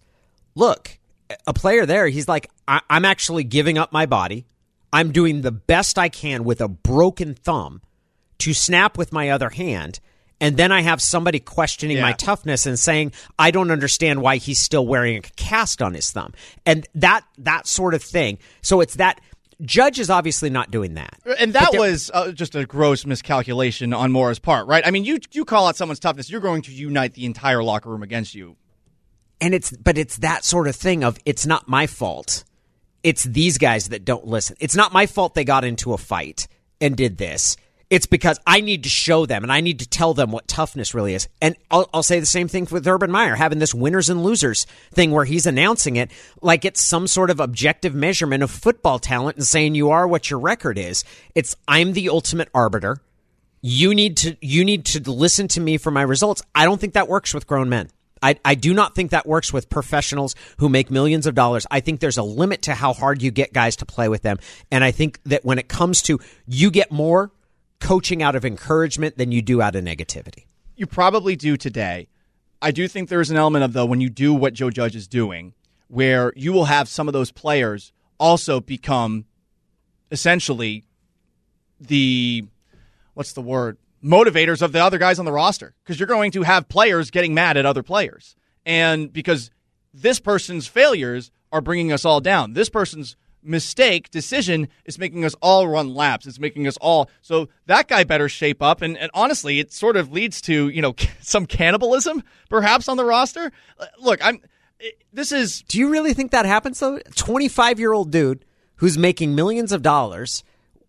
look, 0.55 0.98
a 1.46 1.53
player 1.53 1.87
there, 1.87 2.09
he's 2.09 2.29
like, 2.29 2.51
I- 2.66 2.83
am 2.88 3.05
actually 3.05 3.44
giving 3.44 3.79
up 3.79 3.92
my 3.92 4.07
body. 4.07 4.46
I'm 4.92 5.12
doing 5.12 5.42
the 5.42 5.53
best 5.53 5.98
I 5.98 6.09
can 6.09 6.44
with 6.44 6.61
a 6.61 6.68
broken 6.68 7.35
thumb 7.35 7.83
to 8.38 8.55
snap 8.55 8.96
with 8.96 9.12
my 9.12 9.31
other 9.31 9.51
hand. 9.51 10.01
And 10.40 10.57
then 10.57 10.70
I 10.70 10.83
have 10.83 11.03
somebody 11.03 11.40
questioning 11.40 11.96
yeah. 11.96 12.05
my 12.05 12.12
toughness 12.12 12.64
and 12.64 12.79
saying, 12.79 13.12
I 13.38 13.51
don't 13.51 13.72
understand 13.72 14.22
why 14.22 14.37
he's 14.37 14.61
still 14.61 14.87
wearing 14.87 15.16
a 15.18 15.20
cast 15.20 15.83
on 15.83 15.94
his 15.94 16.12
thumb. 16.12 16.33
And 16.64 16.87
that, 16.94 17.22
that 17.38 17.66
sort 17.66 17.94
of 17.94 18.03
thing. 18.03 18.38
So 18.62 18.81
it's 18.81 18.94
that 18.94 19.20
Judge 19.62 19.98
is 19.98 20.08
obviously 20.10 20.50
not 20.50 20.70
doing 20.70 20.94
that. 20.94 21.18
And 21.38 21.52
that 21.52 21.72
there- 21.72 21.80
was 21.80 22.10
uh, 22.14 22.30
just 22.32 22.54
a 22.54 22.64
gross 22.64 23.04
miscalculation 23.04 23.92
on 23.92 24.12
Mora's 24.12 24.38
part, 24.38 24.66
right? 24.68 24.86
I 24.86 24.90
mean, 24.92 25.04
you 25.04 25.18
you 25.32 25.44
call 25.44 25.66
out 25.66 25.76
someone's 25.76 25.98
toughness, 26.00 26.30
you're 26.30 26.40
going 26.40 26.62
to 26.62 26.72
unite 26.72 27.14
the 27.14 27.24
entire 27.24 27.62
locker 27.62 27.90
room 27.90 28.02
against 28.02 28.34
you. 28.34 28.56
and 29.40 29.54
it's 29.54 29.70
but 29.72 29.98
it's 29.98 30.18
that 30.18 30.44
sort 30.44 30.68
of 30.68 30.76
thing 30.76 31.02
of 31.04 31.18
it's 31.24 31.46
not 31.46 31.68
my 31.68 31.86
fault 31.86 32.44
it's 33.04 33.22
these 33.22 33.56
guys 33.58 33.90
that 33.90 34.04
don't 34.04 34.26
listen 34.26 34.56
it's 34.58 34.74
not 34.74 34.92
my 34.92 35.06
fault 35.06 35.34
they 35.34 35.44
got 35.44 35.62
into 35.64 35.92
a 35.92 35.98
fight 35.98 36.48
and 36.80 36.96
did 36.96 37.16
this 37.18 37.56
it's 37.90 38.07
because 38.07 38.38
i 38.46 38.61
need 38.61 38.83
to 38.83 38.88
show 38.88 39.27
them 39.27 39.42
and 39.42 39.53
i 39.53 39.61
need 39.61 39.79
to 39.79 39.88
tell 39.88 40.14
them 40.14 40.31
what 40.31 40.46
toughness 40.48 40.94
really 40.94 41.14
is 41.14 41.29
and 41.40 41.57
i'll, 41.70 41.88
I'll 41.92 42.03
say 42.03 42.20
the 42.20 42.27
same 42.27 42.48
thing 42.48 42.66
with 42.70 42.87
urban 42.87 43.11
meyer 43.11 43.35
having 43.35 43.59
this 43.59 43.74
winners 43.74 44.11
and 44.11 44.22
losers 44.22 44.66
thing 44.92 45.11
where 45.11 45.24
he's 45.24 45.46
announcing 45.46 45.96
it 45.96 46.11
like 46.42 46.64
it's 46.64 46.83
some 46.83 47.07
sort 47.07 47.31
of 47.31 47.40
objective 47.40 47.94
measurement 47.94 48.42
of 48.42 48.51
football 48.51 48.98
talent 48.98 49.37
and 49.37 49.46
saying 49.46 49.74
you 49.74 49.90
are 49.90 50.07
what 50.07 50.31
your 50.31 50.38
record 50.38 50.79
is 50.79 51.05
it's 51.35 51.57
i'm 51.66 51.92
the 51.92 52.09
ultimate 52.09 52.48
arbiter 52.55 53.01
you 53.61 53.94
need 53.94 54.16
to 54.18 54.37
you 54.40 54.64
need 54.64 54.85
to 54.87 55.11
listen 55.11 55.48
to 55.48 55.61
me 55.61 55.79
for 55.79 55.90
my 55.90 56.03
results. 56.03 56.42
I 56.55 56.64
don't 56.64 56.81
think 56.81 56.94
that 56.94 57.09
works 57.09 57.35
with 57.35 57.46
grown 57.46 57.68
men. 57.68 57.88
I, 58.20 58.37
I 58.44 58.57
do 58.57 58.74
not 58.74 58.96
think 58.96 59.12
that 59.12 59.27
works 59.27 59.53
with 59.53 59.68
professionals 59.68 60.35
who 60.57 60.68
make 60.68 60.90
millions 60.90 61.27
of 61.27 61.37
dollars. 61.37 61.66
I 61.70 61.79
think 61.81 62.01
there's 62.01 62.18
a 62.18 62.22
limit 62.22 62.62
to 62.62 62.74
how 62.74 62.92
hard 62.92 63.22
you 63.22 63.31
get 63.31 63.53
guys 63.53 63.77
to 63.77 63.87
play 63.87 64.09
with 64.09 64.22
them. 64.22 64.38
And 64.72 64.83
I 64.83 64.90
think 64.90 65.20
that 65.24 65.44
when 65.44 65.59
it 65.59 65.68
comes 65.68 66.03
to 66.03 66.18
you 66.46 66.72
get 66.72 66.90
more 66.90 67.31
coaching 67.80 68.22
out 68.22 68.34
of 68.34 68.44
encouragement 68.44 69.16
than 69.16 69.32
you 69.32 69.42
do 69.42 69.62
out 69.62 69.76
of 69.76 69.84
negativity. 69.84 70.46
You 70.76 70.86
probably 70.86 71.36
do 71.36 71.56
today. 71.56 72.08
I 72.60 72.70
do 72.70 72.88
think 72.88 73.08
there's 73.08 73.30
an 73.30 73.36
element 73.36 73.64
of 73.64 73.72
though 73.72 73.86
when 73.86 74.00
you 74.00 74.10
do 74.10 74.34
what 74.34 74.54
Joe 74.54 74.70
Judge 74.70 74.96
is 74.96 75.06
doing, 75.06 75.54
where 75.88 76.32
you 76.36 76.52
will 76.52 76.66
have 76.66 76.88
some 76.88 77.08
of 77.08 77.12
those 77.12 77.30
players 77.30 77.92
also 78.18 78.60
become 78.60 79.24
essentially 80.10 80.84
the 81.80 82.44
what's 83.14 83.32
the 83.32 83.40
word 83.40 83.78
motivators 84.02 84.62
of 84.62 84.72
the 84.72 84.82
other 84.82 84.98
guys 84.98 85.18
on 85.18 85.24
the 85.24 85.32
roster 85.32 85.74
because 85.82 85.98
you're 85.98 86.06
going 86.06 86.30
to 86.30 86.42
have 86.42 86.68
players 86.68 87.10
getting 87.10 87.34
mad 87.34 87.56
at 87.56 87.66
other 87.66 87.82
players 87.82 88.36
and 88.64 89.12
because 89.12 89.50
this 89.92 90.20
person's 90.20 90.66
failures 90.66 91.30
are 91.52 91.60
bringing 91.60 91.92
us 91.92 92.04
all 92.04 92.20
down 92.20 92.52
this 92.52 92.68
person's 92.68 93.16
mistake 93.42 94.11
decision 94.11 94.68
is 94.85 94.98
making 94.98 95.24
us 95.24 95.35
all 95.40 95.68
run 95.68 95.94
laps 95.94 96.27
it's 96.27 96.40
making 96.40 96.66
us 96.66 96.77
all 96.79 97.09
so 97.22 97.48
that 97.66 97.87
guy 97.88 98.03
better 98.03 98.29
shape 98.29 98.61
up 98.62 98.83
and, 98.83 98.98
and 98.98 99.11
honestly 99.14 99.61
it 99.61 99.72
sort 99.72 99.96
of 99.96 100.12
leads 100.12 100.40
to 100.40 100.68
you 100.68 100.83
know 100.83 100.94
some 101.20 101.46
cannibalism 101.46 102.22
perhaps 102.48 102.88
on 102.88 102.96
the 102.96 103.05
roster 103.05 103.53
uh, 103.79 103.87
look 104.01 104.22
i'm 104.24 104.40
this 105.12 105.33
is 105.33 105.62
Do 105.62 105.79
you 105.79 105.88
really 105.88 106.14
think 106.14 106.31
that 106.31 106.46
happens 106.46 106.79
though? 106.81 106.98
25 107.16 107.79
year 107.79 107.92
old 107.92 108.11
dude 108.11 108.44
who's 108.77 108.96
making 108.96 109.35
millions 109.35 109.72
of 109.72 109.83
dollars. 109.83 110.44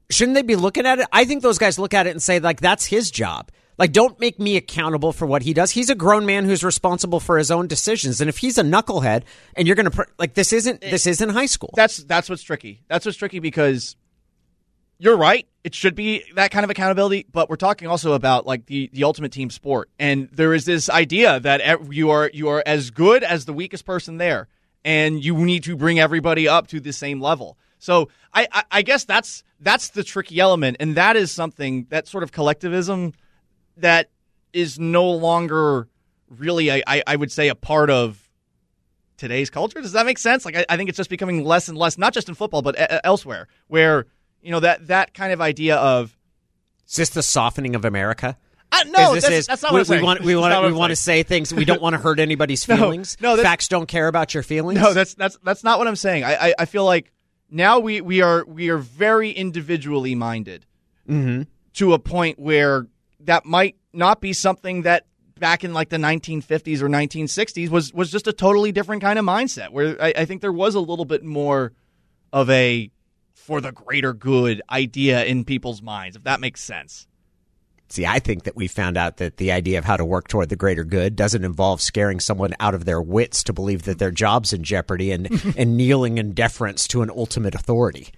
Shouldn't 0.10 0.36
they 0.36 0.42
be 0.42 0.56
looking 0.56 0.86
at 0.86 1.00
it? 1.00 1.08
I 1.12 1.26
think 1.26 1.42
those 1.42 1.58
guys 1.58 1.78
look 1.78 1.94
at 1.94 2.08
it 2.08 2.12
and 2.12 2.22
say, 2.22 2.40
like, 2.40 2.62
that's 2.62 2.86
his 2.86 3.12
job. 3.12 3.52
Like, 3.80 3.94
don't 3.94 4.20
make 4.20 4.40
me 4.40 4.58
accountable 4.58 5.14
for 5.14 5.26
what 5.26 5.42
he 5.42 5.54
does. 5.54 5.72
He's 5.72 5.90
a 5.90 5.96
grown 5.96 6.26
man 6.26 6.44
who's 6.44 6.64
responsible 6.64 7.22
for 7.22 7.38
his 7.38 7.50
own 7.50 7.66
decisions. 7.66 8.20
And 8.20 8.30
if 8.30 8.38
he's 8.38 8.58
a 8.58 8.64
knucklehead 8.64 9.24
and 9.56 9.66
you're 9.66 9.76
going 9.76 9.90
to, 9.90 9.92
pr- 9.92 10.12
like, 10.20 10.34
this 10.34 10.52
isn't, 10.52 10.82
this 10.82 11.08
isn't 11.08 11.30
high 11.30 11.46
school. 11.46 11.72
that's 11.76 11.98
that's 11.98 12.30
what's 12.30 12.44
tricky. 12.44 12.84
That's 12.90 13.06
what's 13.06 13.18
tricky 13.18 13.40
because 13.40 13.96
you're 15.00 15.18
right. 15.18 15.48
It 15.64 15.74
should 15.74 15.96
be 15.96 16.24
that 16.36 16.52
kind 16.52 16.66
of 16.66 16.70
accountability, 16.70 17.26
but 17.32 17.50
we're 17.50 17.56
talking 17.56 17.88
also 17.88 18.14
about 18.14 18.46
like 18.46 18.66
the 18.66 18.90
the 18.94 19.06
ultimate 19.06 19.32
team 19.32 19.50
sport, 19.50 19.90
and 19.98 20.30
there 20.32 20.54
is 20.54 20.66
this 20.66 20.90
idea 20.90 21.40
that 21.40 21.92
you 21.92 22.10
are 22.10 22.30
you 22.34 22.50
are 22.50 22.62
as 22.66 22.92
good 22.92 23.24
as 23.24 23.46
the 23.46 23.54
weakest 23.54 23.86
person 23.86 24.18
there, 24.18 24.48
and 24.84 25.24
you 25.24 25.38
need 25.38 25.64
to 25.64 25.76
bring 25.76 26.00
everybody 26.00 26.48
up 26.48 26.68
to 26.68 26.80
the 26.80 26.92
same 26.94 27.22
level. 27.22 27.58
So 27.78 28.10
I, 28.34 28.48
I, 28.52 28.64
I 28.72 28.82
guess 28.82 29.06
that's 29.06 29.44
that's 29.60 29.90
the 29.90 30.04
tricky 30.04 30.40
element, 30.40 30.78
and 30.80 30.96
that 30.96 31.16
is 31.16 31.32
something 31.32 31.88
that 31.90 32.08
sort 32.08 32.24
of 32.24 32.32
collectivism 32.32 33.14
that 33.82 34.10
is 34.54 34.80
no 34.80 35.10
longer 35.12 35.88
really, 36.30 36.72
I, 36.72 37.04
I, 37.06 37.16
would 37.16 37.32
say, 37.32 37.48
a 37.50 37.56
part 37.56 37.90
of 37.90 38.30
today's 39.18 39.50
culture. 39.50 39.82
Does 39.82 39.92
that 39.94 40.06
make 40.06 40.18
sense? 40.18 40.46
Like, 40.46 40.56
I, 40.56 40.66
I 40.70 40.78
think 40.78 40.90
it's 40.90 40.98
just 40.98 41.10
becoming 41.10 41.44
less 41.44 41.68
and 41.68 41.78
less, 41.78 41.98
not 41.98 42.14
just 42.14 42.30
in 42.30 42.36
football, 42.36 42.62
but 42.62 42.80
e- 42.80 43.00
elsewhere, 43.04 43.48
where 43.68 44.06
you 44.42 44.52
know 44.52 44.60
that 44.62 44.88
that 44.88 45.14
kind 45.14 45.34
of 45.34 45.42
idea 45.42 45.76
of 45.76 46.18
Is 46.88 46.96
this 46.96 47.10
the 47.10 47.24
softening 47.24 47.76
of 47.76 47.86
America? 47.86 48.38
uh, 48.72 48.84
no, 48.88 49.16
Is 49.16 49.16
this 49.16 49.24
that's, 49.24 49.34
is- 49.36 49.48
that's 49.48 49.62
not 49.64 49.72
we, 49.72 49.76
what 49.76 49.80
I'm 49.82 49.86
saying. 49.86 50.02
we 50.02 50.06
want 50.06 50.22
we 50.22 50.36
want 50.36 50.66
we 50.66 50.74
want 50.74 50.92
to 50.92 50.96
say 50.96 51.24
things. 51.24 51.54
We 51.54 51.66
don't 51.66 51.82
want 51.82 51.94
to 51.96 51.98
hurt 52.02 52.20
anybody's 52.20 52.64
feelings. 52.64 53.18
no, 53.20 53.36
that's- 53.36 53.44
facts 53.52 53.68
don't 53.68 53.88
care 53.88 54.08
about 54.08 54.34
your 54.34 54.44
feelings. 54.44 54.80
No, 54.80 54.94
that's 54.94 55.14
that's 55.16 55.38
that's 55.44 55.64
not 55.64 55.80
what 55.80 55.88
I'm 55.88 55.96
saying. 55.96 56.24
I 56.24 56.50
I, 56.50 56.54
I 56.60 56.66
feel 56.66 56.86
like 56.86 57.12
now 57.50 57.80
we 57.80 58.00
we 58.02 58.22
are 58.22 58.46
we 58.46 58.70
are 58.70 58.78
very 58.78 59.32
individually 59.32 60.16
minded 60.16 60.66
Mm-hmm. 61.10 61.44
to 61.74 61.94
a 61.94 62.00
point 62.00 62.38
where 62.38 62.86
that 63.22 63.46
might 63.46 63.76
not 63.94 64.22
be 64.22 64.34
something 64.34 64.84
that 64.84 65.06
back 65.40 65.64
in 65.64 65.74
like 65.74 65.90
the 65.90 65.98
1950s 65.98 66.82
or 66.82 66.90
1960s 66.90 67.70
was 67.70 67.94
was 67.94 68.12
just 68.12 68.28
a 68.28 68.34
totally 68.34 68.72
different 68.72 69.02
kind 69.02 69.18
of 69.18 69.26
mindset. 69.26 69.70
Where 69.70 70.02
I, 70.02 70.14
I 70.18 70.26
think 70.26 70.42
there 70.42 70.52
was 70.52 70.76
a 70.76 70.80
little 70.80 71.06
bit 71.06 71.24
more 71.24 71.74
of 72.32 72.50
a 72.50 72.92
for 73.34 73.62
the 73.62 73.72
greater 73.72 74.14
good 74.14 74.62
idea 74.70 75.24
in 75.26 75.46
people's 75.46 75.82
minds, 75.82 76.16
if 76.16 76.24
that 76.24 76.40
makes 76.40 76.62
sense. 76.62 77.08
See, 77.92 78.06
I 78.06 78.20
think 78.20 78.44
that 78.44 78.56
we 78.56 78.68
found 78.68 78.98
out 78.98 79.18
that 79.18 79.38
the 79.38 79.52
idea 79.52 79.80
of 79.80 79.86
how 79.86 79.98
to 79.98 80.06
work 80.06 80.28
toward 80.28 80.50
the 80.50 80.56
greater 80.56 80.84
good 80.84 81.16
doesn't 81.16 81.44
involve 81.44 81.82
scaring 81.82 82.20
someone 82.20 82.54
out 82.60 82.76
of 82.76 82.86
their 82.86 83.02
wits 83.02 83.44
to 83.46 83.54
believe 83.54 83.84
that 83.84 83.98
their 83.98 84.12
job's 84.12 84.54
in 84.54 84.64
jeopardy 84.64 85.12
and, 85.12 85.28
and 85.58 85.76
kneeling 85.76 86.20
in 86.20 86.34
deference 86.34 86.88
to 86.90 87.02
an 87.02 87.10
ultimate 87.10 87.56
authority. 87.56 88.10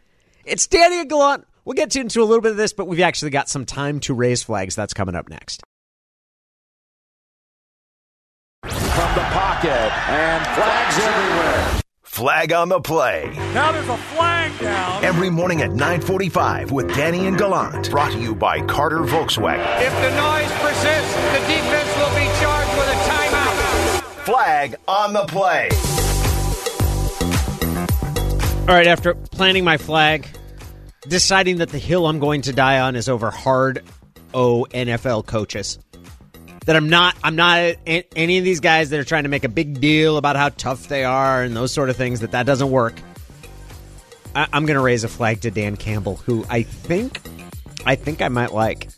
It's 0.43 0.67
Danny 0.67 0.99
and 0.99 1.09
Gallant. 1.09 1.47
We'll 1.63 1.76
get 1.76 1.95
into 1.95 2.21
a 2.21 2.26
little 2.26 2.41
bit 2.41 2.52
of 2.52 2.58
this, 2.58 2.74
but 2.74 2.88
we've 2.88 3.02
actually 3.02 3.32
got 3.32 3.47
some 3.47 3.65
time 3.65 4.00
to 4.02 4.13
raise 4.13 4.43
flags. 4.43 4.76
That's 4.76 4.93
coming 4.93 5.15
up 5.15 5.30
next. 5.30 5.62
From 8.63 9.15
the 9.15 9.21
pocket, 9.32 9.69
and 9.71 10.45
flags 10.45 10.97
everywhere. 10.97 11.82
Flag 12.04 12.52
on 12.52 12.69
the 12.69 12.80
play. 12.82 13.32
Now 13.54 13.71
there's 13.71 13.88
a 13.88 13.97
flag 13.97 14.60
down. 14.60 15.04
Every 15.04 15.30
morning 15.30 15.62
at 15.62 15.71
945 15.71 16.71
with 16.71 16.93
Danny 16.93 17.26
and 17.26 17.38
Gallant. 17.38 17.89
Brought 17.89 18.12
to 18.12 18.19
you 18.19 18.36
by 18.36 18.60
Carter 18.65 19.00
Volkswagen. 19.00 19.60
If 19.82 19.93
the 19.93 20.10
noise 20.17 20.52
persists, 20.60 21.15
the 21.15 21.39
defense 21.47 21.95
will 21.97 22.13
be 22.15 22.28
charged 22.41 22.78
with 22.78 22.89
a 22.89 22.97
timeout. 23.10 24.02
Flag 24.26 24.76
on 24.88 25.13
the 25.13 25.26
play. 25.26 25.69
All 28.67 28.76
right, 28.76 28.88
after 28.88 29.15
planting 29.15 29.63
my 29.63 29.78
flag, 29.78 30.28
deciding 31.07 31.57
that 31.57 31.69
the 31.69 31.77
hill 31.77 32.05
I'm 32.05 32.19
going 32.19 32.43
to 32.43 32.53
die 32.53 32.79
on 32.79 32.95
is 32.95 33.09
over 33.09 33.31
hard 33.31 33.83
O 34.33 34.65
NFL 34.71 35.25
coaches. 35.25 35.79
That 36.65 36.75
I'm 36.75 36.89
not, 36.89 37.15
I'm 37.23 37.35
not 37.35 37.75
any 37.87 38.37
of 38.37 38.43
these 38.43 38.59
guys 38.59 38.91
that 38.91 38.99
are 38.99 39.03
trying 39.03 39.23
to 39.23 39.29
make 39.29 39.43
a 39.43 39.49
big 39.49 39.81
deal 39.81 40.17
about 40.17 40.35
how 40.35 40.49
tough 40.49 40.87
they 40.87 41.03
are 41.03 41.41
and 41.41 41.55
those 41.55 41.71
sort 41.71 41.89
of 41.89 41.97
things. 41.97 42.19
That 42.19 42.31
that 42.31 42.45
doesn't 42.45 42.69
work. 42.69 42.93
I, 44.35 44.47
I'm 44.53 44.65
going 44.65 44.77
to 44.77 44.83
raise 44.83 45.03
a 45.03 45.07
flag 45.07 45.41
to 45.41 45.51
Dan 45.51 45.75
Campbell, 45.75 46.17
who 46.17 46.45
I 46.49 46.61
think, 46.63 47.19
I 47.85 47.95
think 47.95 48.21
I 48.21 48.27
might 48.27 48.53
like. 48.53 48.89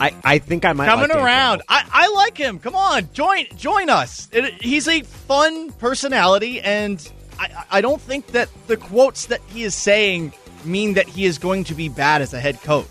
I, 0.00 0.12
I 0.24 0.38
think 0.38 0.64
I 0.64 0.72
might 0.72 0.86
coming 0.86 1.08
like 1.08 1.18
around. 1.18 1.62
I, 1.68 1.88
I 1.90 2.08
like 2.08 2.36
him. 2.36 2.58
Come 2.58 2.74
on, 2.74 3.08
join 3.12 3.46
join 3.56 3.88
us. 3.88 4.28
It, 4.32 4.60
he's 4.60 4.88
a 4.88 5.02
fun 5.02 5.70
personality, 5.72 6.60
and 6.60 7.08
I, 7.38 7.64
I 7.70 7.80
don't 7.80 8.00
think 8.00 8.26
that 8.28 8.48
the 8.66 8.76
quotes 8.76 9.26
that 9.26 9.40
he 9.46 9.62
is 9.62 9.74
saying 9.76 10.32
mean 10.64 10.94
that 10.94 11.06
he 11.08 11.24
is 11.24 11.38
going 11.38 11.64
to 11.64 11.74
be 11.74 11.88
bad 11.88 12.22
as 12.22 12.34
a 12.34 12.40
head 12.40 12.60
coach. 12.62 12.86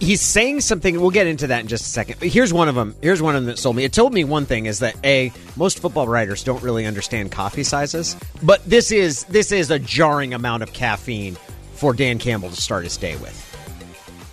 he's 0.00 0.20
saying 0.22 0.62
something. 0.62 1.00
We'll 1.00 1.10
get 1.10 1.26
into 1.26 1.48
that 1.48 1.60
in 1.60 1.68
just 1.68 1.84
a 1.84 1.88
second. 1.88 2.18
But 2.20 2.28
here's 2.28 2.52
one 2.52 2.68
of 2.68 2.74
them. 2.74 2.96
Here's 3.02 3.20
one 3.22 3.36
of 3.36 3.42
them 3.42 3.50
that 3.50 3.58
sold 3.58 3.76
me. 3.76 3.84
It 3.84 3.92
told 3.92 4.12
me 4.14 4.24
one 4.24 4.46
thing 4.46 4.66
is 4.66 4.78
that 4.80 4.96
a 5.04 5.32
most 5.56 5.78
football 5.80 6.08
writers 6.08 6.42
don't 6.42 6.62
really 6.62 6.86
understand 6.86 7.30
coffee 7.32 7.64
sizes, 7.64 8.16
but 8.42 8.64
this 8.64 8.90
is 8.90 9.24
this 9.24 9.52
is 9.52 9.70
a 9.70 9.78
jarring 9.78 10.34
amount 10.34 10.62
of 10.62 10.72
caffeine 10.72 11.36
for 11.74 11.92
Dan 11.92 12.18
Campbell 12.18 12.50
to 12.50 12.56
start 12.60 12.84
his 12.84 12.96
day 12.96 13.16
with. 13.16 13.46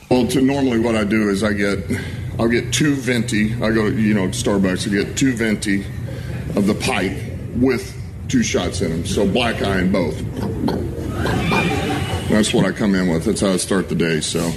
Well, 0.10 0.26
to 0.28 0.42
normally 0.42 0.80
what 0.80 0.96
I 0.96 1.04
do 1.04 1.30
is 1.30 1.44
I 1.44 1.52
get, 1.52 1.80
I'll 2.40 2.48
get 2.48 2.72
two 2.74 2.96
venti. 2.96 3.54
I 3.56 3.72
go, 3.72 3.88
you 3.88 4.14
know, 4.14 4.28
Starbucks. 4.30 4.88
I 4.88 5.04
get 5.04 5.18
two 5.18 5.34
venti 5.34 5.86
of 6.56 6.66
the 6.66 6.76
Pike 6.76 7.18
with 7.58 7.94
two 8.30 8.42
shots 8.42 8.82
in 8.82 8.90
them. 8.90 9.06
So 9.06 9.28
black 9.28 9.62
eye 9.62 9.80
in 9.80 9.92
both. 9.92 10.15
That's 12.30 12.54
what 12.54 12.65
I 12.65 12.71
come 12.71 12.94
in 12.96 13.08
with. 13.08 13.25
That's 13.25 13.42
how 13.42 13.50
I 13.50 13.58
start 13.58 13.90
the 13.90 13.96
day. 13.96 14.21
So. 14.21 14.52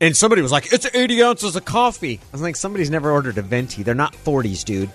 And 0.00 0.16
somebody 0.16 0.42
was 0.42 0.52
like, 0.52 0.72
"It's 0.72 0.86
80 0.94 1.22
ounces 1.22 1.56
of 1.56 1.64
coffee." 1.64 2.20
I 2.22 2.32
was 2.32 2.42
like, 2.42 2.56
"Somebody's 2.56 2.90
never 2.90 3.10
ordered 3.10 3.38
a 3.38 3.42
venti. 3.42 3.82
They're 3.82 3.94
not 3.94 4.14
40s, 4.14 4.64
dude. 4.64 4.90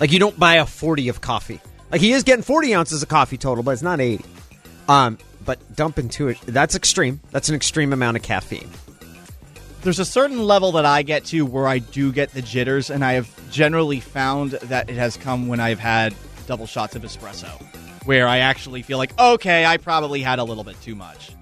Like 0.00 0.10
you 0.10 0.18
don't 0.18 0.38
buy 0.38 0.54
a 0.54 0.66
40 0.66 1.08
of 1.08 1.20
coffee. 1.20 1.60
Like 1.90 2.00
he 2.00 2.12
is 2.12 2.22
getting 2.22 2.42
40 2.42 2.74
ounces 2.74 3.02
of 3.02 3.08
coffee 3.08 3.36
total, 3.36 3.62
but 3.62 3.72
it's 3.72 3.82
not 3.82 4.00
80. 4.00 4.24
Um, 4.88 5.18
but 5.44 5.76
dump 5.76 5.98
into 5.98 6.28
it. 6.28 6.38
That's 6.44 6.74
extreme. 6.74 7.20
That's 7.30 7.48
an 7.48 7.54
extreme 7.54 7.92
amount 7.92 8.16
of 8.16 8.22
caffeine. 8.22 8.68
There's 9.82 9.98
a 9.98 10.04
certain 10.04 10.42
level 10.42 10.72
that 10.72 10.84
I 10.84 11.02
get 11.02 11.24
to 11.26 11.46
where 11.46 11.68
I 11.68 11.78
do 11.78 12.10
get 12.10 12.34
the 12.34 12.42
jitters, 12.42 12.90
and 12.90 13.04
I 13.04 13.12
have 13.12 13.50
generally 13.50 14.00
found 14.00 14.52
that 14.52 14.90
it 14.90 14.96
has 14.96 15.16
come 15.16 15.46
when 15.46 15.60
I've 15.60 15.78
had 15.78 16.14
double 16.46 16.66
shots 16.66 16.96
of 16.96 17.02
espresso. 17.02 17.50
Where 18.08 18.26
I 18.26 18.38
actually 18.38 18.80
feel 18.80 18.96
like, 18.96 19.12
okay, 19.18 19.66
I 19.66 19.76
probably 19.76 20.22
had 20.22 20.38
a 20.38 20.44
little 20.44 20.64
bit 20.64 20.80
too 20.80 20.94
much. 20.94 21.32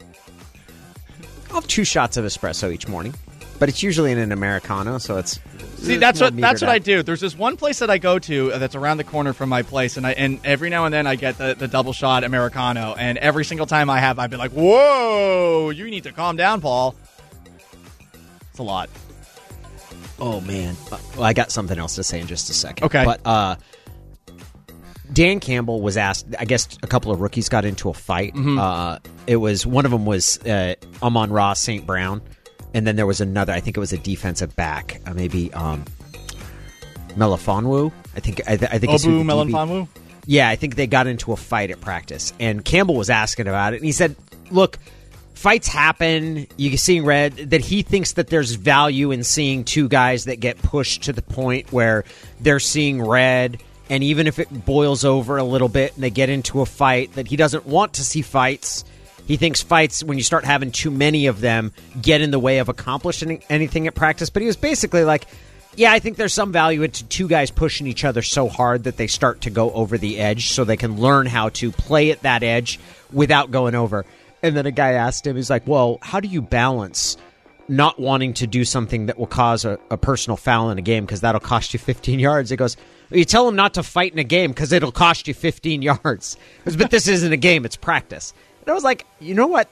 I'll 1.49 1.61
have 1.61 1.69
two 1.69 1.85
shots 1.85 2.17
of 2.17 2.25
espresso 2.25 2.75
each 2.75 2.89
morning, 2.89 3.15
but 3.61 3.69
it's 3.69 3.85
usually 3.85 4.11
in 4.11 4.19
an 4.19 4.33
americano, 4.33 4.99
so 4.99 5.17
it's 5.17 5.39
See, 5.77 5.97
that's 5.97 6.21
what 6.21 6.37
that's 6.37 6.63
what 6.63 6.71
I 6.71 6.81
do. 6.81 7.05
There's 7.05 7.21
this 7.21 7.39
one 7.39 7.57
place 7.57 7.79
that 7.79 7.89
I 7.89 7.99
go 7.99 8.19
to 8.19 8.51
that's 8.59 8.75
around 8.75 8.97
the 8.97 9.05
corner 9.05 9.33
from 9.33 9.49
my 9.49 9.63
place, 9.63 9.97
and 9.97 10.05
I 10.05 10.15
and 10.15 10.41
every 10.45 10.69
now 10.69 10.87
and 10.87 10.93
then 10.93 11.07
I 11.07 11.15
get 11.15 11.39
the, 11.39 11.55
the 11.55 11.69
double 11.69 11.93
shot 11.93 12.25
americano, 12.25 12.97
and 12.99 13.17
every 13.19 13.45
single 13.45 13.67
time 13.67 13.89
I 13.89 14.01
have, 14.01 14.19
I've 14.19 14.31
been 14.31 14.41
like, 14.41 14.51
"Whoa, 14.51 15.71
you 15.71 15.89
need 15.89 16.03
to 16.03 16.11
calm 16.11 16.35
down, 16.35 16.61
Paul." 16.61 16.97
It's 18.51 18.59
a 18.59 18.65
lot. 18.65 18.91
Oh 20.19 20.41
man, 20.41 20.75
well, 20.91 21.23
I 21.23 21.33
got 21.33 21.53
something 21.53 21.79
else 21.79 21.95
to 21.95 22.03
say 22.03 22.19
in 22.19 22.27
just 22.27 22.51
a 22.51 22.55
second. 22.55 22.87
Okay. 22.87 23.05
but 23.05 23.21
uh, 23.25 23.55
Dan 25.13 25.41
Campbell 25.41 25.81
was 25.81 25.97
asked. 25.97 26.27
I 26.39 26.45
guess 26.45 26.69
a 26.83 26.87
couple 26.87 27.13
of 27.13 27.21
rookies 27.21 27.49
got 27.49 27.65
into 27.65 27.89
a 27.89 27.95
fight. 27.95 28.35
Mhm. 28.35 28.59
Uh, 28.61 28.99
it 29.27 29.37
was 29.37 29.65
one 29.67 29.85
of 29.85 29.91
them 29.91 30.05
was 30.07 30.39
uh, 30.45 30.75
Amon-Ra 31.03 31.53
St. 31.55 31.87
Brown, 31.87 32.21
and 32.75 32.87
then 32.87 32.97
there 32.97 33.07
was 33.07 33.21
another. 33.21 33.53
I 33.53 33.61
think 33.61 33.77
it 33.77 33.81
was 33.81 33.93
a 33.93 33.99
defensive 33.99 34.55
back, 34.57 35.01
uh, 35.07 35.15
maybe 35.15 35.53
um, 35.55 35.85
Melifonwu. 37.17 37.93
I 38.17 38.21
think 38.21 38.41
I, 38.47 38.57
th- 38.57 38.71
I 38.71 38.79
think 38.79 38.93
Obu 38.93 39.25
Melanfonwu. 39.25 39.89
Yeah, 40.27 40.49
I 40.49 40.57
think 40.57 40.75
they 40.75 40.87
got 40.87 41.07
into 41.07 41.33
a 41.33 41.37
fight 41.37 41.71
at 41.71 41.81
practice, 41.81 42.33
and 42.41 42.65
Campbell 42.65 42.97
was 42.97 43.11
asking 43.11 43.47
about 43.47 43.73
it, 43.75 43.77
and 43.77 43.85
he 43.87 43.93
said, 43.93 44.17
"Look, 44.51 44.79
fights 45.35 45.69
happen. 45.69 46.47
You 46.57 46.71
can 46.71 46.79
see 46.79 47.01
red 47.01 47.35
that 47.51 47.61
he 47.61 47.83
thinks 47.83 48.13
that 48.15 48.27
there's 48.29 48.53
value 48.55 49.13
in 49.13 49.23
seeing 49.23 49.65
two 49.65 49.89
guys 49.89 50.25
that 50.25 50.41
get 50.41 50.59
pushed 50.61 51.05
to 51.05 51.13
the 51.13 51.23
point 51.23 51.73
where 51.73 52.05
they're 52.41 52.61
seeing 52.61 53.03
red." 53.03 53.63
And 53.89 54.03
even 54.03 54.27
if 54.27 54.39
it 54.39 54.65
boils 54.65 55.05
over 55.05 55.37
a 55.37 55.45
little 55.45 55.69
bit 55.69 55.95
and 55.95 56.03
they 56.03 56.11
get 56.11 56.29
into 56.29 56.61
a 56.61 56.67
fight, 56.67 57.13
that 57.15 57.29
he 57.29 57.37
doesn't 57.37 57.67
want 57.67 57.95
to 57.95 58.05
see 58.05 58.23
fights. 58.23 58.85
He 59.27 59.37
thinks 59.37 59.63
fights, 59.63 60.05
when 60.05 60.19
you 60.19 60.25
start 60.25 60.45
having 60.45 60.71
too 60.71 60.91
many 60.91 61.27
of 61.27 61.41
them, 61.41 61.73
get 62.01 62.21
in 62.21 62.31
the 62.31 62.39
way 62.39 62.59
of 62.59 62.69
accomplishing 62.69 63.43
anything 63.49 63.87
at 63.87 63.95
practice. 63.95 64.31
But 64.31 64.43
he 64.43 64.47
was 64.47 64.57
basically 64.57 65.05
like, 65.05 65.27
yeah, 65.77 65.93
I 65.93 65.99
think 65.99 66.17
there's 66.17 66.33
some 66.33 66.53
value 66.53 66.83
into 66.83 67.05
two 67.05 67.29
guys 67.29 67.51
pushing 67.51 67.87
each 67.87 68.05
other 68.05 68.23
so 68.23 68.49
hard 68.49 68.85
that 68.85 68.97
they 68.97 69.07
start 69.07 69.43
to 69.43 69.51
go 69.51 69.71
over 69.73 69.99
the 69.99 70.19
edge 70.19 70.51
so 70.51 70.65
they 70.65 70.77
can 70.77 70.99
learn 70.99 71.27
how 71.27 71.51
to 71.51 71.71
play 71.71 72.11
at 72.11 72.23
that 72.23 72.43
edge 72.43 72.81
without 73.13 73.51
going 73.51 73.75
over. 73.75 74.07
And 74.43 74.57
then 74.57 74.67
a 74.67 74.71
guy 74.71 74.93
asked 74.93 75.27
him, 75.27 75.37
he's 75.37 75.51
like, 75.51 75.67
well, 75.67 75.99
how 76.03 76.21
do 76.21 76.29
you 76.29 76.41
balance 76.41 77.17
not 77.69 78.01
wanting 78.01 78.33
to 78.35 78.47
do 78.47 78.65
something 78.65 79.07
that 79.07 79.19
will 79.19 79.27
cause 79.27 79.65
a, 79.65 79.79
a 79.91 79.97
personal 79.97 80.37
foul 80.37 80.71
in 80.71 80.79
a 80.79 80.83
game 80.83 81.05
because 81.05 81.21
that'll 81.21 81.41
cost 81.41 81.73
you 81.73 81.79
15 81.79 82.19
yards? 82.21 82.49
He 82.49 82.57
goes, 82.57 82.77
you 83.11 83.25
tell 83.25 83.49
him 83.49 83.57
not 83.57 83.75
to 83.75 83.83
fight 83.83 84.13
in 84.13 84.19
a 84.19 84.25
game 84.25 84.51
because 84.51 84.73
it'll 84.73 84.93
cost 84.93 85.29
you 85.29 85.35
15 85.35 85.83
yards. 85.83 86.37
But 86.65 86.91
this 86.91 87.09
isn't 87.09 87.33
a 87.33 87.37
game, 87.37 87.65
it's 87.65 87.77
practice. 87.77 88.33
And 88.63 88.71
I 88.71 88.75
was 88.75 88.85
like, 88.85 89.07
you 89.21 89.35
know 89.35 89.47
what? 89.47 89.69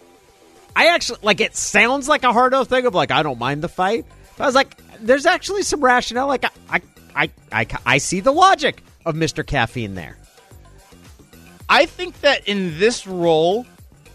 I 0.76 0.86
actually 0.88 1.20
like 1.22 1.40
it 1.40 1.54
sounds 1.54 2.08
like 2.08 2.24
a 2.24 2.32
hard 2.32 2.52
no 2.52 2.64
thing 2.64 2.86
of 2.86 2.94
like 2.94 3.10
I 3.10 3.22
don't 3.22 3.38
mind 3.38 3.62
the 3.62 3.68
fight. 3.68 4.04
But 4.36 4.44
I 4.44 4.46
was 4.46 4.54
like, 4.54 4.76
there's 5.00 5.26
actually 5.26 5.62
some 5.62 5.80
rationale. 5.80 6.26
Like 6.26 6.44
I, 6.68 6.82
I, 7.14 7.30
I, 7.52 7.66
I 7.86 7.98
see 7.98 8.20
the 8.20 8.32
logic 8.32 8.82
of 9.06 9.14
Mr. 9.14 9.46
Caffeine 9.46 9.94
there. 9.94 10.16
I 11.68 11.86
think 11.86 12.20
that 12.20 12.46
in 12.48 12.78
this 12.78 13.06
role, 13.06 13.64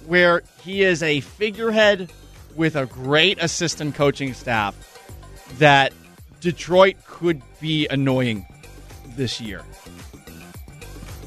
where 0.05 0.43
he 0.61 0.84
is 0.84 1.01
a 1.01 1.22
figurehead 1.22 2.11
with 2.55 2.76
a 2.76 2.86
great 2.86 3.41
assistant 3.41 3.95
coaching 3.95 4.34
staff, 4.34 4.76
that 5.57 5.93
Detroit 6.41 6.97
could 7.05 7.41
be 7.59 7.88
annoying 7.88 8.45
this 9.20 9.39
year. 9.39 9.61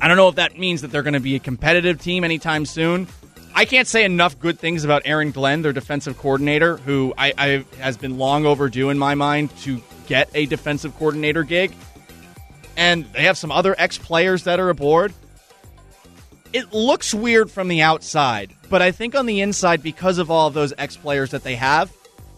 I 0.01 0.09
don't 0.09 0.17
know 0.17 0.27
if 0.27 0.35
that 0.35 0.59
means 0.59 0.83
that 0.83 0.89
they're 0.91 1.05
going 1.05 1.15
to 1.15 1.21
be 1.21 1.37
a 1.37 1.39
competitive 1.39 2.01
team 2.01 2.25
anytime 2.25 2.67
soon. 2.67 3.07
I 3.55 3.67
can't 3.67 3.87
say 3.87 4.05
enough 4.05 4.39
good 4.41 4.59
things 4.59 4.83
about 4.83 5.03
Aaron 5.05 5.31
Glenn, 5.31 5.63
their 5.63 5.73
defensive 5.73 6.19
coordinator, 6.19 6.79
who 6.79 7.15
I, 7.17 7.33
I 7.39 7.65
has 7.79 7.97
been 7.97 8.19
long 8.19 8.47
overdue 8.47 8.91
in 8.91 8.99
my 8.99 9.15
mind 9.15 9.57
to 9.59 9.81
get 10.09 10.29
a 10.35 10.47
defensive 10.47 10.97
coordinator 10.97 11.45
gig. 11.45 11.73
And 12.77 13.05
they 13.13 13.25
have 13.25 13.39
some 13.39 13.53
other 13.53 13.77
ex 13.79 13.99
players 13.99 14.45
that 14.45 14.59
are 14.59 14.71
aboard 14.71 15.13
it 16.53 16.73
looks 16.73 17.15
weird 17.15 17.51
from 17.51 17.69
the 17.69 17.83
outside, 17.83 18.53
but 18.69 18.83
I 18.83 18.93
think 18.93 19.15
on 19.15 19.27
the 19.27 19.41
inside, 19.41 19.83
because 19.83 20.19
of 20.19 20.31
all 20.31 20.49
of 20.49 20.55
those 20.55 20.73
ex 20.77 20.97
players 20.97 21.31
that 21.31 21.45
they 21.45 21.57
have, 21.57 21.93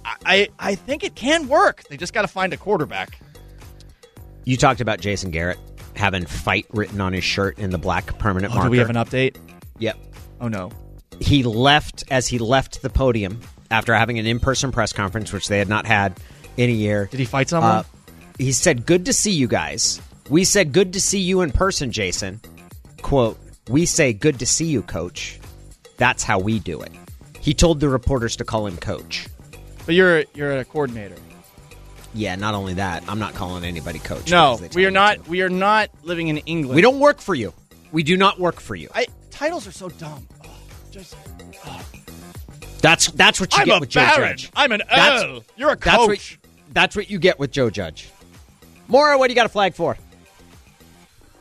I, 0.05 0.17
I 0.25 0.49
I 0.59 0.75
think 0.75 1.05
it 1.05 1.15
can 1.15 1.49
work. 1.49 1.83
They 1.89 1.97
just 1.97 2.13
got 2.13 2.23
to 2.23 2.29
find 2.29 2.53
a 2.53 2.57
quarterback. 2.57 3.19
You 4.45 4.57
talked 4.57 4.81
about 4.81 5.01
Jason 5.01 5.31
Garrett 5.31 5.59
having 5.97 6.27
fight 6.27 6.67
written 6.73 7.01
on 7.01 7.13
his 7.13 7.25
shirt 7.25 7.59
in 7.59 7.71
the 7.71 7.79
black 7.79 8.19
permanent 8.19 8.53
Oh, 8.53 8.57
marker. 8.57 8.69
do 8.69 8.73
we 8.73 8.79
have 8.79 8.91
an 8.91 8.97
update? 8.97 9.37
Yep. 9.79 9.97
Oh 10.41 10.49
no. 10.49 10.71
He 11.21 11.43
left 11.45 12.05
as 12.11 12.27
he 12.27 12.39
left 12.39 12.83
the 12.83 12.91
podium 12.91 13.41
after 13.71 13.95
having 13.95 14.19
an 14.19 14.27
in-person 14.27 14.73
press 14.73 14.93
conference, 14.93 15.33
which 15.33 15.49
they 15.49 15.59
had 15.59 15.69
not 15.69 15.87
had 15.87 16.19
in 16.57 16.69
a 16.69 16.73
year. 16.73 17.07
Did 17.11 17.21
he 17.21 17.27
fight 17.27 17.49
someone? 17.49 17.71
Uh, 17.71 17.83
he 18.39 18.53
said, 18.53 18.85
"Good 18.85 19.07
to 19.07 19.13
see 19.13 19.31
you 19.31 19.47
guys." 19.47 20.01
We 20.29 20.45
said, 20.45 20.73
"Good 20.73 20.93
to 20.95 21.01
see 21.01 21.21
you 21.21 21.41
in 21.43 21.53
person, 21.53 21.93
Jason." 21.93 22.41
Quote: 23.03 23.39
We 23.69 23.87
say, 23.87 24.13
"Good 24.13 24.41
to 24.41 24.47
see 24.47 24.67
you, 24.67 24.83
Coach." 24.83 25.39
That's 25.97 26.25
how 26.25 26.41
we 26.41 26.59
do 26.59 26.81
it. 26.83 26.91
He 27.41 27.55
told 27.55 27.79
the 27.79 27.89
reporters 27.89 28.35
to 28.37 28.45
call 28.45 28.67
him 28.67 28.77
Coach. 28.79 29.27
But 29.87 29.95
you're 29.95 30.25
you're 30.35 30.59
a 30.59 30.65
coordinator. 30.65 31.15
Yeah, 32.15 32.37
not 32.37 32.55
only 32.55 32.75
that, 32.75 33.03
I'm 33.09 33.19
not 33.19 33.35
calling 33.35 33.65
anybody 33.65 33.99
Coach. 33.99 34.31
No, 34.31 34.53
because 34.57 34.61
they 34.61 34.69
tell 34.69 34.77
we 34.77 34.87
are 34.87 34.91
me 34.91 34.95
not. 34.95 35.29
We 35.29 35.43
are 35.43 35.49
not 35.49 35.91
living 36.05 36.29
in 36.29 36.39
England. 36.39 36.77
We 36.77 36.83
don't 36.83 37.01
work 37.01 37.21
for 37.21 37.35
you. 37.35 37.53
We 37.93 38.03
do 38.05 38.17
not 38.17 38.39
work 38.39 38.61
for 38.61 38.75
you. 38.77 38.89
I, 38.95 39.07
titles 39.31 39.67
are 39.67 39.73
so 39.73 39.89
dumb. 39.89 40.27
Oh, 40.45 40.49
just 40.93 41.17
That's 42.81 43.11
that's 43.13 43.41
what 43.41 43.53
you 43.55 43.61
I'm 43.61 43.67
get 43.67 43.77
a 43.77 43.81
with 43.81 43.89
Joe. 43.89 44.07
Judge. 44.17 44.51
I'm 44.55 44.73
an 44.73 44.83
That's- 44.89 45.23
L. 45.23 45.45
You're 45.57 45.71
a 45.73 45.77
That's 45.77 45.99
what, 45.99 46.09
coach. 46.09 46.39
that's 46.73 46.95
what 46.97 47.11
you 47.11 47.19
get 47.19 47.39
with 47.39 47.51
Joe 47.51 47.71
Judge. 47.71 48.09
Mora, 48.89 49.19
what 49.19 49.29
do 49.29 49.33
you 49.33 49.37
got 49.37 49.47
a 49.47 49.51
flag 49.51 49.75
for? 49.75 49.97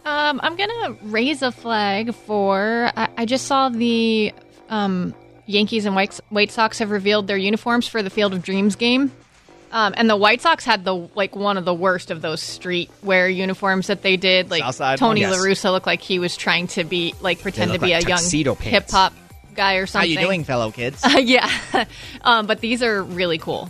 Um, 0.05 0.39
I'm 0.43 0.55
gonna 0.55 0.97
raise 1.03 1.41
a 1.41 1.51
flag 1.51 2.13
for. 2.13 2.91
I, 2.95 3.09
I 3.19 3.25
just 3.25 3.45
saw 3.47 3.69
the 3.69 4.33
um, 4.69 5.13
Yankees 5.45 5.85
and 5.85 5.95
White, 5.95 6.19
White 6.29 6.51
Sox 6.51 6.79
have 6.79 6.91
revealed 6.91 7.27
their 7.27 7.37
uniforms 7.37 7.87
for 7.87 8.01
the 8.03 8.09
Field 8.09 8.33
of 8.33 8.41
Dreams 8.43 8.75
game, 8.75 9.11
um, 9.73 9.93
and 9.97 10.09
the 10.09 10.15
White 10.15 10.39
Sox 10.41 10.63
had 10.63 10.85
the 10.85 10.95
like 11.15 11.35
one 11.35 11.57
of 11.57 11.65
the 11.65 11.73
worst 11.73 12.11
of 12.11 12.21
those 12.21 12.41
streetwear 12.41 13.35
uniforms 13.35 13.87
that 13.87 14.03
they 14.03 14.15
did. 14.15 14.49
Like 14.51 14.61
Southside 14.61 14.99
Tony 14.99 15.23
one? 15.23 15.31
Yes. 15.31 15.39
LaRussa 15.41 15.71
looked 15.71 15.87
like 15.87 16.01
he 16.01 16.19
was 16.19 16.37
trying 16.37 16.67
to 16.67 16.83
be 16.83 17.15
like 17.19 17.41
pretend 17.41 17.73
to 17.73 17.79
be 17.79 17.91
like 17.91 18.05
a 18.05 18.09
young 18.09 18.55
hip 18.57 18.89
hop 18.89 19.13
guy 19.55 19.75
or 19.75 19.87
something. 19.87 20.13
How 20.13 20.21
you 20.21 20.25
doing, 20.25 20.43
fellow 20.43 20.71
kids? 20.71 21.03
yeah, 21.17 21.49
um, 22.21 22.45
but 22.45 22.61
these 22.61 22.83
are 22.83 23.03
really 23.03 23.39
cool. 23.39 23.69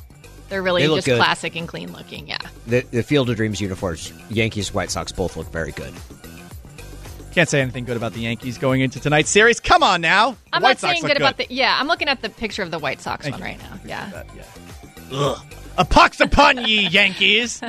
They're 0.49 0.61
really 0.61 0.85
They 0.85 0.93
just 0.93 1.07
good. 1.07 1.17
classic 1.17 1.55
and 1.55 1.67
clean 1.67 1.93
looking. 1.93 2.27
Yeah. 2.27 2.37
The, 2.67 2.81
the 2.91 3.01
Field 3.01 3.29
of 3.29 3.37
Dreams 3.37 3.59
uniforms, 3.59 4.13
Yankees, 4.29 4.73
White 4.73 4.91
Sox 4.91 5.11
both 5.11 5.35
look 5.35 5.51
very 5.51 5.71
good. 5.71 5.93
Can't 7.31 7.49
say 7.49 7.61
anything 7.61 7.85
good 7.85 7.97
about 7.97 8.13
the 8.13 8.19
Yankees 8.19 8.59
going 8.59 8.81
into 8.81 8.99
tonight's 8.99 9.31
series. 9.31 9.59
Come 9.59 9.81
on 9.81 10.01
now. 10.01 10.31
The 10.31 10.37
I'm 10.53 10.61
White 10.61 10.69
not 10.69 10.79
Sox 10.79 10.91
saying 10.91 11.01
look 11.03 11.09
good, 11.09 11.17
about 11.17 11.37
the. 11.37 11.47
Yeah, 11.49 11.75
I'm 11.79 11.87
looking 11.87 12.07
at 12.07 12.21
the 12.21 12.29
picture 12.29 12.61
of 12.61 12.69
the 12.69 12.77
White 12.77 13.01
Sox 13.01 13.23
Thank 13.23 13.39
one 13.39 13.41
you. 13.41 13.47
right 13.47 13.59
now. 13.59 13.79
Yeah. 13.85 14.23
Ugh. 15.11 15.39
A 15.75 15.85
pox 15.85 16.19
upon 16.19 16.65
ye, 16.65 16.87
Yankees. 16.87 17.59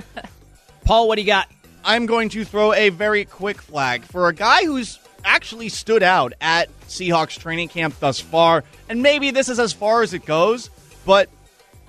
Paul, 0.84 1.08
what 1.08 1.16
do 1.16 1.22
you 1.22 1.26
got? 1.26 1.50
I'm 1.84 2.04
going 2.04 2.28
to 2.30 2.44
throw 2.44 2.74
a 2.74 2.90
very 2.90 3.24
quick 3.24 3.62
flag 3.62 4.04
for 4.04 4.28
a 4.28 4.34
guy 4.34 4.64
who's 4.64 4.98
actually 5.24 5.70
stood 5.70 6.02
out 6.02 6.34
at 6.38 6.68
Seahawks 6.82 7.38
training 7.38 7.68
camp 7.68 7.98
thus 8.00 8.20
far. 8.20 8.62
And 8.90 9.02
maybe 9.02 9.30
this 9.30 9.48
is 9.48 9.58
as 9.58 9.72
far 9.72 10.02
as 10.02 10.12
it 10.12 10.26
goes, 10.26 10.68
but 11.06 11.30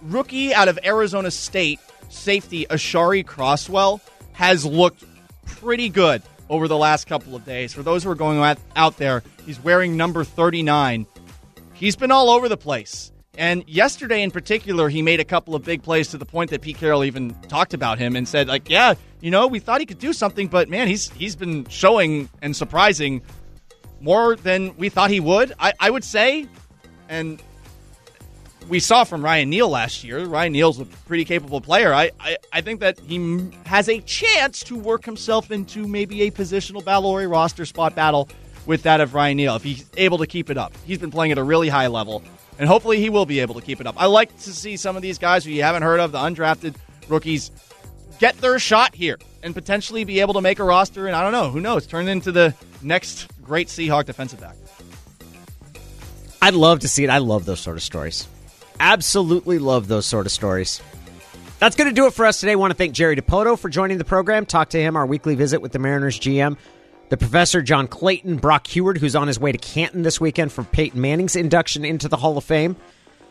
rookie 0.01 0.53
out 0.53 0.69
of 0.69 0.79
Arizona 0.85 1.31
State, 1.31 1.81
safety 2.07 2.65
Aashari 2.69 3.25
Crosswell, 3.25 3.99
has 4.31 4.65
looked 4.65 5.03
pretty 5.45 5.89
good 5.89 6.21
over 6.49 6.69
the 6.69 6.77
last 6.77 7.07
couple 7.07 7.35
of 7.35 7.43
days. 7.43 7.73
For 7.73 7.83
those 7.83 8.05
who 8.05 8.11
are 8.11 8.15
going 8.15 8.37
out, 8.37 8.57
out 8.77 8.97
there, 8.97 9.21
he's 9.45 9.61
wearing 9.61 9.97
number 9.97 10.23
39. 10.23 11.07
He's 11.73 11.97
been 11.97 12.11
all 12.11 12.29
over 12.29 12.47
the 12.47 12.57
place. 12.57 13.11
And 13.37 13.67
yesterday 13.67 14.23
in 14.23 14.31
particular, 14.31 14.89
he 14.89 15.01
made 15.01 15.19
a 15.19 15.25
couple 15.25 15.55
of 15.55 15.63
big 15.63 15.83
plays 15.83 16.09
to 16.09 16.17
the 16.17 16.25
point 16.25 16.51
that 16.51 16.61
Pete 16.61 16.77
Carroll 16.77 17.03
even 17.03 17.33
talked 17.49 17.73
about 17.73 17.99
him 17.99 18.15
and 18.15 18.27
said, 18.27 18.47
like, 18.47 18.69
yeah, 18.69 18.93
you 19.19 19.31
know, 19.31 19.47
we 19.47 19.59
thought 19.59 19.79
he 19.79 19.85
could 19.85 19.99
do 19.99 20.13
something, 20.13 20.47
but 20.47 20.69
man, 20.69 20.87
he's 20.87 21.09
he's 21.11 21.35
been 21.35 21.65
showing 21.67 22.29
and 22.41 22.55
surprising 22.55 23.21
more 23.99 24.35
than 24.35 24.75
we 24.77 24.89
thought 24.89 25.09
he 25.09 25.19
would. 25.19 25.53
I, 25.59 25.73
I 25.79 25.89
would 25.89 26.03
say, 26.03 26.47
and 27.09 27.41
we 28.69 28.79
saw 28.79 29.03
from 29.03 29.23
Ryan 29.23 29.49
Neal 29.49 29.69
last 29.69 30.03
year. 30.03 30.25
Ryan 30.25 30.53
Neal's 30.53 30.79
a 30.79 30.85
pretty 30.85 31.25
capable 31.25 31.61
player. 31.61 31.93
I, 31.93 32.11
I, 32.19 32.37
I 32.51 32.61
think 32.61 32.79
that 32.79 32.99
he 32.99 33.51
has 33.65 33.89
a 33.89 33.99
chance 34.01 34.61
to 34.63 34.77
work 34.77 35.05
himself 35.05 35.51
into 35.51 35.87
maybe 35.87 36.23
a 36.23 36.31
positional 36.31 36.83
battle 36.83 37.09
or 37.09 37.21
a 37.21 37.27
roster 37.27 37.65
spot 37.65 37.95
battle 37.95 38.29
with 38.65 38.83
that 38.83 39.01
of 39.01 39.13
Ryan 39.13 39.37
Neal 39.37 39.55
if 39.55 39.63
he's 39.63 39.85
able 39.97 40.17
to 40.19 40.27
keep 40.27 40.49
it 40.49 40.57
up. 40.57 40.73
He's 40.85 40.97
been 40.97 41.11
playing 41.11 41.31
at 41.31 41.37
a 41.37 41.43
really 41.43 41.69
high 41.69 41.87
level, 41.87 42.23
and 42.57 42.67
hopefully 42.67 42.99
he 42.99 43.09
will 43.09 43.25
be 43.25 43.39
able 43.39 43.55
to 43.55 43.61
keep 43.61 43.81
it 43.81 43.87
up. 43.87 43.95
I 43.97 44.05
like 44.05 44.35
to 44.41 44.53
see 44.53 44.77
some 44.77 44.95
of 44.95 45.01
these 45.01 45.17
guys 45.17 45.45
who 45.45 45.51
you 45.51 45.63
haven't 45.63 45.83
heard 45.83 45.99
of, 45.99 46.11
the 46.11 46.19
undrafted 46.19 46.75
rookies, 47.07 47.51
get 48.19 48.37
their 48.37 48.59
shot 48.59 48.95
here 48.95 49.17
and 49.43 49.53
potentially 49.53 50.03
be 50.03 50.21
able 50.21 50.33
to 50.35 50.41
make 50.41 50.59
a 50.59 50.63
roster. 50.63 51.07
And 51.07 51.15
I 51.15 51.23
don't 51.23 51.31
know, 51.31 51.49
who 51.49 51.59
knows, 51.59 51.85
turn 51.85 52.07
into 52.07 52.31
the 52.31 52.53
next 52.81 53.27
great 53.41 53.67
Seahawk 53.67 54.05
defensive 54.05 54.39
back. 54.39 54.55
I'd 56.41 56.53
love 56.53 56.81
to 56.81 56.87
see 56.87 57.03
it. 57.03 57.09
I 57.09 57.17
love 57.19 57.45
those 57.45 57.59
sort 57.59 57.77
of 57.77 57.83
stories. 57.83 58.27
Absolutely 58.79 59.57
love 59.57 59.87
those 59.87 60.05
sort 60.05 60.25
of 60.25 60.31
stories. 60.31 60.81
That's 61.59 61.75
going 61.75 61.89
to 61.89 61.95
do 61.95 62.05
it 62.05 62.13
for 62.13 62.25
us 62.25 62.39
today. 62.39 62.51
I 62.51 62.55
want 62.55 62.71
to 62.71 62.77
thank 62.77 62.93
Jerry 62.93 63.15
Dipoto 63.15 63.57
for 63.57 63.69
joining 63.69 63.97
the 63.97 64.05
program. 64.05 64.45
Talk 64.45 64.69
to 64.69 64.79
him, 64.79 64.95
our 64.95 65.05
weekly 65.05 65.35
visit 65.35 65.61
with 65.61 65.71
the 65.71 65.79
Mariners 65.79 66.19
GM. 66.19 66.57
The 67.09 67.17
professor, 67.17 67.61
John 67.61 67.87
Clayton, 67.87 68.37
Brock 68.37 68.67
Huard, 68.67 68.97
who's 68.97 69.15
on 69.15 69.27
his 69.27 69.39
way 69.39 69.51
to 69.51 69.57
Canton 69.57 70.01
this 70.01 70.19
weekend 70.19 70.51
for 70.51 70.63
Peyton 70.63 70.99
Manning's 70.99 71.35
induction 71.35 71.85
into 71.85 72.07
the 72.07 72.17
Hall 72.17 72.37
of 72.37 72.43
Fame. 72.43 72.75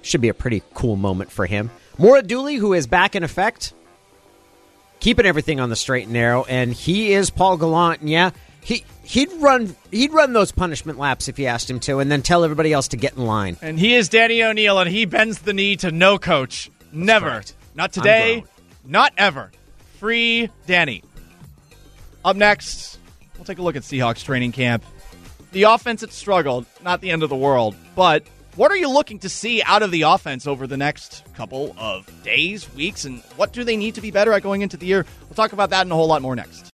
Should 0.03 0.20
be 0.20 0.29
a 0.29 0.35
pretty 0.35 0.62
cool 0.75 0.97
moment 0.97 1.33
for 1.33 1.47
him. 1.47 1.70
Maura 1.99 2.22
Dooley, 2.22 2.57
who 2.57 2.72
is 2.72 2.87
back 2.87 3.16
in 3.16 3.22
effect, 3.25 3.72
keeping 5.01 5.27
everything 5.27 5.61
on 5.61 5.70
the 5.70 5.77
straight 5.77 6.05
and 6.05 6.12
narrow, 6.12 6.45
and 6.45 6.72
he 6.72 7.12
is 7.12 7.31
Paul 7.31 7.57
Gallant. 7.57 8.01
And 8.01 8.11
yeah, 8.11 8.31
he 8.61 8.85
he'd 9.03 9.33
run 9.35 9.75
he'd 9.91 10.12
run 10.12 10.33
those 10.33 10.53
punishment 10.53 10.99
laps 10.99 11.29
if 11.29 11.39
you 11.39 11.47
asked 11.47 11.68
him 11.70 11.81
to, 11.81 11.99
and 11.99 12.11
then 12.11 12.22
tell 12.22 12.45
everybody 12.45 12.72
else 12.72 12.89
to 12.89 12.97
get 12.97 13.14
in 13.16 13.25
line. 13.25 13.57
And 13.61 13.79
he 13.79 13.95
is 13.95 14.09
Danny 14.09 14.43
O'Neil, 14.43 14.79
and 14.79 14.91
he 14.91 15.05
bends 15.05 15.41
the 15.41 15.53
knee 15.53 15.77
to 15.77 15.91
no 15.91 16.18
coach. 16.18 16.70
Never. 16.93 17.43
Not 17.75 17.93
today. 17.93 18.45
Not 18.85 19.12
ever. 19.16 19.51
Free 19.99 20.51
Danny. 20.66 21.03
Up 22.25 22.37
next, 22.37 22.99
we'll 23.37 23.45
take 23.45 23.59
a 23.59 23.62
look 23.62 23.76
at 23.76 23.82
Seahawks 23.82 24.24
training 24.24 24.53
camp. 24.53 24.85
The 25.53 25.64
offense 25.64 26.01
had 26.01 26.12
struggled, 26.12 26.66
not 26.82 27.01
the 27.01 27.11
end 27.11 27.22
of 27.22 27.28
the 27.28 27.37
world, 27.37 27.76
but 27.95 28.24
what 28.57 28.70
are 28.70 28.76
you 28.76 28.89
looking 28.89 29.18
to 29.20 29.28
see 29.28 29.62
out 29.62 29.82
of 29.82 29.91
the 29.91 30.03
offense 30.03 30.47
over 30.47 30.66
the 30.66 30.76
next 30.76 31.24
couple 31.35 31.74
of 31.76 32.09
days, 32.22 32.72
weeks, 32.74 33.05
and 33.05 33.20
what 33.37 33.53
do 33.53 33.64
they 33.64 33.76
need 33.76 33.97
to 33.97 34.01
be 34.01 34.11
better 34.11 34.32
at 34.32 34.43
going 34.43 34.62
into 34.62 34.76
the 34.76 34.87
year? 34.87 35.05
We'll 35.22 35.35
talk 35.35 35.53
about 35.53 35.70
that 35.70 35.82
and 35.82 35.93
a 35.93 35.95
whole 35.95 36.07
lot 36.07 36.22
more 36.22 36.37
next. 36.37 36.72